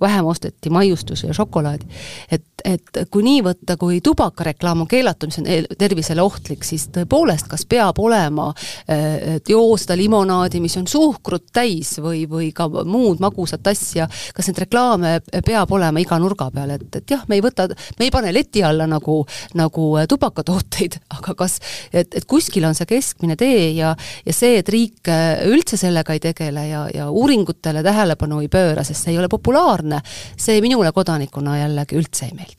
vähem 0.00 0.26
osteti 0.26 0.70
maiustusi 0.70 1.26
ja 1.26 1.34
šokolaadi. 1.34 1.86
et, 2.30 2.44
et 2.64 2.98
kui 3.12 3.24
nii 3.24 3.42
võtta, 3.44 3.76
kui 3.80 3.98
tubakareklaam 4.04 4.84
on 4.84 4.88
keelatud, 4.88 5.28
mis 5.28 5.40
on 5.40 5.76
tervisele 5.78 6.24
ohtlik, 6.24 6.64
siis 6.64 6.86
tõepoolest, 6.94 7.48
kas 7.50 7.66
peab 7.68 7.98
olema, 8.00 8.48
et 8.88 9.50
joo 9.52 9.76
seda 9.80 9.96
limonaadi, 9.98 10.62
mis 10.64 10.76
on 10.80 10.88
suhkrut 10.88 11.50
täis 11.52 11.94
või, 12.00 12.24
või 12.30 12.50
ka 12.56 12.68
muud 12.88 13.20
magusat 13.20 13.68
asja, 13.68 14.08
kas 14.08 14.48
need 14.48 14.62
reklaame 14.64 15.18
peab 15.44 15.74
olema 15.76 16.00
iga 16.00 16.18
nurga 16.22 16.48
peal, 16.54 16.72
et, 16.78 16.88
et 16.96 17.14
jah, 17.16 17.26
me 17.28 17.38
ei 17.38 17.44
võta, 17.44 17.68
me 17.98 18.08
ei 18.08 18.14
pane 18.14 18.32
leti 18.32 18.64
alla 18.64 18.88
nagu, 18.88 19.20
nagu 19.60 19.90
tubakatooteid, 20.08 20.98
aga 21.18 21.36
kas, 21.44 21.58
et, 21.92 22.16
et 22.16 22.28
kuskil 22.28 22.64
on 22.64 22.76
see 22.78 22.88
keskmine 22.94 23.36
tee 23.40 23.74
ja, 23.76 23.92
ja 24.24 24.36
see, 24.36 24.56
et 24.62 24.72
riik 24.72 25.12
üldse 25.50 25.76
sellega 25.80 26.16
ei 26.16 26.24
tegele 26.24 26.64
ja, 26.70 26.86
ja 26.94 27.10
uuringutele 27.12 27.84
tähelepanu 27.84 28.40
ei 28.40 28.48
pööra, 28.48 28.86
sest 28.86 29.04
see 29.04 29.12
ei 29.12 29.20
ole 29.20 29.28
populaarne, 29.28 30.00
see 30.40 30.64
minule 30.64 30.94
kodanikuna 30.96 31.60
jällegi 31.60 32.00
üldse 32.00 32.30
ei 32.30 32.36
meeldi 32.36 32.53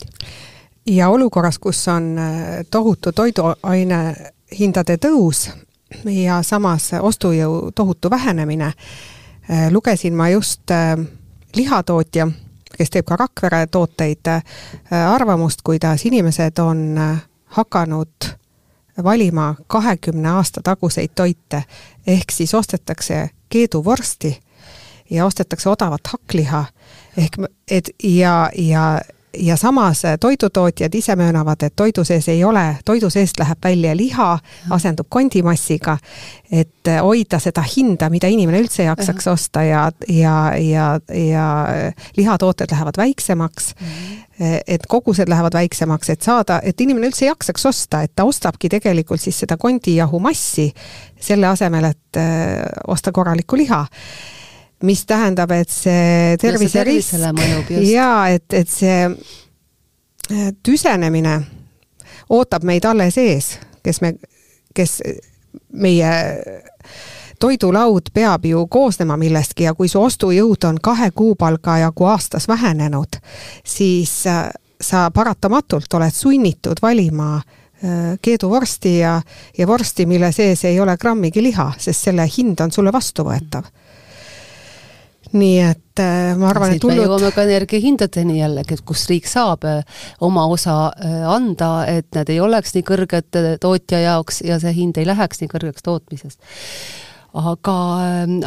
ja 0.86 1.08
olukorras, 1.08 1.58
kus 1.58 1.88
on 1.88 2.16
tohutu 2.70 3.12
toiduaine 3.12 4.00
hindade 4.58 4.96
tõus 4.96 5.50
ja 6.04 6.42
samas 6.42 6.90
ostujõu 7.00 7.72
tohutu 7.74 8.10
vähenemine, 8.10 8.72
lugesin 9.70 10.14
ma 10.14 10.28
just 10.28 10.70
lihatootja, 11.56 12.28
kes 12.78 12.90
teeb 12.90 13.06
ka 13.08 13.16
Rakvere 13.16 13.66
tooteid, 13.66 14.28
äh, 14.28 14.42
arvamust, 14.92 15.62
kuidas 15.64 16.04
inimesed 16.06 16.58
on 16.58 16.98
äh, 16.98 17.22
hakanud 17.56 18.30
valima 19.04 19.54
kahekümne 19.66 20.28
aasta 20.28 20.60
taguseid 20.64 21.14
toite, 21.14 21.62
ehk 22.06 22.32
siis 22.32 22.54
ostetakse 22.54 23.30
keeduvorsti 23.48 24.40
ja 25.10 25.26
ostetakse 25.26 25.68
odavat 25.70 26.06
hakkliha, 26.12 26.64
ehk 27.16 27.38
et 27.70 27.90
ja, 28.02 28.50
ja 28.58 29.00
ja 29.38 29.56
samas 29.56 30.02
toidutootjad 30.20 30.94
ise 30.94 31.16
möönavad, 31.16 31.62
et 31.62 31.76
toidu 31.76 32.04
sees 32.04 32.28
ei 32.28 32.44
ole, 32.44 32.76
toidu 32.84 33.10
seest 33.10 33.38
läheb 33.38 33.58
välja 33.64 33.96
liha, 33.96 34.38
asendub 34.70 35.06
kondimassiga, 35.10 35.98
et 36.50 36.90
hoida 37.02 37.38
seda 37.42 37.64
hinda, 37.76 38.10
mida 38.10 38.28
inimene 38.30 38.60
üldse 38.64 38.86
jaksaks 38.86 39.26
osta 39.26 39.62
ja, 39.66 39.90
ja, 40.08 40.36
ja, 40.58 40.86
ja 41.10 41.46
lihatooted 42.16 42.70
lähevad 42.70 42.96
väiksemaks 42.96 43.74
mm. 43.80 43.86
-hmm 43.86 44.22
et 44.66 44.86
kogused 44.88 45.28
lähevad 45.28 45.54
väiksemaks, 45.54 46.10
et 46.10 46.22
saada, 46.22 46.60
et 46.62 46.80
inimene 46.80 47.06
üldse 47.06 47.24
jaksaks 47.24 47.66
osta, 47.66 48.02
et 48.02 48.12
ta 48.14 48.24
ostabki 48.24 48.68
tegelikult 48.68 49.20
siis 49.20 49.38
seda 49.38 49.56
kondijahu 49.56 50.18
massi 50.20 50.72
selle 51.20 51.46
asemel, 51.46 51.84
et 51.84 52.20
osta 52.86 53.12
korralikku 53.12 53.56
liha 53.56 53.86
mis 54.82 55.06
tähendab, 55.06 55.50
et 55.56 55.70
see 55.72 56.36
terviserisk 56.40 57.16
jaa, 57.90 58.28
et, 58.28 58.52
et 58.52 58.68
see 58.68 59.06
äh, 59.08 60.50
tüsenemine 60.62 61.38
ootab 62.28 62.66
meid 62.66 62.84
alles 62.84 63.16
ees, 63.18 63.56
kes 63.84 64.02
me, 64.04 64.14
kes 64.74 64.98
meie 65.72 66.12
toidulaud 67.40 68.12
peab 68.14 68.44
ju 68.44 68.66
koosnema 68.66 69.16
millestki 69.16 69.66
ja 69.68 69.74
kui 69.74 69.88
su 69.88 70.00
ostujõud 70.02 70.68
on 70.68 70.80
kahe 70.82 71.10
kuupalga 71.10 71.78
jagu 71.86 72.08
aastas 72.12 72.48
vähenenud, 72.48 73.20
siis 73.64 74.26
äh, 74.28 74.48
sa 74.80 75.08
paratamatult 75.10 75.94
oled 75.94 76.12
sunnitud 76.12 76.82
valima 76.82 77.36
äh, 77.36 78.18
keeduvorsti 78.22 78.98
ja, 78.98 79.20
ja 79.58 79.66
vorsti, 79.66 80.06
mille 80.06 80.32
sees 80.32 80.64
ei 80.68 80.80
ole 80.80 80.96
grammigi 81.00 81.42
liha, 81.42 81.72
sest 81.78 82.10
selle 82.10 82.28
hind 82.36 82.60
on 82.60 82.72
sulle 82.72 82.92
vastuvõetav 82.92 83.72
nii 85.36 85.56
et 85.62 86.02
äh, 86.02 86.34
ma 86.38 86.50
arvan, 86.50 86.76
et 86.76 86.84
hullud. 86.84 87.04
jõuame 87.06 87.32
ka 87.34 87.44
energiahindadeni 87.46 88.38
jällegi, 88.40 88.76
et 88.76 88.84
kus 88.86 89.06
riik 89.10 89.28
saab 89.30 89.66
äh, 89.68 90.04
oma 90.24 90.46
osa 90.52 90.76
äh, 90.92 91.24
anda, 91.30 91.86
et 91.90 92.08
need 92.16 92.32
ei 92.34 92.40
oleks 92.44 92.76
nii 92.76 92.86
kõrged 92.86 93.40
tootja 93.62 94.02
jaoks 94.04 94.42
ja 94.46 94.60
see 94.62 94.74
hind 94.76 95.00
ei 95.00 95.08
läheks 95.08 95.42
nii 95.42 95.52
kõrgeks 95.52 95.86
tootmisest 95.86 96.40
aga, 97.36 97.76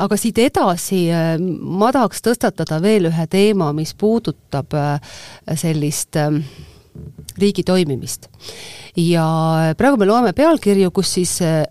aga 0.02 0.18
siit 0.18 0.40
edasi 0.42 1.04
ma 1.40 1.92
tahaks 1.94 2.24
tõstatada 2.26 2.80
veel 2.82 3.12
ühe 3.12 3.26
teema, 3.30 3.70
mis 3.78 3.94
puudutab 3.94 4.74
sellist 5.54 6.18
riigi 7.40 7.64
toimimist. 7.64 8.30
Ja 9.00 9.26
praegu 9.78 10.00
me 10.00 10.08
loeme 10.10 10.34
pealkirju, 10.36 10.92
kus 10.92 11.14
siis 11.20 11.38
äh, 11.46 11.64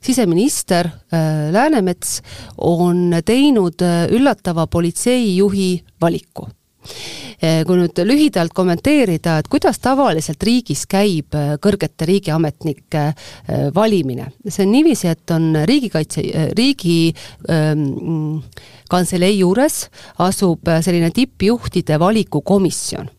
siseminister 0.00 0.88
äh, 0.88 1.48
Läänemets 1.52 2.20
on 2.58 3.18
teinud 3.24 3.82
äh, 3.84 4.06
üllatava 4.14 4.66
politseijuhi 4.66 5.70
valiku. 6.00 6.48
Äh, 7.36 7.64
kui 7.68 7.76
nüüd 7.76 7.98
lühidalt 8.08 8.54
kommenteerida, 8.56 9.36
et 9.42 9.48
kuidas 9.52 9.76
tavaliselt 9.84 10.40
riigis 10.46 10.86
käib 10.88 11.36
äh, 11.36 11.56
kõrgete 11.60 12.06
riigiametnike 12.08 13.02
äh, 13.02 13.66
valimine, 13.76 14.30
see 14.48 14.64
on 14.64 14.72
niiviisi, 14.72 15.10
et 15.12 15.34
on 15.36 15.50
riigikaitse, 15.68 16.24
riigi 16.56 17.12
ähm, 17.52 18.40
kantselei 18.88 19.36
juures 19.36 19.82
asub 20.24 20.64
selline 20.80 21.10
tippjuhtide 21.12 22.00
valikukomisjon 22.00 23.12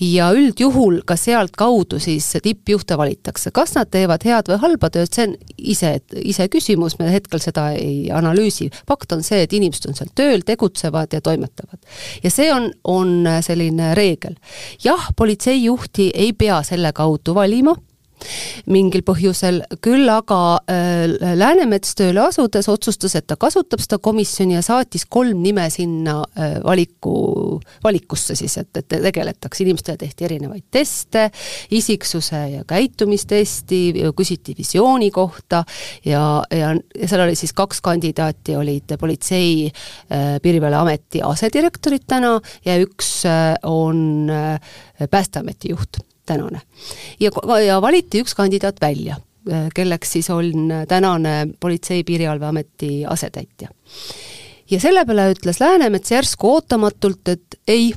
ja 0.00 0.30
üldjuhul 0.34 1.00
ka 1.06 1.16
sealtkaudu 1.16 2.00
siis 2.02 2.26
tippjuhte 2.42 2.98
valitakse, 2.98 3.50
kas 3.54 3.74
nad 3.76 3.90
teevad 3.90 4.24
head 4.26 4.50
või 4.50 4.60
halba 4.64 4.90
tööd, 4.94 5.10
see 5.12 5.28
on 5.28 5.34
ise, 5.58 5.94
iseküsimus, 6.18 6.98
me 6.98 7.10
hetkel 7.12 7.42
seda 7.42 7.70
ei 7.78 8.10
analüüsi. 8.14 8.70
fakt 8.88 9.12
on 9.12 9.22
see, 9.22 9.42
et 9.42 9.52
inimesed 9.52 9.88
on 9.90 9.98
seal 9.98 10.12
tööl, 10.14 10.44
tegutsevad 10.46 11.12
ja 11.12 11.20
toimetavad. 11.20 11.80
ja 12.22 12.30
see 12.30 12.52
on, 12.52 12.70
on 12.84 13.28
selline 13.42 13.94
reegel. 13.98 14.38
jah, 14.84 15.10
politseijuhti 15.16 16.10
ei 16.14 16.32
pea 16.32 16.62
selle 16.62 16.92
kaudu 16.92 17.34
valima 17.34 17.76
mingil 18.70 19.04
põhjusel, 19.06 19.62
küll 19.84 20.08
aga 20.12 20.40
äh, 20.70 21.06
Läänemets 21.38 21.94
tööle 21.98 22.24
asudes 22.28 22.68
otsustas, 22.70 23.14
et 23.18 23.26
ta 23.28 23.38
kasutab 23.40 23.82
seda 23.82 24.00
komisjoni 24.02 24.56
ja 24.56 24.62
saatis 24.64 25.06
kolm 25.08 25.42
nime 25.44 25.68
sinna 25.72 26.20
äh, 26.38 26.58
valiku, 26.64 27.58
valikusse 27.84 28.36
siis, 28.38 28.58
et, 28.60 28.70
et 28.76 28.98
tegeletakse, 29.08 29.64
inimestele 29.64 30.00
tehti 30.00 30.28
erinevaid 30.28 30.66
teste, 30.74 31.28
isiksuse 31.74 32.42
ja 32.56 32.64
käitumistesti, 32.68 33.82
küsiti 34.16 34.54
visiooni 34.58 35.10
kohta 35.14 35.62
ja, 36.04 36.42
ja, 36.54 36.74
ja 36.74 37.08
seal 37.08 37.24
oli 37.26 37.36
siis 37.38 37.54
kaks 37.56 37.82
kandidaati, 37.84 38.56
olid 38.56 38.96
Politsei- 38.98 39.70
äh,, 40.12 40.38
Piirivalveameti 40.42 41.22
asedirektorid 41.24 42.06
täna 42.06 42.38
ja 42.64 42.78
üks 42.82 43.22
äh, 43.28 43.54
on 43.62 44.30
äh, 44.30 45.08
Päästeameti 45.10 45.74
juht 45.74 46.00
tänane. 46.28 46.62
ja, 47.20 47.30
ja 47.64 47.80
valiti 47.82 48.22
üks 48.22 48.36
kandidaat 48.38 48.80
välja, 48.80 49.16
kelleks 49.74 50.12
siis 50.12 50.30
on 50.30 50.72
tänane 50.88 51.48
Politsei-Piirivalveameti 51.60 53.06
asetäitja. 53.08 53.68
ja 54.70 54.80
selle 54.80 55.04
peale 55.08 55.30
ütles 55.32 55.60
Läänemets 55.60 56.12
järsku 56.12 56.52
ootamatult, 56.52 57.28
et 57.28 57.60
ei, 57.68 57.92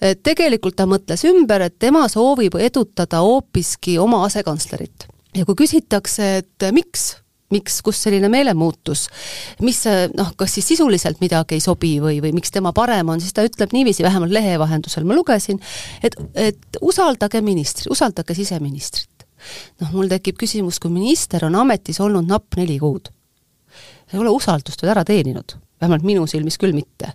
et 0.00 0.22
tegelikult 0.22 0.76
ta 0.76 0.88
mõtles 0.88 1.24
ümber, 1.28 1.66
et 1.68 1.78
tema 1.78 2.06
soovib 2.08 2.56
edutada 2.58 3.22
hoopiski 3.24 3.98
oma 3.98 4.24
asekantslerit. 4.24 5.08
ja 5.36 5.44
kui 5.44 5.58
küsitakse, 5.64 6.36
et 6.44 6.70
miks, 6.72 7.16
miks, 7.50 7.80
kus 7.86 8.00
selline 8.04 8.30
meelemuutus, 8.32 9.06
mis 9.66 9.82
noh, 10.16 10.32
kas 10.38 10.56
siis 10.56 10.70
sisuliselt 10.72 11.20
midagi 11.22 11.58
ei 11.58 11.64
sobi 11.64 11.96
või, 12.02 12.20
või 12.22 12.34
miks 12.36 12.54
tema 12.54 12.72
parem 12.76 13.10
on, 13.12 13.22
siis 13.22 13.34
ta 13.36 13.44
ütleb 13.46 13.74
niiviisi, 13.76 14.06
vähemalt 14.06 14.34
lehe 14.34 14.56
vahendusel 14.60 15.06
ma 15.08 15.16
lugesin, 15.18 15.60
et, 16.02 16.16
et 16.34 16.80
usaldage 16.80 17.42
ministrit, 17.44 17.90
usaldage 17.90 18.36
siseministrit. 18.38 19.26
noh, 19.80 19.94
mul 19.96 20.10
tekib 20.10 20.38
küsimus, 20.40 20.78
kui 20.80 20.92
minister 20.92 21.46
on 21.48 21.56
ametis 21.62 22.00
olnud 22.00 22.28
napp 22.28 22.58
neli 22.60 22.78
kuud, 22.78 23.10
ei 24.12 24.18
ole 24.18 24.32
usaldust 24.34 24.82
veel 24.82 24.94
ära 24.94 25.04
teeninud 25.06 25.56
vähemalt 25.80 26.04
minu 26.04 26.26
silmis 26.28 26.58
küll 26.60 26.74
mitte. 26.76 27.12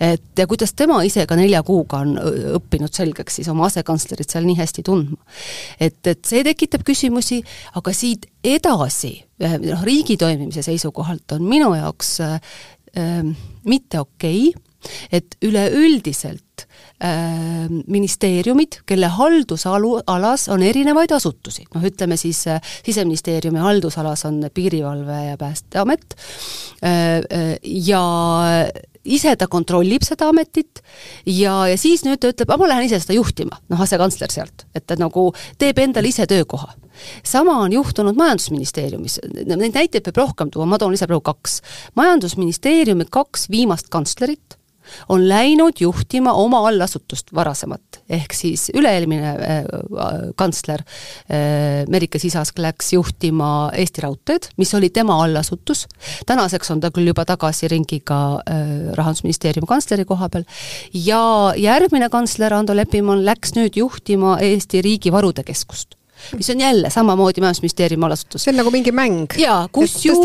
et 0.00 0.38
ja 0.38 0.46
kuidas 0.46 0.72
tema 0.74 0.98
ise 1.06 1.24
ka 1.26 1.36
nelja 1.38 1.62
kuuga 1.66 2.02
on 2.02 2.16
õppinud 2.58 2.94
selgeks 2.94 3.38
siis 3.38 3.50
oma 3.52 3.68
asekantslerit 3.68 4.30
seal 4.30 4.46
nii 4.48 4.58
hästi 4.58 4.84
tundma. 4.86 5.18
et, 5.80 6.00
et 6.06 6.24
see 6.26 6.42
tekitab 6.46 6.84
küsimusi, 6.86 7.42
aga 7.78 7.94
siit 7.94 8.26
edasi, 8.44 9.14
noh 9.38 9.84
riigi 9.86 10.18
toimimise 10.20 10.64
seisukohalt 10.66 11.38
on 11.38 11.46
minu 11.46 11.72
jaoks 11.78 12.16
äh, 12.24 12.40
mitte 13.64 14.00
okei 14.00 14.48
okay,, 14.50 14.64
et 15.12 15.38
üleüldiselt 15.44 16.67
ministeeriumid, 16.98 18.80
kelle 18.86 19.06
haldusalu, 19.14 20.00
alas 20.10 20.48
on 20.50 20.64
erinevaid 20.66 21.12
asutusi, 21.14 21.62
noh 21.74 21.84
ütleme 21.86 22.16
siis 22.18 22.40
äh, 22.50 22.58
Siseministeeriumi 22.82 23.62
haldusalas 23.62 24.24
on 24.26 24.40
Piirivalve 24.54 25.18
ja 25.28 25.36
Päästeamet 25.38 26.16
äh, 26.82 26.90
äh, 26.90 27.54
ja 27.62 28.02
ise 29.08 29.34
ta 29.38 29.46
kontrollib 29.50 30.04
seda 30.06 30.28
ametit 30.32 30.82
ja, 31.26 31.54
ja 31.70 31.78
siis 31.80 32.04
nüüd 32.06 32.20
ta 32.22 32.32
ütleb, 32.32 32.50
ma 32.50 32.68
lähen 32.70 32.88
ise 32.88 33.00
seda 33.02 33.16
juhtima, 33.16 33.60
noh, 33.70 33.80
asekantsler 33.84 34.32
sealt, 34.32 34.66
et 34.74 34.86
ta 34.88 34.98
nagu 35.00 35.30
teeb 35.60 35.78
endale 35.82 36.10
ise 36.10 36.26
töökoha. 36.28 36.74
sama 37.22 37.60
on 37.62 37.72
juhtunud 37.72 38.16
Majandusministeeriumis, 38.18 39.20
neid 39.46 39.74
näiteid 39.74 40.02
peab 40.02 40.18
rohkem 40.18 40.50
tuua, 40.50 40.66
ma 40.66 40.78
toon 40.78 40.94
ise 40.94 41.06
praegu 41.06 41.22
kaks. 41.30 41.60
majandusministeeriumi 41.94 43.06
kaks 43.10 43.50
viimast 43.50 43.88
kantslerit 43.88 44.57
on 45.08 45.26
läinud 45.28 45.80
juhtima 45.80 46.32
oma 46.38 46.60
allasutust 46.68 47.32
varasemat, 47.34 48.00
ehk 48.08 48.34
siis 48.36 48.68
üle-eelmine 48.74 49.32
äh, 49.34 49.68
kantsler 50.38 50.84
äh, 50.84 51.84
Merike 51.88 52.20
Sisask 52.22 52.58
läks 52.62 52.92
juhtima 52.92 53.70
Eesti 53.76 54.04
Raudteed, 54.04 54.50
mis 54.56 54.74
oli 54.74 54.90
tema 54.94 55.18
allasutus, 55.24 55.86
tänaseks 56.26 56.70
on 56.74 56.82
ta 56.84 56.92
küll 56.94 57.10
juba 57.10 57.26
tagasi 57.28 57.70
ringiga 57.72 58.20
äh, 58.48 58.64
Rahandusministeeriumi 58.98 59.68
kantsleri 59.68 60.06
koha 60.08 60.30
peal, 60.32 60.48
ja 60.92 61.22
järgmine 61.56 62.10
kantsler, 62.12 62.54
Ando 62.56 62.76
Leppimann, 62.76 63.24
läks 63.26 63.54
nüüd 63.58 63.78
juhtima 63.78 64.38
Eesti 64.44 64.82
Riigi 64.84 65.12
Varude 65.12 65.44
Keskust 65.46 65.98
mis 66.36 66.50
on 66.50 66.60
jälle 66.60 66.90
samamoodi 66.90 67.40
Majandusministeeriumi 67.40 68.04
allasutus. 68.04 68.44
see 68.44 68.52
on 68.52 68.60
nagu 68.62 68.70
mingi 68.70 68.92
mäng. 68.92 69.26
jaa, 69.38 69.68
kusjuures, 69.72 70.20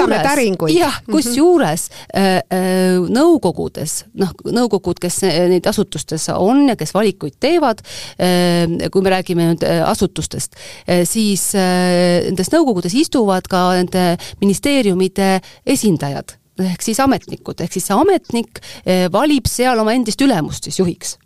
jah, 0.73 0.99
mhm. 1.01 1.11
kusjuures 1.11 1.87
äh, 2.15 2.37
äh, 2.37 2.99
nõukogudes, 3.09 4.03
noh, 4.19 4.33
nõukogud, 4.45 4.99
kes 5.01 5.21
neid 5.23 5.67
asutustes 5.69 6.29
on 6.35 6.67
ja 6.69 6.77
kes 6.79 6.93
valikuid 6.93 7.39
teevad 7.39 7.83
äh,, 8.17 8.89
kui 8.91 9.05
me 9.05 9.15
räägime 9.15 9.49
nüüd 9.53 9.65
äh, 9.67 9.81
asutustest 9.87 10.55
äh,, 10.55 11.03
siis 11.09 11.51
äh, 11.57 12.23
nendes 12.29 12.51
nõukogudes 12.53 12.95
istuvad 12.97 13.49
ka 13.51 13.65
nende 13.79 14.13
ministeeriumide 14.41 15.37
esindajad 15.65 16.37
ehk 16.61 16.85
siis 16.85 16.99
ametnikud, 17.01 17.63
ehk 17.63 17.73
siis 17.73 17.89
see 17.89 17.97
ametnik 17.97 18.61
äh, 18.61 19.07
valib 19.13 19.49
seal 19.49 19.79
oma 19.81 19.95
endist 19.97 20.21
ülemust 20.21 20.69
siis 20.69 20.79
juhiks 20.81 21.17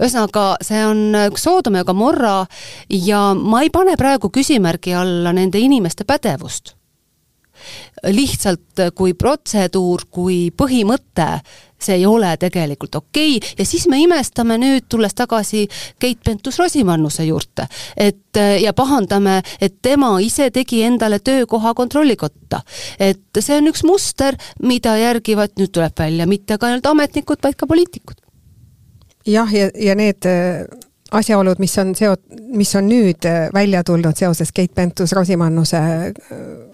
ühesõnaga, 0.00 0.56
see 0.64 0.84
on 0.86 1.02
üks 1.28 1.48
Soodom 1.48 1.80
ja 1.80 1.86
Gomorra 1.88 2.36
ja 2.88 3.24
ma 3.38 3.64
ei 3.64 3.72
pane 3.74 3.96
praegu 4.00 4.30
küsimärgi 4.32 4.94
alla 4.96 5.34
nende 5.36 5.60
inimeste 5.62 6.04
pädevust 6.08 6.76
lihtsalt 8.10 8.80
kui 8.94 9.14
protseduur, 9.14 10.06
kui 10.10 10.38
põhimõte, 10.56 11.26
see 11.82 11.98
ei 11.98 12.06
ole 12.06 12.30
tegelikult 12.40 12.94
okei 12.98 13.36
okay. 13.36 13.54
ja 13.58 13.66
siis 13.66 13.88
me 13.90 13.98
imestame 14.02 14.58
nüüd, 14.60 14.86
tulles 14.90 15.14
tagasi 15.18 15.64
Keit 16.00 16.22
Pentus-Rosimannuse 16.26 17.26
juurde, 17.26 17.66
et 17.96 18.40
ja 18.62 18.72
pahandame, 18.74 19.40
et 19.60 19.80
tema 19.82 20.12
ise 20.22 20.50
tegi 20.54 20.82
endale 20.86 21.18
töökoha 21.18 21.74
kontrollikotta. 21.74 22.62
et 22.98 23.40
see 23.40 23.58
on 23.58 23.70
üks 23.70 23.84
muster, 23.86 24.38
mida 24.62 24.96
järgivad, 24.98 25.56
nüüd 25.58 25.74
tuleb 25.74 25.98
välja, 25.98 26.26
mitte 26.26 26.58
ka 26.58 26.70
ainult 26.70 26.86
ametnikud, 26.86 27.42
vaid 27.42 27.58
ka 27.58 27.66
poliitikud. 27.66 28.21
Jah, 29.26 29.54
ja, 29.54 29.70
ja 29.74 29.94
need 29.94 30.26
äh, 30.26 30.64
asjaolud, 31.10 31.58
mis 31.58 31.78
on 31.78 31.94
seot-, 31.94 32.26
mis 32.56 32.74
on 32.76 32.88
nüüd 32.88 33.24
äh, 33.28 33.48
välja 33.54 33.84
tulnud 33.84 34.16
seoses 34.16 34.52
Keit 34.52 34.74
Pentus-Rosimannuse 34.74 35.78
äh, 35.78 36.72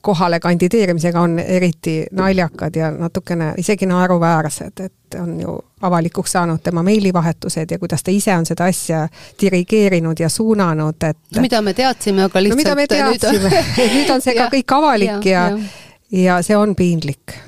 kohale 0.00 0.40
kandideerimisega 0.40 1.20
on 1.20 1.38
eriti 1.38 2.06
naljakad 2.12 2.76
ja 2.76 2.90
natukene 2.90 3.52
isegi 3.58 3.86
naeruväärsed, 3.86 4.80
et 4.84 5.18
on 5.20 5.40
ju 5.40 5.58
avalikuks 5.86 6.32
saanud 6.32 6.60
tema 6.62 6.82
meilivahetused 6.82 7.70
ja 7.70 7.78
kuidas 7.78 8.02
ta 8.02 8.10
ise 8.10 8.34
on 8.34 8.46
seda 8.46 8.64
asja 8.64 9.08
dirigeerinud 9.40 10.20
ja 10.20 10.28
suunanud, 10.28 10.98
et 11.02 11.18
no 11.36 11.42
mida 11.46 11.62
me 11.62 11.74
teadsime, 11.74 12.24
aga 12.26 12.42
lihtsalt 12.42 12.58
no 12.58 12.62
mida 12.62 12.74
me 12.74 12.86
teadsime 12.86 13.50
nüüd, 13.50 13.92
nüüd 14.00 14.14
on 14.14 14.24
see 14.24 14.34
ka 14.34 14.48
kõik 14.56 14.78
avalik 14.78 15.30
ja, 15.30 15.48
ja, 15.50 15.58
ja, 16.10 16.22
ja 16.24 16.40
see 16.42 16.58
on 16.58 16.74
piinlik 16.74 17.38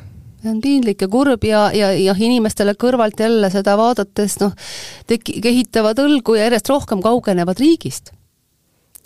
see 0.49 0.57
on 0.57 0.63
piinlik 0.65 1.03
ja 1.05 1.09
kurb 1.13 1.45
ja, 1.45 1.69
ja, 1.77 1.93
ja 1.93 2.15
inimestele 2.17 2.75
kõrvalt 2.79 3.21
jälle 3.21 3.51
seda 3.53 3.77
vaadates 3.79 4.39
noh, 4.43 4.55
teki-, 5.07 5.41
kehitavad 5.45 6.01
õlgu 6.01 6.39
ja 6.39 6.49
järjest 6.49 6.73
rohkem 6.73 7.05
kaugenevad 7.05 7.61
riigist 7.61 8.15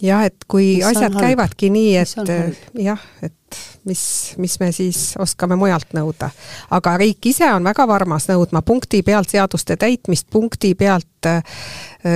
jah, 0.03 0.25
et 0.27 0.45
kui 0.49 0.77
mis 0.77 0.87
asjad 0.87 1.15
käivadki 1.19 1.71
nii, 1.73 1.95
et 2.03 2.33
jah, 2.83 3.01
et 3.23 3.35
mis, 3.85 4.03
mis 4.39 4.55
me 4.61 4.71
siis 4.73 5.01
oskame 5.21 5.57
mujalt 5.57 5.95
nõuda. 5.97 6.31
aga 6.71 6.97
riik 7.01 7.27
ise 7.33 7.49
on 7.53 7.65
väga 7.65 7.87
varmas 7.89 8.29
nõudma 8.31 8.63
punkti 8.63 9.03
pealt 9.03 9.31
seaduste 9.31 9.77
täitmist, 9.77 10.29
punkti 10.31 10.75
pealt 10.75 11.29
äh, 11.29 11.43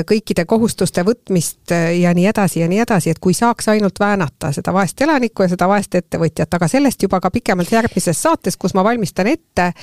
kõikide 0.08 0.46
kohustuste 0.46 1.04
võtmist 1.06 1.72
äh, 1.72 1.98
ja 2.00 2.14
nii 2.14 2.26
edasi 2.32 2.60
ja 2.60 2.68
nii 2.68 2.82
edasi, 2.86 3.10
et 3.10 3.22
kui 3.22 3.34
saaks 3.34 3.68
ainult 3.68 4.00
väänata 4.00 4.52
seda 4.52 4.74
vaest 4.74 5.00
elanikku 5.00 5.46
ja 5.46 5.54
seda 5.54 5.68
vaest 5.68 5.94
ettevõtjat, 5.94 6.54
aga 6.54 6.68
sellest 6.68 7.02
juba 7.02 7.20
ka 7.20 7.30
pikemalt 7.30 7.72
järgmises 7.72 8.22
saates, 8.22 8.56
kus 8.56 8.74
ma 8.74 8.84
valmistan 8.84 9.34
ette 9.34 9.72
äh, 9.72 9.76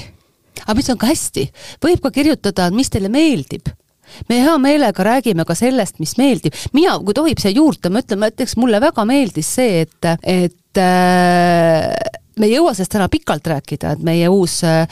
Aga 0.67 0.77
mis 0.77 0.91
on 0.93 0.99
ka 1.01 1.09
hästi, 1.09 1.47
võib 1.83 2.03
ka 2.05 2.13
kirjutada, 2.15 2.69
mis 2.75 2.93
teile 2.93 3.09
meeldib. 3.13 3.71
Me 4.29 4.41
hea 4.43 4.57
meelega 4.59 5.05
räägime 5.07 5.45
ka 5.47 5.55
sellest, 5.55 6.01
mis 6.03 6.17
meeldib. 6.19 6.55
mina, 6.73 6.99
kui 6.99 7.15
tohib 7.15 7.39
siia 7.41 7.55
juurde, 7.55 7.91
ma 7.91 8.03
ütlen, 8.03 8.21
näiteks 8.25 8.57
mulle 8.59 8.81
väga 8.83 9.05
meeldis 9.09 9.55
see, 9.55 9.85
et, 9.87 10.11
et 10.27 10.81
äh, 10.83 12.20
me 12.41 12.49
ei 12.49 12.57
jõua 12.57 12.73
sellest 12.75 12.95
täna 12.95 13.09
pikalt 13.13 13.47
rääkida, 13.51 13.95
et 13.95 14.05
meie 14.05 14.29
uus 14.33 14.61
äh, 14.65 14.87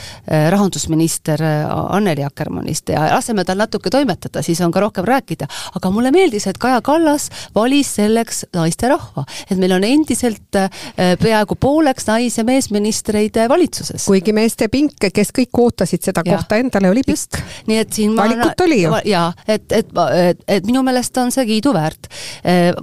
rahandusminister 0.52 1.42
äh, 1.44 1.64
Anneli 1.96 2.24
Akkermannist 2.26 2.92
ja 2.92 3.06
laseme 3.14 3.44
tal 3.48 3.60
natuke 3.60 3.90
toimetada, 3.92 4.42
siis 4.44 4.60
on 4.64 4.72
ka 4.74 4.82
rohkem 4.84 5.06
rääkida. 5.08 5.48
aga 5.78 5.90
mulle 5.90 6.12
meeldis, 6.14 6.46
et 6.46 6.58
Kaja 6.58 6.80
Kallas 6.84 7.28
valis 7.54 7.94
selleks 7.98 8.44
naisterahva, 8.54 9.24
et 9.50 9.58
meil 9.58 9.72
on 9.78 9.84
endiselt 9.84 10.58
äh, 10.58 10.68
peaaegu 10.96 11.56
pooleks 11.60 12.08
nais- 12.10 12.38
ja 12.38 12.44
meesministreid 12.44 13.40
valitsuses. 13.48 14.04
kuigi 14.04 14.32
meeste 14.36 14.68
pink, 14.68 15.08
kes 15.14 15.32
kõik 15.32 15.62
ootasid 15.64 16.04
seda 16.04 16.22
ja. 16.24 16.36
kohta 16.36 16.60
endale, 16.60 16.90
oli 16.90 17.04
pikk. 17.06 17.40
nii 17.66 17.78
et 17.78 17.92
siin 17.92 18.16
valikut 18.16 18.66
oli 18.66 18.82
ju. 18.82 18.92
jaa, 19.08 19.32
et, 19.46 19.72
et, 19.72 19.92
et, 20.28 20.44
et 20.58 20.66
minu 20.66 20.82
meelest 20.86 21.16
on 21.16 21.32
see 21.32 21.46
kiiduväärt. 21.48 22.10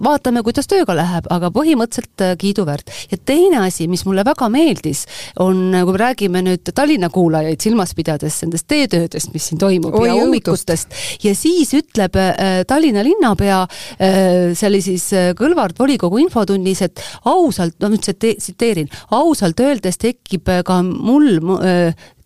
vaatame, 0.04 0.42
kuidas 0.44 0.68
tööga 0.68 0.96
läheb, 0.98 1.30
aga 1.30 1.52
põhimõtteliselt 1.54 2.26
kiiduväärt. 2.42 2.92
ja 3.12 3.18
teine 3.26 3.66
asi, 3.66 3.88
mis 3.88 4.06
mulle 4.06 4.26
väga 4.26 4.50
meeldis, 4.56 5.06
on, 5.44 5.68
kui 5.76 5.96
me 5.96 6.02
räägime 6.02 6.44
nüüd 6.46 6.74
Tallinna 6.76 7.10
kuulajaid 7.14 7.62
silmas 7.64 7.94
pidades 7.98 8.40
nendest 8.44 8.68
teetöödest, 8.72 9.34
mis 9.36 9.50
siin 9.52 9.62
toimub 9.62 9.96
Oi, 10.00 10.08
ja 10.10 10.18
hommikustest, 10.18 10.96
ja 11.24 11.36
siis 11.38 11.74
ütleb 11.78 12.18
äh, 12.20 12.64
Tallinna 12.68 13.04
linnapea 13.06 13.62
äh,, 13.66 14.56
see 14.56 14.70
oli 14.72 14.82
siis 14.86 15.08
äh, 15.14 15.32
Kõlvart 15.38 15.80
volikogu 15.80 16.20
infotunnis, 16.24 16.82
et 16.86 17.04
ausalt, 17.28 17.78
ma 17.84 17.92
nüüd 17.92 18.06
tsiteerin, 18.06 18.92
ausalt 19.16 19.60
öeldes 19.64 20.00
tekib 20.02 20.50
ka 20.66 20.82
mul 20.86 21.42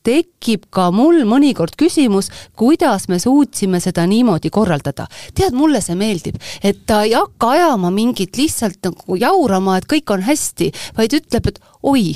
tekib 0.04 0.68
ka 0.74 0.89
mul 0.95 1.24
mõnikord 1.28 1.76
küsimus, 1.80 2.30
kuidas 2.58 3.08
me 3.12 3.20
suutsime 3.20 3.82
seda 3.84 4.06
niimoodi 4.08 4.50
korraldada. 4.50 5.08
tead, 5.36 5.54
mulle 5.54 5.82
see 5.82 5.95
meeldib, 6.00 6.39
et 6.64 6.86
ta 6.86 7.04
ei 7.04 7.14
hakka 7.18 7.54
ajama 7.58 7.91
mingit 7.91 8.38
lihtsalt 8.38 8.80
nagu 8.84 9.20
jaurama, 9.20 9.78
et 9.78 9.89
kõik 9.89 10.16
on 10.16 10.24
hästi, 10.24 10.72
vaid 10.97 11.14
ütleb, 11.20 11.52
et 11.52 11.62
oi, 11.84 12.16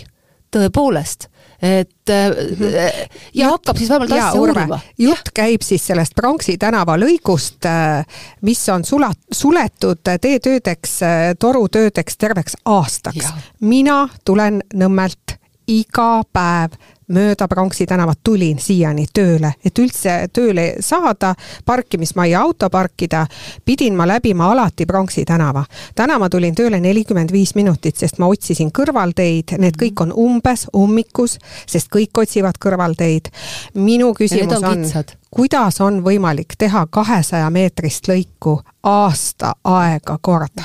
tõepoolest 0.53 1.29
et 1.63 2.09
äh, 2.11 3.09
ja 3.33 3.53
hakkab 3.53 3.77
siis 3.79 3.89
vähemalt 3.89 4.11
asja 4.11 4.33
uurima. 4.35 4.79
jutt 4.99 5.31
käib 5.33 5.63
siis 5.63 5.85
sellest 5.87 6.15
Pronksi 6.15 6.57
tänava 6.59 6.97
lõigust, 6.99 7.63
äh, 7.69 8.03
mis 8.41 8.59
on 8.69 8.83
sula-, 8.83 9.13
suletud 9.31 10.03
teetöödeks, 10.03 10.97
äh, 11.07 11.21
torutöödeks 11.39 12.17
terveks 12.17 12.59
aastaks. 12.65 13.31
mina 13.59 14.09
tulen 14.25 14.61
Nõmmelt 14.75 15.37
iga 15.67 16.23
päev 16.33 16.75
mööda 17.07 17.47
Pronksi 17.47 17.85
tänavat 17.85 18.19
tulin 18.23 18.59
siiani 18.59 19.05
tööle, 19.13 19.53
et 19.65 19.79
üldse 19.79 20.27
tööle 20.33 20.73
saada, 20.79 21.33
parkimismajja 21.65 22.41
auto 22.41 22.69
parkida, 22.69 23.25
pidin 23.65 23.95
ma 23.95 24.07
läbima 24.07 24.51
alati 24.51 24.85
Pronksi 24.85 25.25
tänava. 25.25 25.65
täna 25.95 26.19
ma 26.19 26.29
tulin 26.29 26.55
tööle 26.55 26.79
nelikümmend 26.79 27.31
viis 27.31 27.55
minutit, 27.55 27.97
sest 27.97 28.19
ma 28.19 28.27
otsisin 28.27 28.71
kõrvalteid, 28.71 29.57
need 29.57 29.77
kõik 29.77 30.01
on 30.01 30.13
umbes 30.13 30.67
ummikus, 30.75 31.37
sest 31.67 31.89
kõik 31.95 32.23
otsivad 32.23 32.57
kõrvalteid. 32.59 33.29
minu 33.73 34.13
küsimus 34.13 34.63
on, 34.63 34.65
on, 34.65 35.03
kuidas 35.31 35.81
on 35.81 36.03
võimalik 36.03 36.55
teha 36.57 36.87
kahesaja 36.89 37.49
meetrist 37.49 38.07
lõiku 38.07 38.61
aasta 38.83 39.55
aega 39.63 40.17
korda? 40.21 40.63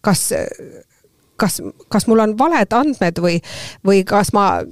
kas 0.00 0.32
kas, 1.36 1.60
kas 1.88 2.06
mul 2.06 2.22
on 2.24 2.36
valed 2.38 2.72
andmed 2.76 3.20
või, 3.22 3.40
või 3.86 4.02
kas 4.08 4.32
ma, 4.36 4.62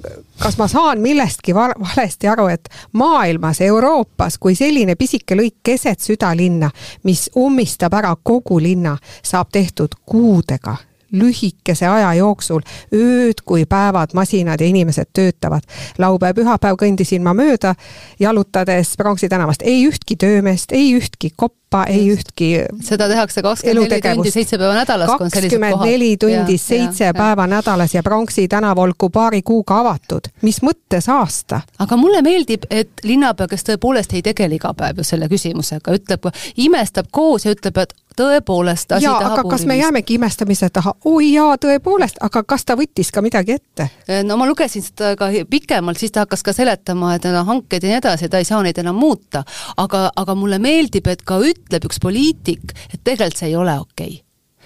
kas 0.43 0.59
ma 0.59 0.69
saan 0.71 1.03
millestki 1.05 1.55
valesti 1.55 2.31
aru, 2.31 2.49
et 2.53 2.69
maailmas, 2.93 3.61
Euroopas, 3.65 4.39
kui 4.39 4.57
selline 4.59 4.97
pisike 5.01 5.37
lõik 5.39 5.61
keset 5.63 6.01
südalinna, 6.01 6.71
mis 7.05 7.29
ummistab 7.37 7.95
ära 8.01 8.15
kogu 8.23 8.61
linna, 8.63 8.97
saab 9.23 9.53
tehtud 9.53 9.97
kuudega 10.07 10.77
lühikese 11.15 11.87
aja 11.89 12.15
jooksul, 12.19 12.65
ööd 12.95 13.43
kui 13.45 13.67
päevad, 13.67 14.15
masinad 14.15 14.61
ja 14.61 14.67
inimesed 14.67 15.13
töötavad. 15.13 15.63
laupäev-pühapäev 15.99 16.79
kõndisin 16.81 17.23
ma 17.23 17.35
mööda, 17.35 17.75
jalutades 18.21 18.97
Pronksi 18.97 19.29
tänavast, 19.29 19.63
ei 19.63 19.87
ühtki 19.89 20.17
töömeest, 20.17 20.73
ei 20.73 20.95
ühtki 20.97 21.31
koppa, 21.37 21.85
ei 21.91 22.11
ühtki 22.13 22.51
seda 22.85 23.09
tehakse 23.09 23.43
kakskümmend 23.43 23.91
neli 23.91 24.01
tundi, 24.17 24.31
seitse 24.31 24.59
päeva 24.59 24.75
nädalas, 24.75 25.11
kui 25.17 25.25
on 25.25 25.31
sellised 25.31 25.59
kohad. 25.59 25.73
kakskümmend 25.73 25.91
neli 25.91 26.17
tundi, 26.17 26.59
seitse 26.59 27.13
päeva 27.17 27.47
nädalas 27.47 27.95
ja 27.95 28.03
Pronksi 28.03 28.49
tänav 28.49 28.79
olgu 28.79 29.11
paari 29.11 29.43
kuuga 29.43 29.81
avatud. 29.81 30.31
mis 30.43 30.63
mõttes 30.63 31.11
aasta? 31.11 31.61
aga 31.79 31.97
mulle 31.97 32.23
meeldib, 32.23 32.67
et 32.71 32.91
linnapea, 33.03 33.49
kes 33.49 33.69
tõepoolest 33.71 34.15
ei 34.15 34.23
tegele 34.23 34.59
iga 34.59 34.75
päev 34.75 35.03
ju 35.03 35.05
selle 35.05 35.29
küsimusega, 35.29 35.99
ütleb, 35.99 36.31
imestab 36.57 37.11
koos 37.11 37.47
ja 37.47 37.55
ütleb, 37.55 37.79
et 37.83 37.95
tõepoolest 38.19 38.95
asi 38.95 39.07
jaa, 39.07 39.19
aga 39.33 39.45
kas 39.49 39.65
me 39.67 39.77
jäämegi 39.77 40.19
imestamise 40.19 40.69
taha, 40.73 40.95
oi 41.05 41.31
jaa, 41.33 41.57
tõepoolest, 41.61 42.19
aga 42.25 42.43
kas 42.49 42.65
ta 42.65 42.77
võttis 42.79 43.11
ka 43.15 43.23
midagi 43.25 43.57
ette? 43.59 43.89
Äh, 44.09 44.23
no 44.27 44.39
ma 44.41 44.49
lugesin 44.49 44.85
seda 44.85 45.15
ka 45.21 45.31
pikemalt, 45.51 46.01
siis 46.01 46.15
ta 46.15 46.25
hakkas 46.25 46.45
ka 46.47 46.55
seletama, 46.57 47.15
et 47.17 47.29
no 47.33 47.45
hanked 47.49 47.85
ja 47.85 47.93
nii 47.93 48.01
edasi, 48.01 48.31
ta 48.33 48.41
ei 48.41 48.49
saa 48.49 48.63
neid 48.65 48.79
enam 48.81 48.99
muuta. 48.99 49.45
aga, 49.77 50.11
aga 50.17 50.35
mulle 50.35 50.59
meeldib, 50.59 51.07
et 51.07 51.23
ka 51.23 51.39
ütleb 51.45 51.89
üks 51.89 52.01
poliitik, 52.01 52.77
et 52.93 53.01
tegelikult 53.03 53.41
see 53.41 53.51
ei 53.53 53.57
ole 53.57 53.79
okei 53.81 54.13
okay 54.19 54.23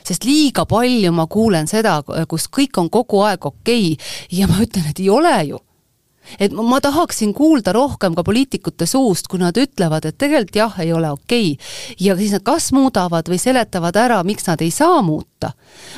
sest 0.08 0.24
liiga 0.24 0.64
palju 0.64 1.10
ma 1.12 1.26
kuulen 1.28 1.66
seda, 1.68 1.98
kus 2.30 2.46
kõik 2.48 2.78
on 2.80 2.86
kogu 2.88 3.20
aeg 3.28 3.44
okei 3.44 3.90
okay, 3.92 4.38
ja 4.38 4.48
ma 4.48 4.62
ütlen, 4.64 4.86
et 4.88 5.02
ei 5.02 5.10
ole 5.12 5.34
ju 5.50 5.58
et 6.40 6.52
ma 6.52 6.80
tahaksin 6.80 7.32
kuulda 7.34 7.72
rohkem 7.72 8.14
ka 8.14 8.24
poliitikute 8.24 8.86
suust, 8.86 9.28
kui 9.28 9.40
nad 9.40 9.56
ütlevad, 9.56 10.08
et 10.08 10.18
tegelikult 10.18 10.56
jah, 10.56 10.76
ei 10.82 10.92
ole 10.92 11.10
okei 11.10 11.52
okay.. 11.52 11.96
ja 12.00 12.16
siis 12.16 12.34
nad 12.36 12.44
kas 12.46 12.72
muudavad 12.72 13.30
või 13.30 13.40
seletavad 13.40 13.96
ära, 13.96 14.20
miks 14.24 14.46
nad 14.48 14.62
ei 14.64 14.70
saa 14.74 15.02
muuta, 15.02 15.52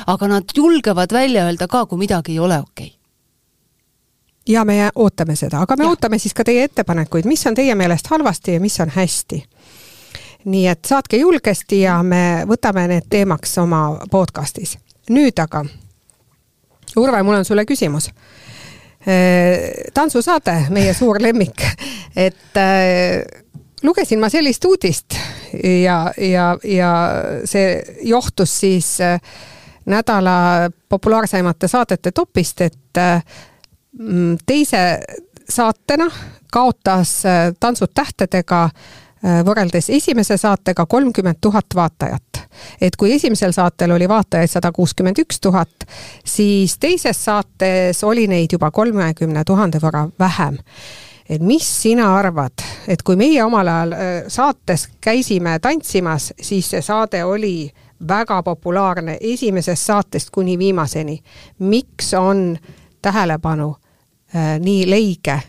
aga 0.07 0.27
nad 0.27 0.55
julgevad 0.55 1.13
välja 1.13 1.45
öelda 1.49 1.67
ka, 1.67 1.85
kui 1.85 2.01
midagi 2.01 2.37
ei 2.37 2.39
ole 2.39 2.59
okei 2.59 2.87
okay 2.87 2.97
ja 4.49 4.65
me 4.65 4.89
ootame 4.95 5.35
seda, 5.35 5.61
aga 5.61 5.75
me 5.77 5.83
ja. 5.83 5.89
ootame 5.89 6.17
siis 6.19 6.33
ka 6.33 6.43
teie 6.43 6.63
ettepanekuid, 6.65 7.27
mis 7.29 7.45
on 7.47 7.55
teie 7.55 7.75
meelest 7.75 8.07
halvasti 8.09 8.57
ja 8.57 8.61
mis 8.61 8.79
on 8.79 8.89
hästi. 8.89 9.43
nii 10.45 10.67
et 10.67 10.85
saatke 10.85 11.17
julgesti 11.17 11.81
ja 11.81 11.99
me 12.03 12.43
võtame 12.49 12.87
need 12.89 13.05
teemaks 13.09 13.57
oma 13.61 13.99
podcastis. 14.11 14.77
nüüd 15.09 15.39
aga, 15.39 15.65
Urve, 16.97 17.23
mul 17.23 17.37
on 17.39 17.45
sulle 17.45 17.65
küsimus 17.65 18.09
tantsusaade, 19.93 20.67
meie 20.69 20.93
suur 20.93 21.17
lemmik, 21.21 21.63
et 22.15 22.57
äh, 22.57 23.23
lugesin 23.83 24.19
ma 24.21 24.29
sellist 24.29 24.65
uudist 24.65 25.17
ja, 25.63 26.11
ja, 26.17 26.51
ja 26.63 26.91
see 27.49 27.81
johtus 28.05 28.59
siis 28.59 28.99
äh, 29.01 29.17
nädala 29.85 30.69
populaarsemate 30.89 31.67
saadete 31.67 32.11
topist, 32.11 32.61
et 32.61 32.99
teise 34.45 34.81
saatena 35.49 36.05
kaotas 36.53 37.15
Tantsud 37.59 37.89
tähtedega 37.93 38.69
võrreldes 39.45 39.89
esimese 39.89 40.37
saatega 40.37 40.85
kolmkümmend 40.85 41.41
tuhat 41.41 41.75
vaatajat 41.75 42.30
et 42.81 42.95
kui 42.95 43.13
esimesel 43.13 43.53
saatel 43.55 43.91
oli 43.91 44.09
vaatajaid 44.09 44.49
sada 44.49 44.71
kuuskümmend 44.71 45.19
üks 45.23 45.39
tuhat, 45.41 45.87
siis 46.25 46.77
teises 46.79 47.25
saates 47.25 48.03
oli 48.03 48.27
neid 48.27 48.51
juba 48.51 48.71
kolmekümne 48.71 49.43
tuhande 49.45 49.79
võrra 49.83 50.07
vähem 50.19 50.59
et 51.29 51.41
mis 51.41 51.63
sina 51.81 52.09
arvad, 52.17 52.59
et 52.87 53.03
kui 53.07 53.15
meie 53.15 53.43
omal 53.43 53.67
ajal 53.67 53.93
saates 54.27 54.89
käisime 55.01 55.59
tantsimas, 55.63 56.33
siis 56.41 56.69
see 56.73 56.81
saade 56.83 57.23
oli 57.23 57.71
väga 58.07 58.43
populaarne 58.43 59.17
esimesest 59.21 59.85
saatest 59.85 60.29
kuni 60.29 60.57
viimaseni. 60.59 61.23
miks 61.59 62.13
on 62.13 62.57
tähelepanu 63.01 63.75
äh, 64.35 64.59
nii 64.59 64.89
leige 64.89 65.41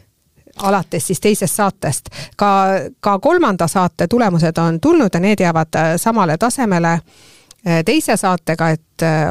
alates 0.56 1.06
siis 1.06 1.20
teisest 1.20 1.54
saatest. 1.54 2.08
ka, 2.36 2.68
ka 3.00 3.18
kolmanda 3.18 3.68
saate 3.68 4.06
tulemused 4.08 4.58
on 4.58 4.80
tulnud 4.80 5.10
ja 5.14 5.20
need 5.20 5.40
jäävad 5.40 5.74
äh, 5.76 5.92
samale 5.96 6.38
tasemele 6.38 6.92
äh, 6.92 7.84
teise 7.84 8.16
saatega, 8.16 8.68
et 8.70 9.02
äh, 9.02 9.26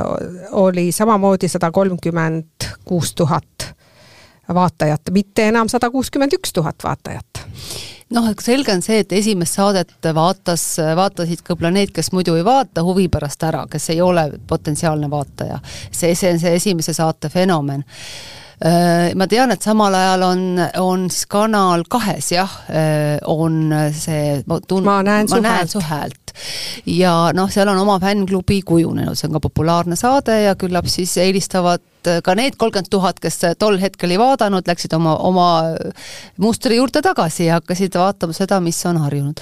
oli 0.52 0.92
samamoodi 0.92 1.48
sada 1.48 1.72
kolmkümmend 1.72 2.46
kuus 2.86 3.16
tuhat 3.16 3.74
vaatajat, 4.54 5.02
mitte 5.12 5.48
enam 5.48 5.70
sada 5.70 5.90
kuuskümmend 5.90 6.34
üks 6.34 6.54
tuhat 6.54 6.84
vaatajat 6.84 7.46
noh, 8.12 8.28
selge 8.40 8.74
on 8.74 8.82
see, 8.84 9.00
et 9.00 9.14
esimest 9.16 9.56
saadet 9.56 10.12
vaatas, 10.16 10.66
vaatasid 10.96 11.44
ka 11.48 11.56
planeet, 11.56 11.94
kes 11.96 12.12
muidu 12.12 12.36
ei 12.36 12.46
vaata 12.46 12.84
huvi 12.84 13.08
pärast 13.08 13.44
ära, 13.48 13.66
kes 13.72 13.90
ei 13.94 14.02
ole 14.02 14.32
potentsiaalne 14.48 15.10
vaataja. 15.10 15.60
see, 15.92 16.16
see 16.16 16.34
on 16.34 16.40
see 16.40 16.56
esimese 16.56 16.94
saate 16.94 17.30
fenomen 17.30 17.86
ma 19.18 19.26
tean, 19.26 19.52
et 19.56 19.64
samal 19.66 19.96
ajal 19.98 20.26
on, 20.28 20.42
on 20.82 21.06
Kanal 21.32 21.86
kahes 21.90 22.32
jah, 22.36 22.52
äh, 22.70 23.18
on 23.26 23.74
see 23.98 24.42
ma 24.46 24.60
tun-, 24.62 24.86
ma 24.86 25.00
näen 25.06 25.30
ma 25.30 25.36
su 25.36 25.42
näen 25.42 25.56
häält. 25.56 25.74
su 25.74 25.82
häält. 25.82 26.34
ja 26.86 27.16
noh, 27.34 27.50
seal 27.52 27.72
on 27.74 27.82
oma 27.82 27.98
fännklubi 28.00 28.62
kujunenud, 28.68 29.18
see 29.18 29.30
on 29.30 29.40
ka 29.40 29.44
populaarne 29.48 29.98
saade 30.00 30.44
ja 30.44 30.54
küllap 30.60 30.90
siis 30.92 31.16
eelistavad 31.24 31.82
ka 32.24 32.36
need 32.36 32.58
kolmkümmend 32.58 32.90
tuhat, 32.92 33.20
kes 33.20 33.40
tol 33.60 33.78
hetkel 33.82 34.12
ei 34.14 34.20
vaadanud, 34.20 34.68
läksid 34.68 34.94
oma, 34.98 35.16
oma 35.28 35.48
mustri 36.42 36.80
juurde 36.80 37.02
tagasi 37.02 37.50
ja 37.50 37.60
hakkasid 37.60 37.98
vaatama 38.00 38.36
seda, 38.36 38.60
mis 38.64 38.80
on 38.90 39.02
harjunud 39.04 39.42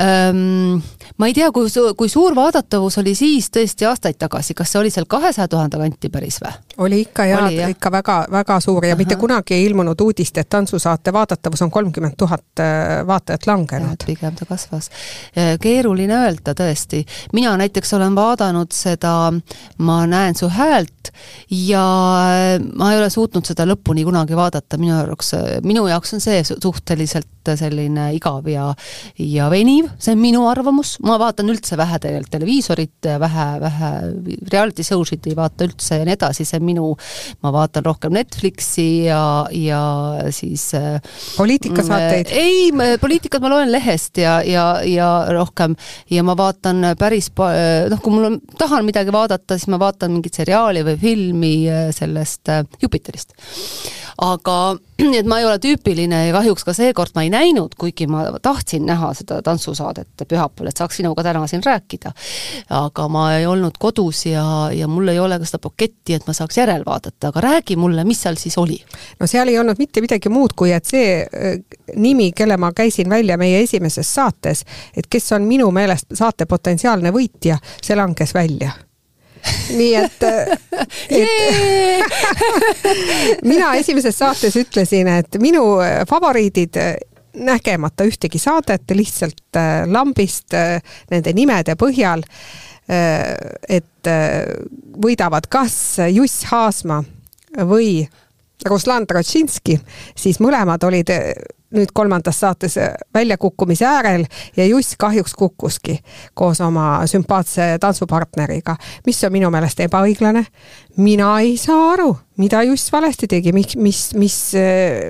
ähm,. 0.00 0.82
ma 1.16 1.26
ei 1.26 1.34
tea, 1.34 1.50
kui 1.52 1.70
su-, 1.72 1.94
kui 1.96 2.08
suur 2.12 2.34
vaadatavus 2.36 2.98
oli 3.02 3.14
siis 3.18 3.48
tõesti 3.54 3.88
aastaid 3.88 4.18
tagasi, 4.20 4.54
kas 4.54 4.72
see 4.72 4.80
oli 4.80 4.92
seal 4.92 5.08
kahesaja 5.08 5.48
tuhande 5.48 5.80
kanti 5.80 6.10
päris 6.12 6.40
või? 6.44 6.52
oli 6.86 7.00
ikka 7.06 7.26
jaa, 7.30 7.48
ikka 7.72 7.92
väga, 7.92 8.18
väga 8.32 8.58
suur 8.60 8.84
ja 8.84 8.94
Aha. 8.94 9.00
mitte 9.00 9.16
kunagi 9.20 9.56
ei 9.56 9.64
ilmunud 9.70 10.00
uudist, 10.00 10.38
et 10.38 10.48
tantsusaate 10.52 11.12
vaadatavus 11.12 11.62
on 11.64 11.70
kolmkümmend 11.70 12.18
tuhat 12.18 12.60
äh, 12.60 13.00
vaatajat 13.06 13.46
langenud. 13.46 14.04
pigem 14.06 14.34
ta 14.36 14.44
kasvas. 14.44 14.90
Äh, 15.36 15.56
keeruline 15.60 16.20
öelda 16.26 16.54
tõesti, 16.58 17.04
mina 17.32 17.56
näiteks 17.56 17.94
olen 17.96 18.14
vaadanud 18.14 18.72
seda 18.72 19.16
Ma 19.78 20.06
näen 20.06 20.34
su 20.34 20.48
häält 20.48 21.10
ja 21.50 21.85
ma 21.86 22.92
ei 22.92 23.00
ole 23.00 23.08
suutnud 23.12 23.46
seda 23.48 23.66
lõpuni 23.68 24.04
kunagi 24.06 24.36
vaadata, 24.38 24.78
minu 24.80 24.94
jaoks, 24.94 25.32
minu 25.66 25.86
jaoks 25.90 26.16
on 26.16 26.24
see 26.24 26.42
suhteliselt 26.46 27.28
selline 27.58 28.08
igav 28.16 28.48
ja 28.50 28.66
ja 29.22 29.46
veniv, 29.52 29.88
see 30.02 30.16
on 30.16 30.22
minu 30.22 30.46
arvamus, 30.50 30.96
ma 31.06 31.18
vaatan 31.20 31.52
üldse 31.52 31.78
vähe 31.78 32.00
tegelikult 32.02 32.32
televiisorit, 32.36 33.08
vähe, 33.22 33.46
vähe 33.62 33.90
reality 34.52 34.84
show 34.86 35.04
sid 35.06 35.26
ei 35.30 35.36
vaata 35.38 35.68
üldse 35.68 36.00
ja 36.00 36.06
nii 36.08 36.16
edasi, 36.16 36.46
see 36.48 36.60
on 36.60 36.66
minu, 36.66 36.88
ma 37.44 37.52
vaatan 37.54 37.86
rohkem 37.86 38.16
Netflixi 38.16 38.88
ja, 39.06 39.20
ja 39.54 39.82
siis 40.34 40.68
poliitikasaateid? 41.36 42.32
Mm, 42.32 42.80
ei, 42.82 42.98
poliitikat 43.00 43.44
ma 43.44 43.52
loen 43.52 43.70
lehest 43.72 44.18
ja, 44.22 44.40
ja, 44.46 44.66
ja 44.86 45.10
rohkem 45.36 45.76
ja 46.10 46.24
ma 46.26 46.36
vaatan 46.38 46.92
päris 46.98 47.30
noh, 47.36 48.00
kui 48.02 48.14
mul 48.14 48.30
on, 48.30 48.40
tahan 48.58 48.86
midagi 48.86 49.14
vaadata, 49.14 49.58
siis 49.58 49.70
ma 49.72 49.80
vaatan 49.82 50.16
mingit 50.16 50.36
seriaali 50.38 50.84
või 50.86 50.98
filmi 51.00 51.54
sellest 51.94 52.48
äh, 52.52 52.64
Jupiterist. 52.82 53.34
aga 54.22 54.76
nii 55.10 55.20
et 55.20 55.28
ma 55.28 55.40
ei 55.40 55.48
ole 55.48 55.58
tüüpiline 55.60 56.22
ja 56.28 56.34
kahjuks 56.36 56.64
ka 56.64 56.74
seekord 56.76 57.16
ma 57.16 57.26
ei 57.26 57.32
näinud, 57.36 57.76
kuigi 57.78 58.08
ma 58.10 58.24
tahtsin 58.42 58.86
näha 58.88 59.12
seda 59.16 59.40
tantsusaadet 59.44 60.24
pühapäeval, 60.28 60.70
et 60.70 60.80
saaks 60.80 61.00
sinuga 61.00 61.24
täna 61.26 61.46
siin 61.50 61.64
rääkida. 61.64 62.12
aga 62.70 63.08
ma 63.12 63.26
ei 63.36 63.46
olnud 63.46 63.76
kodus 63.78 64.26
ja, 64.26 64.44
ja 64.72 64.88
mul 64.88 65.08
ei 65.12 65.20
ole 65.20 65.38
ka 65.38 65.48
seda 65.48 65.60
paketti, 65.62 66.16
et 66.16 66.26
ma 66.26 66.34
saaks 66.36 66.58
järelvaadata, 66.62 67.32
aga 67.32 67.44
räägi 67.48 67.76
mulle, 67.76 68.04
mis 68.04 68.22
seal 68.22 68.40
siis 68.40 68.58
oli? 68.58 68.78
no 69.20 69.26
seal 69.30 69.48
ei 69.52 69.58
olnud 69.58 69.78
mitte 69.78 70.00
midagi 70.04 70.32
muud, 70.32 70.56
kui 70.56 70.72
et 70.72 70.88
see 70.88 71.20
äh, 71.22 71.60
nimi, 71.96 72.32
kelle 72.36 72.56
ma 72.56 72.72
käisin 72.76 73.10
välja 73.10 73.38
meie 73.40 73.60
esimeses 73.62 74.14
saates, 74.14 74.64
et 74.96 75.06
kes 75.10 75.32
on 75.36 75.46
minu 75.48 75.70
meelest 75.70 76.16
saate 76.16 76.46
potentsiaalne 76.46 77.12
võitja, 77.14 77.60
see 77.82 77.96
langes 77.96 78.34
välja 78.34 78.72
nii 79.76 79.94
et, 79.94 80.24
et 81.20 81.28
mina 83.50 83.74
esimeses 83.78 84.18
saates 84.18 84.56
ütlesin, 84.58 85.10
et 85.20 85.38
minu 85.42 85.62
favoriidid 86.08 86.80
nägemata 87.36 88.06
ühtegi 88.08 88.40
saadet, 88.40 88.90
lihtsalt 88.94 89.56
äh, 89.56 89.84
lambist 89.86 90.54
äh, 90.54 90.80
nende 91.10 91.34
nimede 91.36 91.76
põhjal, 91.78 92.24
äh, 92.88 93.34
et 93.68 94.10
võidavad 95.02 95.48
kas 95.50 95.98
Juss 96.14 96.46
Haasma 96.52 97.00
või 97.66 98.06
Ruslan 98.64 99.06
Trotšinski, 99.06 99.76
siis 100.16 100.40
mõlemad 100.40 100.84
olid 100.86 101.10
nüüd 101.76 101.90
kolmandas 101.94 102.38
saates 102.40 102.76
väljakukkumise 103.14 103.84
äärel 103.86 104.24
ja 104.56 104.66
Juss 104.66 104.94
kahjuks 104.98 105.34
kukkuski 105.34 105.98
koos 106.34 106.60
oma 106.64 107.02
sümpaatse 107.06 107.76
tantsupartneriga, 107.80 108.76
mis 109.06 109.24
on 109.26 109.34
minu 109.34 109.50
meelest 109.50 109.80
ebaõiglane. 109.84 110.46
mina 110.96 111.40
ei 111.40 111.56
saa 111.56 111.92
aru, 111.92 112.16
mida 112.38 112.62
Juss 112.62 112.92
valesti 112.92 113.26
tegi, 113.26 113.52
miks, 113.52 113.76
mis, 113.76 114.14
mis, 114.14 114.38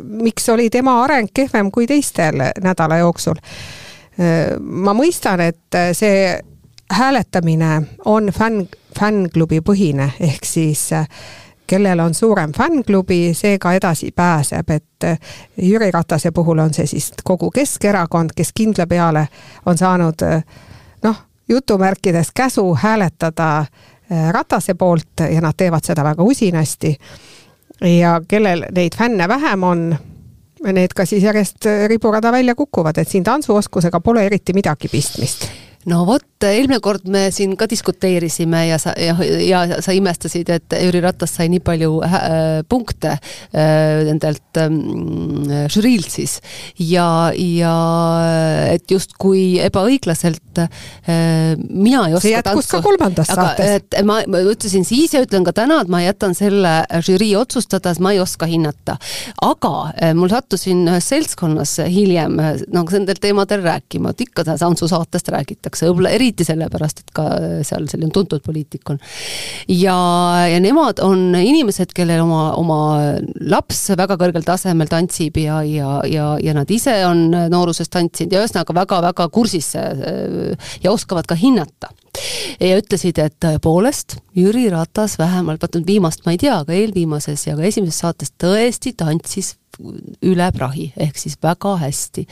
miks 0.03 0.49
oli 0.49 0.71
tema 0.71 1.03
areng 1.05 1.31
kehvem 1.35 1.71
kui 1.71 1.87
teistel 1.87 2.41
nädala 2.63 2.99
jooksul. 2.99 3.37
ma 4.61 4.95
mõistan, 4.97 5.41
et 5.41 5.81
see 5.93 6.41
hääletamine 6.91 7.83
on 8.05 8.33
fänn, 8.33 8.69
fännklubi 8.99 9.61
põhine, 9.61 10.13
ehk 10.21 10.45
siis 10.47 10.93
äh, 10.93 11.09
kellel 11.67 12.01
on 12.01 12.15
suurem 12.15 12.53
fännklubi, 12.53 13.35
see 13.35 13.59
ka 13.59 13.73
edasi 13.73 14.11
pääseb, 14.15 14.71
et 14.71 15.05
eh, 15.05 15.19
Jüri 15.63 15.91
Ratase 15.91 16.31
puhul 16.31 16.59
on 16.59 16.75
see 16.75 16.87
siis 16.87 17.13
kogu 17.25 17.51
Keskerakond, 17.51 18.31
kes 18.37 18.53
kindla 18.55 18.87
peale 18.87 19.29
on 19.67 19.79
saanud 19.79 20.23
eh, 20.23 20.43
noh, 21.03 21.17
jutumärkides 21.49 22.31
käsu 22.35 22.75
hääletada 22.75 23.67
eh, 24.11 24.31
Ratase 24.33 24.75
poolt 24.75 25.25
ja 25.31 25.41
nad 25.41 25.55
teevad 25.57 25.85
seda 25.85 26.05
väga 26.05 26.23
usinasti. 26.23 26.97
ja 28.01 28.21
kellel 28.29 28.65
neid 28.75 28.97
fänne 28.99 29.29
vähem 29.29 29.63
on, 29.63 29.97
need 30.73 30.95
ka 30.97 31.05
siis 31.05 31.23
järjest 31.23 31.67
riburada 31.87 32.33
välja 32.33 32.55
kukuvad, 32.55 32.99
et 32.99 33.09
siin 33.09 33.25
tantsuoskusega 33.25 34.01
pole 34.01 34.27
eriti 34.27 34.53
midagi 34.53 34.89
pistmist 34.89 35.49
no 35.91 36.03
vot, 36.07 36.25
eelmine 36.45 36.79
kord 36.85 37.07
me 37.11 37.29
siin 37.35 37.55
ka 37.59 37.69
diskuteerisime 37.71 38.63
ja 38.69 38.79
sa, 38.81 38.93
ja, 38.99 39.15
ja 39.41 39.81
sa 39.85 39.95
imestasid, 39.97 40.51
et 40.53 40.75
Jüri 40.83 41.01
Ratas 41.05 41.37
sai 41.39 41.49
nii 41.53 41.63
palju 41.65 42.01
äh, 42.05 42.27
punkte 42.69 43.15
äh, 43.17 44.03
nendelt 44.09 44.61
äh, 44.61 44.69
žüriilt 45.73 46.11
siis. 46.13 46.39
ja, 46.79 47.31
ja 47.33 47.77
et 48.75 48.91
justkui 48.91 49.61
ebaõiglaselt 49.65 50.63
äh, 50.65 51.55
mina 51.57 52.07
ei 52.09 52.17
oska 52.19 52.27
see 52.27 52.35
jätkus 52.35 52.71
ka 52.75 52.83
kolmandas 52.85 53.31
saates. 53.31 53.79
et 53.79 53.99
ma, 54.07 54.21
ma 54.29 54.43
ütlesin 54.45 54.85
siis 54.87 55.15
ja 55.15 55.23
ütlen 55.25 55.47
ka 55.47 55.55
täna, 55.57 55.81
et 55.85 55.93
ma 55.93 56.03
jätan 56.05 56.35
selle 56.37 56.75
žürii 57.07 57.33
otsustada, 57.39 57.95
sest 57.95 58.05
ma 58.05 58.13
ei 58.17 58.21
oska 58.23 58.49
hinnata. 58.51 58.99
aga 59.47 59.75
äh, 59.95 60.15
mul 60.19 60.33
sattusin 60.35 60.85
ühes 60.91 61.09
seltskonnas 61.15 61.79
hiljem 61.87 62.37
nagu 62.75 62.93
nendel 62.93 63.19
teemadel 63.21 63.63
rääkima, 63.65 64.13
et 64.13 64.27
ikka 64.27 64.45
tantsusaatest 64.51 65.29
räägitakse, 65.29 65.76
võib-olla 65.85 66.13
eriti 66.17 66.47
sellepärast, 66.47 67.03
et 67.03 67.13
ka 67.17 67.27
seal 67.67 67.89
selline 67.91 68.13
tuntud 68.15 68.43
poliitik 68.45 68.89
on. 68.93 69.01
ja, 69.69 69.97
ja 70.51 70.61
nemad 70.63 71.03
on 71.05 71.35
inimesed, 71.39 71.93
kellel 71.97 72.23
oma, 72.25 72.49
oma 72.61 72.81
laps 73.51 73.83
väga 73.99 74.19
kõrgel 74.21 74.47
tasemel 74.47 74.91
tantsib 74.91 75.39
ja, 75.43 75.61
ja, 75.67 76.01
ja, 76.11 76.33
ja 76.43 76.57
nad 76.57 76.71
ise 76.73 76.99
on 77.09 77.29
nooruses 77.53 77.91
tantsinud 77.93 78.35
ja 78.35 78.43
ühesõnaga 78.45 78.77
väga-väga 78.83 79.29
kursis 79.35 79.75
äh, 79.79 80.57
ja 80.83 80.95
oskavad 80.95 81.29
ka 81.29 81.39
hinnata 81.39 81.93
ja 82.61 82.79
ütlesid, 82.81 83.19
et 83.21 83.37
tõepoolest 83.43 84.19
Jüri 84.37 84.67
Ratas 84.73 85.19
vähemalt, 85.21 85.63
vaata 85.63 85.81
nüüd 85.81 85.97
viimast 85.97 86.25
ma 86.27 86.35
ei 86.35 86.41
tea, 86.41 86.61
aga 86.63 86.77
eelviimases 86.77 87.47
ja 87.49 87.57
ka 87.59 87.67
esimeses 87.69 88.01
saates 88.05 88.33
tõesti 88.41 88.95
tantsis 88.97 89.55
üle 90.25 90.49
prahi, 90.57 90.91
ehk 90.97 91.19
siis 91.21 91.37
väga 91.43 91.77
hästi. 91.83 92.27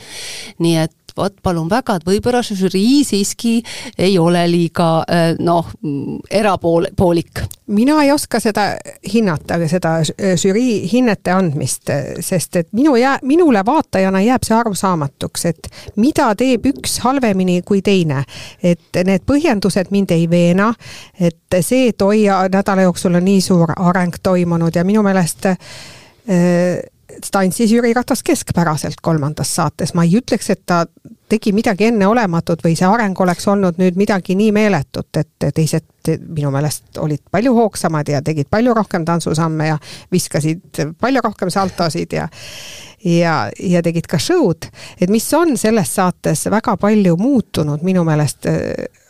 nii 0.59 0.77
et 0.85 1.04
vot 1.17 1.35
palun 1.43 1.69
väga, 1.69 1.95
et 1.95 2.07
võib-olla 2.07 2.41
see 2.43 2.57
žürii 2.59 3.03
siiski 3.07 3.55
ei 3.97 4.17
ole 4.19 4.43
liiga 4.51 4.89
äh, 5.03 5.33
noh, 5.39 5.69
erapool, 6.31 6.89
poolik. 6.97 7.43
mina 7.67 7.97
ei 8.03 8.11
oska 8.11 8.39
seda 8.39 8.67
hinnata, 9.13 9.57
seda 9.67 9.97
žürii 10.37 10.85
hinnete 10.91 11.31
andmist, 11.31 11.89
sest 12.19 12.55
et 12.55 12.67
minu 12.73 12.95
jää-, 12.95 13.19
minule 13.23 13.63
vaatajana 13.65 14.21
jääb 14.21 14.43
see 14.45 14.57
arusaamatuks, 14.57 15.45
et 15.45 15.69
mida 15.95 16.29
teeb 16.35 16.65
üks 16.73 16.99
halvemini 17.05 17.61
kui 17.65 17.81
teine. 17.81 18.23
et 18.63 19.03
need 19.05 19.25
põhjendused 19.25 19.91
mind 19.91 20.11
ei 20.11 20.29
veena, 20.29 20.73
et 21.19 21.59
see, 21.61 21.89
et 21.89 22.01
oi, 22.01 22.25
nädala 22.51 22.85
jooksul 22.85 23.15
on 23.15 23.25
nii 23.25 23.41
suur 23.41 23.71
areng 23.75 24.19
toimunud 24.23 24.75
ja 24.75 24.83
minu 24.83 25.03
meelest 25.03 25.45
äh, 25.45 25.57
tantsis 27.31 27.71
Jüri 27.71 27.93
Ratas 27.93 28.23
keskpäraselt 28.23 29.01
kolmandas 29.01 29.55
saates, 29.55 29.93
ma 29.93 30.03
ei 30.03 30.17
ütleks, 30.19 30.49
et 30.49 30.61
ta 30.65 30.85
tegi 31.29 31.51
midagi 31.55 31.89
enneolematut 31.89 32.61
või 32.65 32.75
see 32.77 32.87
areng 32.87 33.19
oleks 33.21 33.47
olnud 33.49 33.79
nüüd 33.81 33.97
midagi 33.97 34.35
nii 34.37 34.51
meeletut, 34.55 35.09
et 35.17 35.47
teised 35.55 36.11
minu 36.27 36.51
meelest 36.53 36.99
olid 37.01 37.23
palju 37.31 37.53
hoogsamad 37.55 38.09
ja 38.09 38.21
tegid 38.25 38.49
palju 38.49 38.73
rohkem 38.77 39.05
tantsusamme 39.05 39.67
ja 39.71 39.77
viskasid 40.13 40.83
palju 41.01 41.23
rohkem 41.25 41.49
saltosid 41.53 42.13
ja 42.13 42.27
ja, 43.05 43.35
ja 43.59 43.81
tegid 43.85 44.09
ka 44.09 44.19
show'd, 44.21 44.69
et 44.99 45.13
mis 45.13 45.27
on 45.37 45.55
selles 45.57 45.95
saates 45.95 46.47
väga 46.51 46.75
palju 46.81 47.17
muutunud 47.21 47.85
minu 47.85 48.03
meelest 48.07 48.49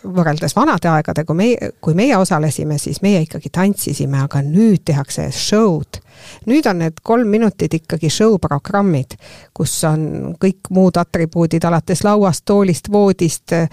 võrreldes 0.06 0.56
vanade 0.56 0.90
aegade, 0.92 1.24
kui 1.26 1.38
meie, 1.38 1.70
kui 1.82 1.96
meie 1.98 2.18
osalesime, 2.18 2.78
siis 2.82 3.02
meie 3.02 3.24
ikkagi 3.26 3.50
tantsisime, 3.54 4.20
aga 4.26 4.42
nüüd 4.46 4.84
tehakse 4.86 5.30
show'd. 5.34 6.02
Nüüd 6.50 6.68
on 6.70 6.80
need 6.82 7.02
kolm 7.06 7.30
minutit 7.30 7.74
ikkagi 7.80 8.10
show 8.14 8.38
programmid, 8.42 9.18
kus 9.56 9.74
on 9.88 10.36
kõik 10.42 10.72
muud 10.74 10.98
atribuudid 10.98 11.66
alates 11.68 12.06
lauast, 12.06 12.46
toolist, 12.48 12.90
voodist, 12.92 13.52
ähm, 13.54 13.68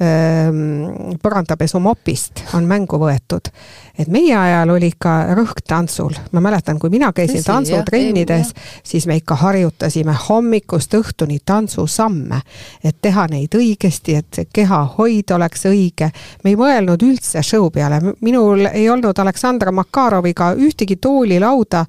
põrandapesumopist 0.00 2.40
on 2.56 2.64
mängu 2.64 2.96
võetud. 3.00 3.50
et 3.98 4.08
meie 4.08 4.36
ajal 4.36 4.70
oli 4.72 4.86
ikka 4.94 5.34
rõhk 5.36 5.60
tantsul, 5.68 6.14
ma 6.32 6.40
mäletan, 6.40 6.78
kui 6.80 6.90
mina 6.90 7.12
käisin 7.12 7.44
tantsutrennides, 7.44 8.54
siis 8.82 9.06
me 9.06 9.16
ikka 9.20 9.34
harjutasime 9.42 10.14
hommikust 10.28 10.94
õhtuni 10.96 11.38
tantsusamme, 11.44 12.40
et 12.84 12.96
teha 13.02 13.26
neid 13.28 13.54
õigesti, 13.54 14.16
et 14.16 14.26
see 14.32 14.48
kehahoid 14.52 15.30
oleks 15.36 15.66
õige. 15.68 16.10
me 16.44 16.50
ei 16.54 16.56
mõelnud 16.56 17.02
üldse 17.04 17.42
show 17.42 17.70
peale, 17.70 18.00
minul 18.20 18.66
ei 18.72 18.88
olnud 18.88 19.18
Aleksandra 19.18 19.72
Makaroviga 19.72 20.54
ühtegi 20.56 20.96
tooli, 20.96 21.40
lauda 21.40 21.84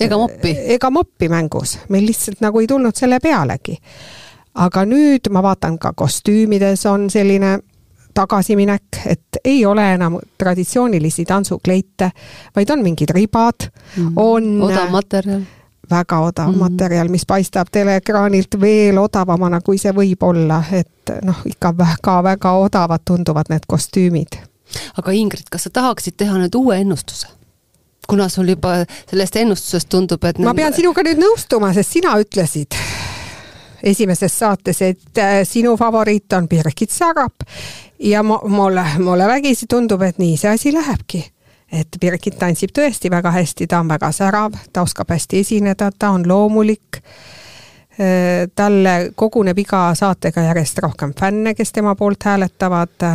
ega 0.00 0.18
moppi? 0.18 0.56
ega 0.74 0.90
moppi 0.90 1.28
mängus, 1.28 1.78
meil 1.88 2.06
lihtsalt 2.06 2.40
nagu 2.40 2.60
ei 2.60 2.66
tulnud 2.66 2.96
selle 2.96 3.20
pealegi. 3.20 3.78
Aga 4.54 4.84
nüüd 4.84 5.30
ma 5.30 5.42
vaatan 5.42 5.78
ka 5.78 5.92
kostüümides 5.96 6.86
on 6.86 7.10
selline 7.10 7.58
tagasiminek, 8.14 9.00
et 9.06 9.40
ei 9.44 9.64
ole 9.66 9.86
enam 9.94 10.18
traditsioonilisi 10.38 11.24
tantsukleite, 11.24 12.10
vaid 12.56 12.70
on 12.70 12.82
mingid 12.84 13.10
ribad 13.14 13.68
mm, 13.96 14.12
on 14.16 14.54
odav 14.68 14.90
materjal 14.92 15.42
väga 15.90 16.18
odav 16.20 16.52
mm 16.52 16.58
materjal, 16.62 17.08
mis 17.08 17.26
paistab 17.26 17.68
teleekraanilt 17.72 18.56
veel 18.60 18.98
odavamana, 18.98 19.60
kui 19.60 19.78
see 19.78 19.92
võib 19.92 20.22
olla, 20.24 20.62
et 20.72 21.12
noh, 21.26 21.42
ikka 21.48 21.72
väga-väga 21.76 22.52
odavad 22.64 23.04
tunduvad 23.04 23.50
need 23.52 23.66
kostüümid. 23.68 24.38
aga 24.96 25.12
Ingrid, 25.12 25.48
kas 25.50 25.68
sa 25.68 25.70
tahaksid 25.70 26.16
teha 26.16 26.38
nüüd 26.38 26.54
uue 26.56 26.80
ennustuse? 26.80 27.26
kuna 28.08 28.28
sul 28.28 28.48
juba 28.48 28.82
sellest 29.10 29.36
ennustusest 29.36 29.88
tundub, 29.88 30.24
et 30.24 30.38
ma 30.38 30.54
pean 30.54 30.74
sinuga 30.74 31.04
nüüd 31.06 31.20
nõustuma, 31.22 31.72
sest 31.74 31.98
sina 31.98 32.16
ütlesid 32.20 32.76
esimeses 33.82 34.38
saates, 34.38 34.82
et 34.82 35.18
äh, 35.18 35.40
sinu 35.44 35.76
favoriit 35.76 36.32
on 36.32 36.48
Birgit 36.48 36.90
Sarap 36.90 37.44
ja 37.98 38.22
mulle, 38.22 38.84
mulle 38.98 39.26
vägisi 39.26 39.66
tundub, 39.70 40.02
et 40.02 40.18
nii 40.18 40.36
see 40.36 40.50
asi 40.50 40.72
lähebki. 40.72 41.24
et 41.72 41.96
Birgit 42.00 42.36
tantsib 42.38 42.70
tõesti 42.76 43.10
väga 43.10 43.30
hästi, 43.32 43.66
ta 43.66 43.78
on 43.80 43.88
väga 43.88 44.10
särav, 44.12 44.52
ta 44.72 44.82
oskab 44.82 45.08
hästi 45.08 45.38
esineda, 45.40 45.90
ta 45.98 46.10
on 46.10 46.28
loomulik. 46.28 47.00
Äh, 47.92 48.48
talle 48.54 49.12
koguneb 49.14 49.58
iga 49.58 49.94
saatega 49.94 50.42
järjest 50.50 50.78
rohkem 50.78 51.14
fänne, 51.20 51.54
kes 51.54 51.72
tema 51.72 51.94
poolt 51.94 52.24
hääletavad 52.24 53.08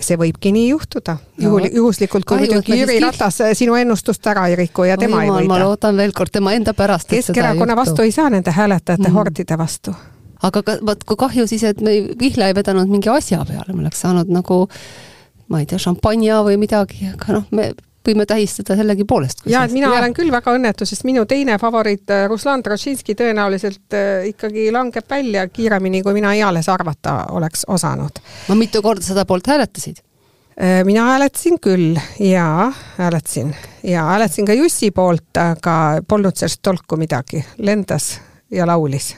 see 0.00 0.18
võibki 0.18 0.50
nii 0.54 0.68
juhtuda, 0.68 1.16
juhul, 1.40 1.68
juhuslikult, 1.72 2.26
kui 2.26 2.42
muidugi 2.42 2.80
Jüri 2.80 2.98
Ratas 3.02 3.38
sinu 3.54 3.76
ennustust 3.78 4.26
ära 4.26 4.48
ei 4.50 4.56
riku 4.58 4.88
ja 4.88 4.96
tema 4.98 5.20
Oi, 5.20 5.28
ei 5.28 5.32
võida. 5.36 5.50
ma 5.52 5.60
loodan 5.62 5.96
veel 6.00 6.12
kord 6.16 6.34
tema 6.34 6.54
enda 6.56 6.74
pärast. 6.74 7.08
Keskerakonna 7.12 7.76
vastu 7.78 8.02
ei 8.02 8.12
saa 8.14 8.30
nende 8.32 8.50
hääletajate 8.54 9.08
mm. 9.08 9.14
hordide 9.14 9.58
vastu. 9.58 9.94
aga 10.42 10.62
ka, 10.62 10.76
vot 10.86 11.04
kui 11.04 11.16
kahju 11.16 11.46
siis, 11.48 11.62
et 11.64 11.80
me 11.80 11.96
vihla 12.20 12.50
ei 12.50 12.54
vedanud 12.54 12.90
mingi 12.90 13.08
asja 13.08 13.44
peale, 13.48 13.72
me 13.72 13.86
oleks 13.86 14.02
saanud 14.04 14.30
nagu 14.34 14.64
ma 15.48 15.60
ei 15.60 15.66
tea, 15.68 15.78
šampanja 15.78 16.42
või 16.46 16.58
midagi, 16.60 17.10
aga 17.14 17.38
noh, 17.38 17.46
me 17.54 17.72
võime 18.08 18.26
tähistada 18.28 18.76
sellegipoolest. 18.78 19.44
ja, 19.50 19.64
et 19.64 19.74
mina 19.74 19.90
ja. 19.90 20.00
olen 20.00 20.14
küll 20.16 20.32
väga 20.32 20.54
õnnetu, 20.56 20.86
sest 20.88 21.06
minu 21.08 21.24
teine 21.30 21.58
favoriit, 21.62 22.06
äh, 22.10 22.26
Ruslan 22.30 22.64
Drožinski, 22.64 23.16
tõenäoliselt 23.18 23.96
äh, 23.96 24.28
ikkagi 24.30 24.70
langeb 24.74 25.08
välja 25.10 25.46
kiiremini, 25.48 26.02
kui 26.02 26.16
mina 26.16 26.34
eales 26.34 26.68
arvata 26.72 27.24
oleks 27.36 27.64
osanud. 27.68 28.22
no 28.48 28.58
mitu 28.58 28.82
korda 28.82 29.04
seda 29.06 29.24
poolt 29.28 29.50
hääletasid? 29.50 30.02
Äh, 30.54 30.84
mina 30.86 31.08
hääletasin 31.10 31.58
küll 31.60 31.98
jaa, 32.20 32.72
hääletasin 32.98 33.54
ja 33.82 34.06
hääletasin 34.12 34.46
ka 34.46 34.54
Jussi 34.54 34.90
poolt, 34.90 35.32
aga 35.40 35.76
polnud 36.08 36.36
sellest 36.36 36.62
tolku 36.62 36.96
midagi, 37.00 37.44
lendas 37.58 38.14
ja 38.50 38.66
laulis 38.66 39.14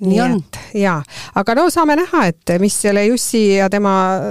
nii 0.00 0.20
on. 0.20 0.42
jaa, 0.74 1.02
aga 1.34 1.54
no 1.54 1.68
saame 1.70 1.96
näha, 1.98 2.24
et 2.30 2.52
mis 2.60 2.74
selle 2.82 3.04
Jussi 3.06 3.42
ja 3.54 3.68
tema 3.70 3.94
äh, 4.16 4.24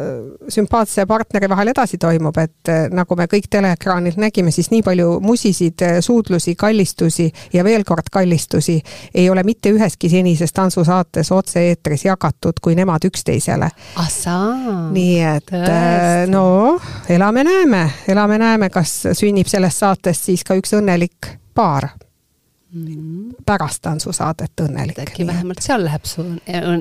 sümpaatse 0.51 1.05
partneri 1.07 1.49
vahel 1.49 1.71
edasi 1.71 1.97
toimub, 1.97 2.37
et 2.41 2.71
äh, 2.71 2.85
nagu 2.91 3.15
me 3.15 3.27
kõik 3.31 3.47
teleekraanilt 3.51 4.19
nägime, 4.21 4.51
siis 4.51 4.69
nii 4.73 4.83
palju 4.83 5.17
musisid, 5.23 5.81
äh, 5.85 5.99
suudlusi, 6.03 6.55
kallistusi 6.59 7.29
ja 7.53 7.63
veel 7.63 7.85
kord 7.87 8.11
kallistusi 8.11 8.79
ei 9.13 9.29
ole 9.29 9.43
mitte 9.47 9.71
üheski 9.73 10.11
senises 10.11 10.53
tantsusaates 10.53 11.31
otse-eetris 11.31 12.05
jagatud 12.09 12.59
kui 12.61 12.75
nemad 12.75 13.07
üksteisele. 13.07 13.69
nii 14.91 15.19
et 15.23 15.51
Tõesti. 15.53 16.31
no 16.31 16.45
elame-näeme, 17.09 17.83
elame-näeme, 18.07 18.69
kas 18.73 18.99
sünnib 19.13 19.47
sellest 19.47 19.83
saatest 19.83 20.31
siis 20.31 20.43
ka 20.43 20.57
üks 20.59 20.75
õnnelik 20.75 21.37
paar. 21.55 21.89
Pärast 23.45 23.81
tantsusaadet 23.81 24.61
õnnelik. 24.61 24.99
äkki 24.99 25.27
vähemalt 25.27 25.61
seal 25.61 25.83
läheb 25.85 26.05
su 26.09 26.23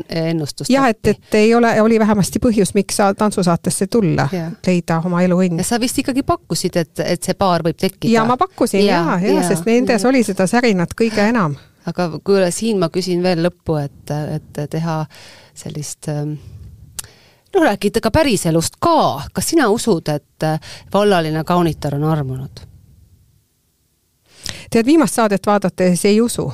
ennustus 0.09 0.71
jah, 0.71 0.87
et, 0.89 1.07
et 1.07 1.35
ei 1.37 1.55
ole, 1.55 1.73
oli 1.83 1.99
vähemasti 2.01 2.41
põhjus, 2.43 2.73
miks 2.75 2.97
sa 2.97 3.11
tantsusaatesse 3.15 3.87
tulla, 3.93 4.29
leida 4.67 5.01
oma 5.05 5.23
elu 5.23 5.37
õnn. 5.47 5.61
ja 5.61 5.67
sa 5.69 5.81
vist 5.81 5.99
ikkagi 6.01 6.25
pakkusid, 6.27 6.79
et, 6.81 7.05
et 7.05 7.23
see 7.23 7.37
paar 7.39 7.65
võib 7.67 7.77
tekkida? 7.77 8.13
ja 8.15 8.25
ma 8.25 8.39
pakkusin 8.41 8.87
ja, 8.87 9.03
ja, 9.03 9.19
ja, 9.21 9.37
ja, 9.41 9.45
sest 9.49 9.69
nendes 9.69 10.09
oli 10.09 10.25
seda 10.25 10.47
särinat 10.49 10.97
kõige 10.97 11.29
enam. 11.29 11.59
aga 11.87 12.09
kuule, 12.25 12.51
siin 12.51 12.81
ma 12.81 12.89
küsin 12.89 13.23
veel 13.23 13.45
lõppu, 13.45 13.77
et, 13.85 14.17
et 14.39 14.65
teha 14.73 15.03
sellist 15.55 16.09
ähm, 16.09 16.39
noh, 17.53 17.63
rääkida 17.69 18.01
ka 18.01 18.11
päriselust 18.11 18.81
ka, 18.81 19.29
kas 19.33 19.53
sina 19.53 19.69
usud, 19.69 20.09
et 20.09 20.53
vallaline 20.93 21.45
kaunitar 21.45 22.01
on 22.01 22.09
armunud? 22.17 22.72
Tead, 24.71 24.87
viimast 24.87 25.15
saadet 25.15 25.47
vaadates 25.47 26.05
ei 26.05 26.21
usu 26.21 26.51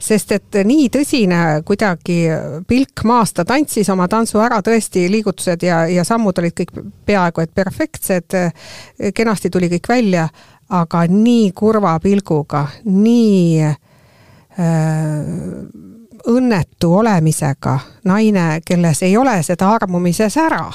sest 0.00 0.32
et 0.32 0.58
nii 0.64 0.88
tõsine 0.92 1.40
kuidagi 1.66 2.22
pilk 2.68 3.04
maas, 3.08 3.32
ta 3.34 3.44
tantsis 3.44 3.88
oma 3.92 4.06
tantsu 4.08 4.40
ära, 4.40 4.60
tõesti 4.64 5.04
liigutused 5.10 5.66
ja, 5.66 5.82
ja 5.90 6.04
sammud 6.06 6.38
olid 6.40 6.54
kõik 6.56 6.72
peaaegu 7.06 7.44
et 7.44 7.52
perfektsed, 7.54 8.36
kenasti 9.14 9.50
tuli 9.50 9.68
kõik 9.74 9.90
välja, 9.90 10.28
aga 10.70 11.04
nii 11.10 11.50
kurva 11.56 11.96
pilguga, 12.02 12.64
nii 12.86 13.62
äh, 13.66 13.76
õnnetu 16.30 16.92
olemisega 17.00 17.78
naine, 18.08 18.60
kelles 18.66 19.02
ei 19.06 19.16
ole 19.16 19.40
seda 19.46 19.70
armumise 19.74 20.30
sära. 20.30 20.70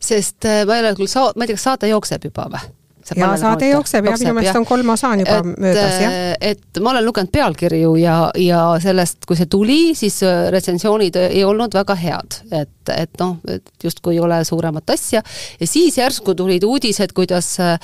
sest 0.00 0.44
äh, 0.44 0.64
ma 0.66 0.76
ei 0.76 0.86
ole 0.86 0.94
küll 0.96 1.10
saa-, 1.10 1.32
ma 1.36 1.44
ei 1.44 1.52
tea, 1.52 1.58
kas 1.60 1.68
saade 1.70 1.92
jookseb 1.92 2.30
juba 2.30 2.48
või? 2.52 2.70
Ja 3.16 3.30
saade 3.40 3.68
jookseb 3.72 4.06
ja 4.06 4.16
minu 4.18 4.34
meelest 4.36 4.58
on 4.58 4.66
kolm 4.68 4.92
osa 4.94 5.12
on 5.14 5.22
juba 5.24 5.38
et, 5.40 5.50
möödas, 5.64 5.96
jah. 6.02 6.16
Äh, 6.16 6.52
et 6.52 6.82
ma 6.82 6.92
olen 6.94 7.06
lugenud 7.06 7.32
pealkirju 7.32 7.94
ja, 8.00 8.16
ja 8.38 8.64
sellest, 8.82 9.22
kui 9.28 9.38
see 9.38 9.50
tuli, 9.50 9.80
siis 9.98 10.20
äh, 10.26 10.48
retsensioonid 10.54 11.18
ei 11.24 11.44
olnud 11.46 11.74
väga 11.74 11.96
head. 11.98 12.40
et, 12.50 12.92
et 12.96 13.22
noh, 13.22 13.38
et 13.48 13.72
justkui 13.84 14.16
ei 14.16 14.20
ole 14.22 14.42
suuremat 14.48 14.94
asja 14.94 15.22
ja 15.22 15.66
siis 15.66 15.98
järsku 15.98 16.34
tulid 16.38 16.64
uudised, 16.68 17.14
kuidas 17.16 17.54
äh, 17.60 17.78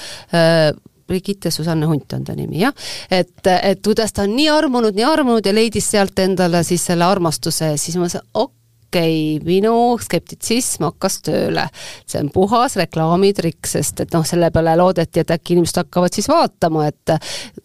Brigitte 1.08 1.50
Susanne 1.50 1.86
Hunt 1.88 2.12
on 2.12 2.24
ta 2.24 2.34
nimi, 2.36 2.60
jah. 2.60 2.74
et, 3.10 3.46
et 3.62 3.80
kuidas 3.84 4.12
ta 4.12 4.26
on 4.28 4.36
nii 4.36 4.50
armunud, 4.52 4.96
nii 4.96 5.08
armunud 5.08 5.46
ja 5.46 5.54
leidis 5.56 5.88
sealt 5.90 6.18
endale 6.20 6.62
siis 6.68 6.84
selle 6.90 7.08
armastuse, 7.08 7.74
siis 7.80 7.96
ma 7.96 8.04
mõtlesin, 8.04 8.28
okei 8.34 8.57
okay,, 8.89 9.39
minu 9.45 9.97
skeptitsism 10.03 10.89
hakkas 10.89 11.20
tööle. 11.26 11.68
see 12.09 12.20
on 12.22 12.30
puhas 12.34 12.76
reklaamitrikk, 12.80 13.68
sest 13.68 14.05
et 14.05 14.14
noh, 14.16 14.26
selle 14.26 14.51
peale 14.55 14.76
loodeti, 14.80 15.22
et 15.22 15.34
äkki 15.34 15.57
inimesed 15.57 15.82
hakkavad 15.82 16.14
siis 16.14 16.28
vaatama, 16.30 16.86
et 16.89 17.14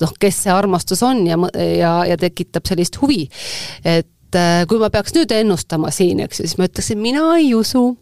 noh, 0.01 0.15
kes 0.19 0.43
see 0.45 0.53
armastus 0.53 1.03
on 1.03 1.25
ja, 1.27 1.39
ja, 1.59 1.93
ja 2.09 2.17
tekitab 2.19 2.67
sellist 2.69 2.99
huvi. 3.01 3.27
et 3.83 4.39
äh, 4.39 4.63
kui 4.67 4.81
ma 4.81 4.91
peaks 4.93 5.15
nüüd 5.17 5.31
ennustama 5.31 5.91
siin, 5.91 6.23
eks 6.25 6.41
ju, 6.41 6.47
siis 6.47 6.59
ma 6.59 6.69
ütleksin, 6.69 7.01
mina 7.01 7.29
ei 7.37 7.53
usu, 7.55 7.93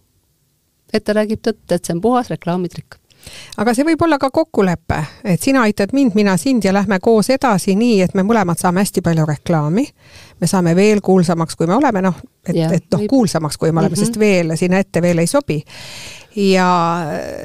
et 0.94 1.06
ta 1.06 1.16
räägib 1.18 1.44
tõtt, 1.46 1.68
et 1.70 1.86
see 1.86 1.96
on 1.96 2.04
puhas 2.04 2.34
reklaamitrikk 2.34 3.01
aga 3.58 3.74
see 3.76 3.86
võib 3.86 4.02
olla 4.06 4.18
ka 4.22 4.32
kokkulepe, 4.34 5.00
et 5.24 5.42
sina 5.42 5.66
aitad 5.68 5.94
mind, 5.94 6.16
mina 6.16 6.38
sind 6.38 6.66
ja 6.66 6.74
lähme 6.74 7.00
koos 7.04 7.30
edasi 7.34 7.76
nii, 7.76 8.02
et 8.06 8.16
me 8.18 8.26
mõlemad 8.28 8.60
saame 8.62 8.84
hästi 8.84 9.04
palju 9.06 9.26
reklaami. 9.30 9.86
me 10.42 10.48
saame 10.48 10.76
veel 10.76 11.02
kuulsamaks, 11.02 11.56
kui 11.56 11.68
me 11.68 11.76
oleme, 11.76 12.02
noh, 12.02 12.18
et, 12.48 12.58
et 12.58 12.88
noh, 12.92 13.06
kuulsamaks, 13.10 13.58
kui 13.58 13.72
me 13.72 13.80
oleme 13.80 13.96
mm, 13.96 14.02
-hmm. 14.02 14.06
sest 14.06 14.20
veel 14.20 14.58
sinna 14.58 14.80
ette 14.80 15.02
veel 15.02 15.20
ei 15.20 15.28
sobi. 15.28 15.64
ja 16.36 16.72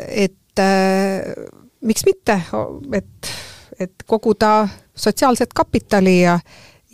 et 0.09 0.59
äh, 0.59 1.21
miks 1.81 2.05
mitte, 2.07 2.41
et, 2.93 3.35
et 3.79 3.93
koguda 4.07 4.69
sotsiaalset 4.95 5.53
kapitali 5.53 6.23
ja 6.23 6.39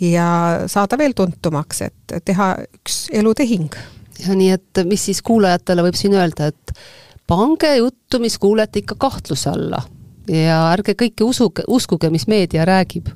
ja 0.03 0.27
saada 0.67 0.99
veel 0.99 1.15
tuntumaks, 1.17 1.83
et 1.83 2.15
teha 2.25 2.55
üks 2.75 3.07
elutehing. 3.13 3.71
ja 4.27 4.35
nii, 4.35 4.51
et 4.51 4.83
mis 4.87 5.05
siis 5.05 5.23
kuulajatele 5.23 5.83
võib 5.83 5.99
siin 5.99 6.15
öelda, 6.15 6.51
et 6.53 6.75
pange 7.33 7.77
juttu, 7.77 8.21
mis 8.23 8.39
kuulete 8.39 8.85
ikka 8.85 8.99
kahtluse 9.01 9.51
alla 9.51 9.83
ja 10.31 10.65
ärge 10.73 10.95
kõike 10.99 11.25
usuge, 11.27 11.65
uskuge, 11.69 12.11
mis 12.13 12.29
meedia 12.31 12.67
räägib 12.69 13.09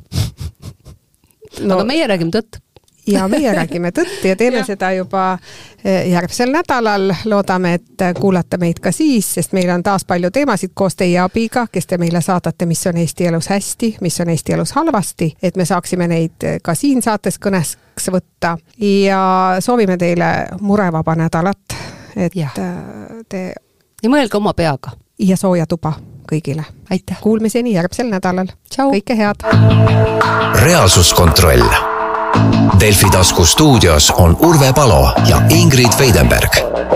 no, 1.60 1.76
aga 1.76 1.84
meie 1.84 2.06
räägime 2.08 2.32
tõtt 2.34 2.60
ja 3.06 3.28
meie 3.30 3.52
räägime 3.54 3.92
tõtt 3.94 4.24
ja 4.26 4.36
teeme 4.36 4.58
ja. 4.62 4.66
seda 4.66 4.90
juba 4.96 5.38
eh, 5.84 6.08
järgmisel 6.10 6.50
nädalal. 6.52 7.12
loodame, 7.24 7.74
et 7.74 8.06
kuulate 8.20 8.58
meid 8.58 8.80
ka 8.82 8.92
siis, 8.92 9.28
sest 9.38 9.54
meil 9.56 9.70
on 9.70 9.82
taas 9.86 10.04
palju 10.04 10.30
teemasid 10.30 10.74
koos 10.74 10.96
teie 10.96 11.18
abiga, 11.22 11.66
kes 11.72 11.86
te 11.86 11.98
meile 11.98 12.20
saadate, 12.22 12.66
mis 12.66 12.86
on 12.86 12.96
Eesti 12.96 13.30
elus 13.30 13.50
hästi, 13.52 13.96
mis 14.00 14.20
on 14.20 14.32
Eesti 14.34 14.56
elus 14.58 14.72
halvasti, 14.72 15.34
et 15.42 15.56
me 15.56 15.64
saaksime 15.64 16.08
neid 16.10 16.48
ka 16.62 16.74
siin 16.74 17.02
saates 17.02 17.38
kõneks 17.38 18.10
võtta 18.12 18.56
ja 18.82 19.20
soovime 19.60 19.96
teile 19.96 20.32
murevaba 20.60 21.14
nädalat, 21.14 21.78
et 22.16 22.36
ja. 22.36 22.50
te 23.28 23.52
ja 24.02 24.10
mõelge 24.10 24.36
oma 24.36 24.54
peaga. 24.54 24.90
ja 25.18 25.36
sooja 25.36 25.66
tuba 25.66 25.92
kõigile. 26.32 26.64
aitäh! 26.90 27.20
Kuulmiseni 27.20 27.72
järgmisel 27.74 28.10
nädalal. 28.10 28.46
kõike 28.76 29.16
head! 29.16 29.44
reaalsuskontroll. 30.62 31.68
Delfi 32.80 33.10
tasku 33.10 33.44
stuudios 33.44 34.10
on 34.10 34.36
Urve 34.40 34.72
Palo 34.72 35.12
ja 35.28 35.40
Ingrid 35.48 35.98
Veidenberg 35.98 36.95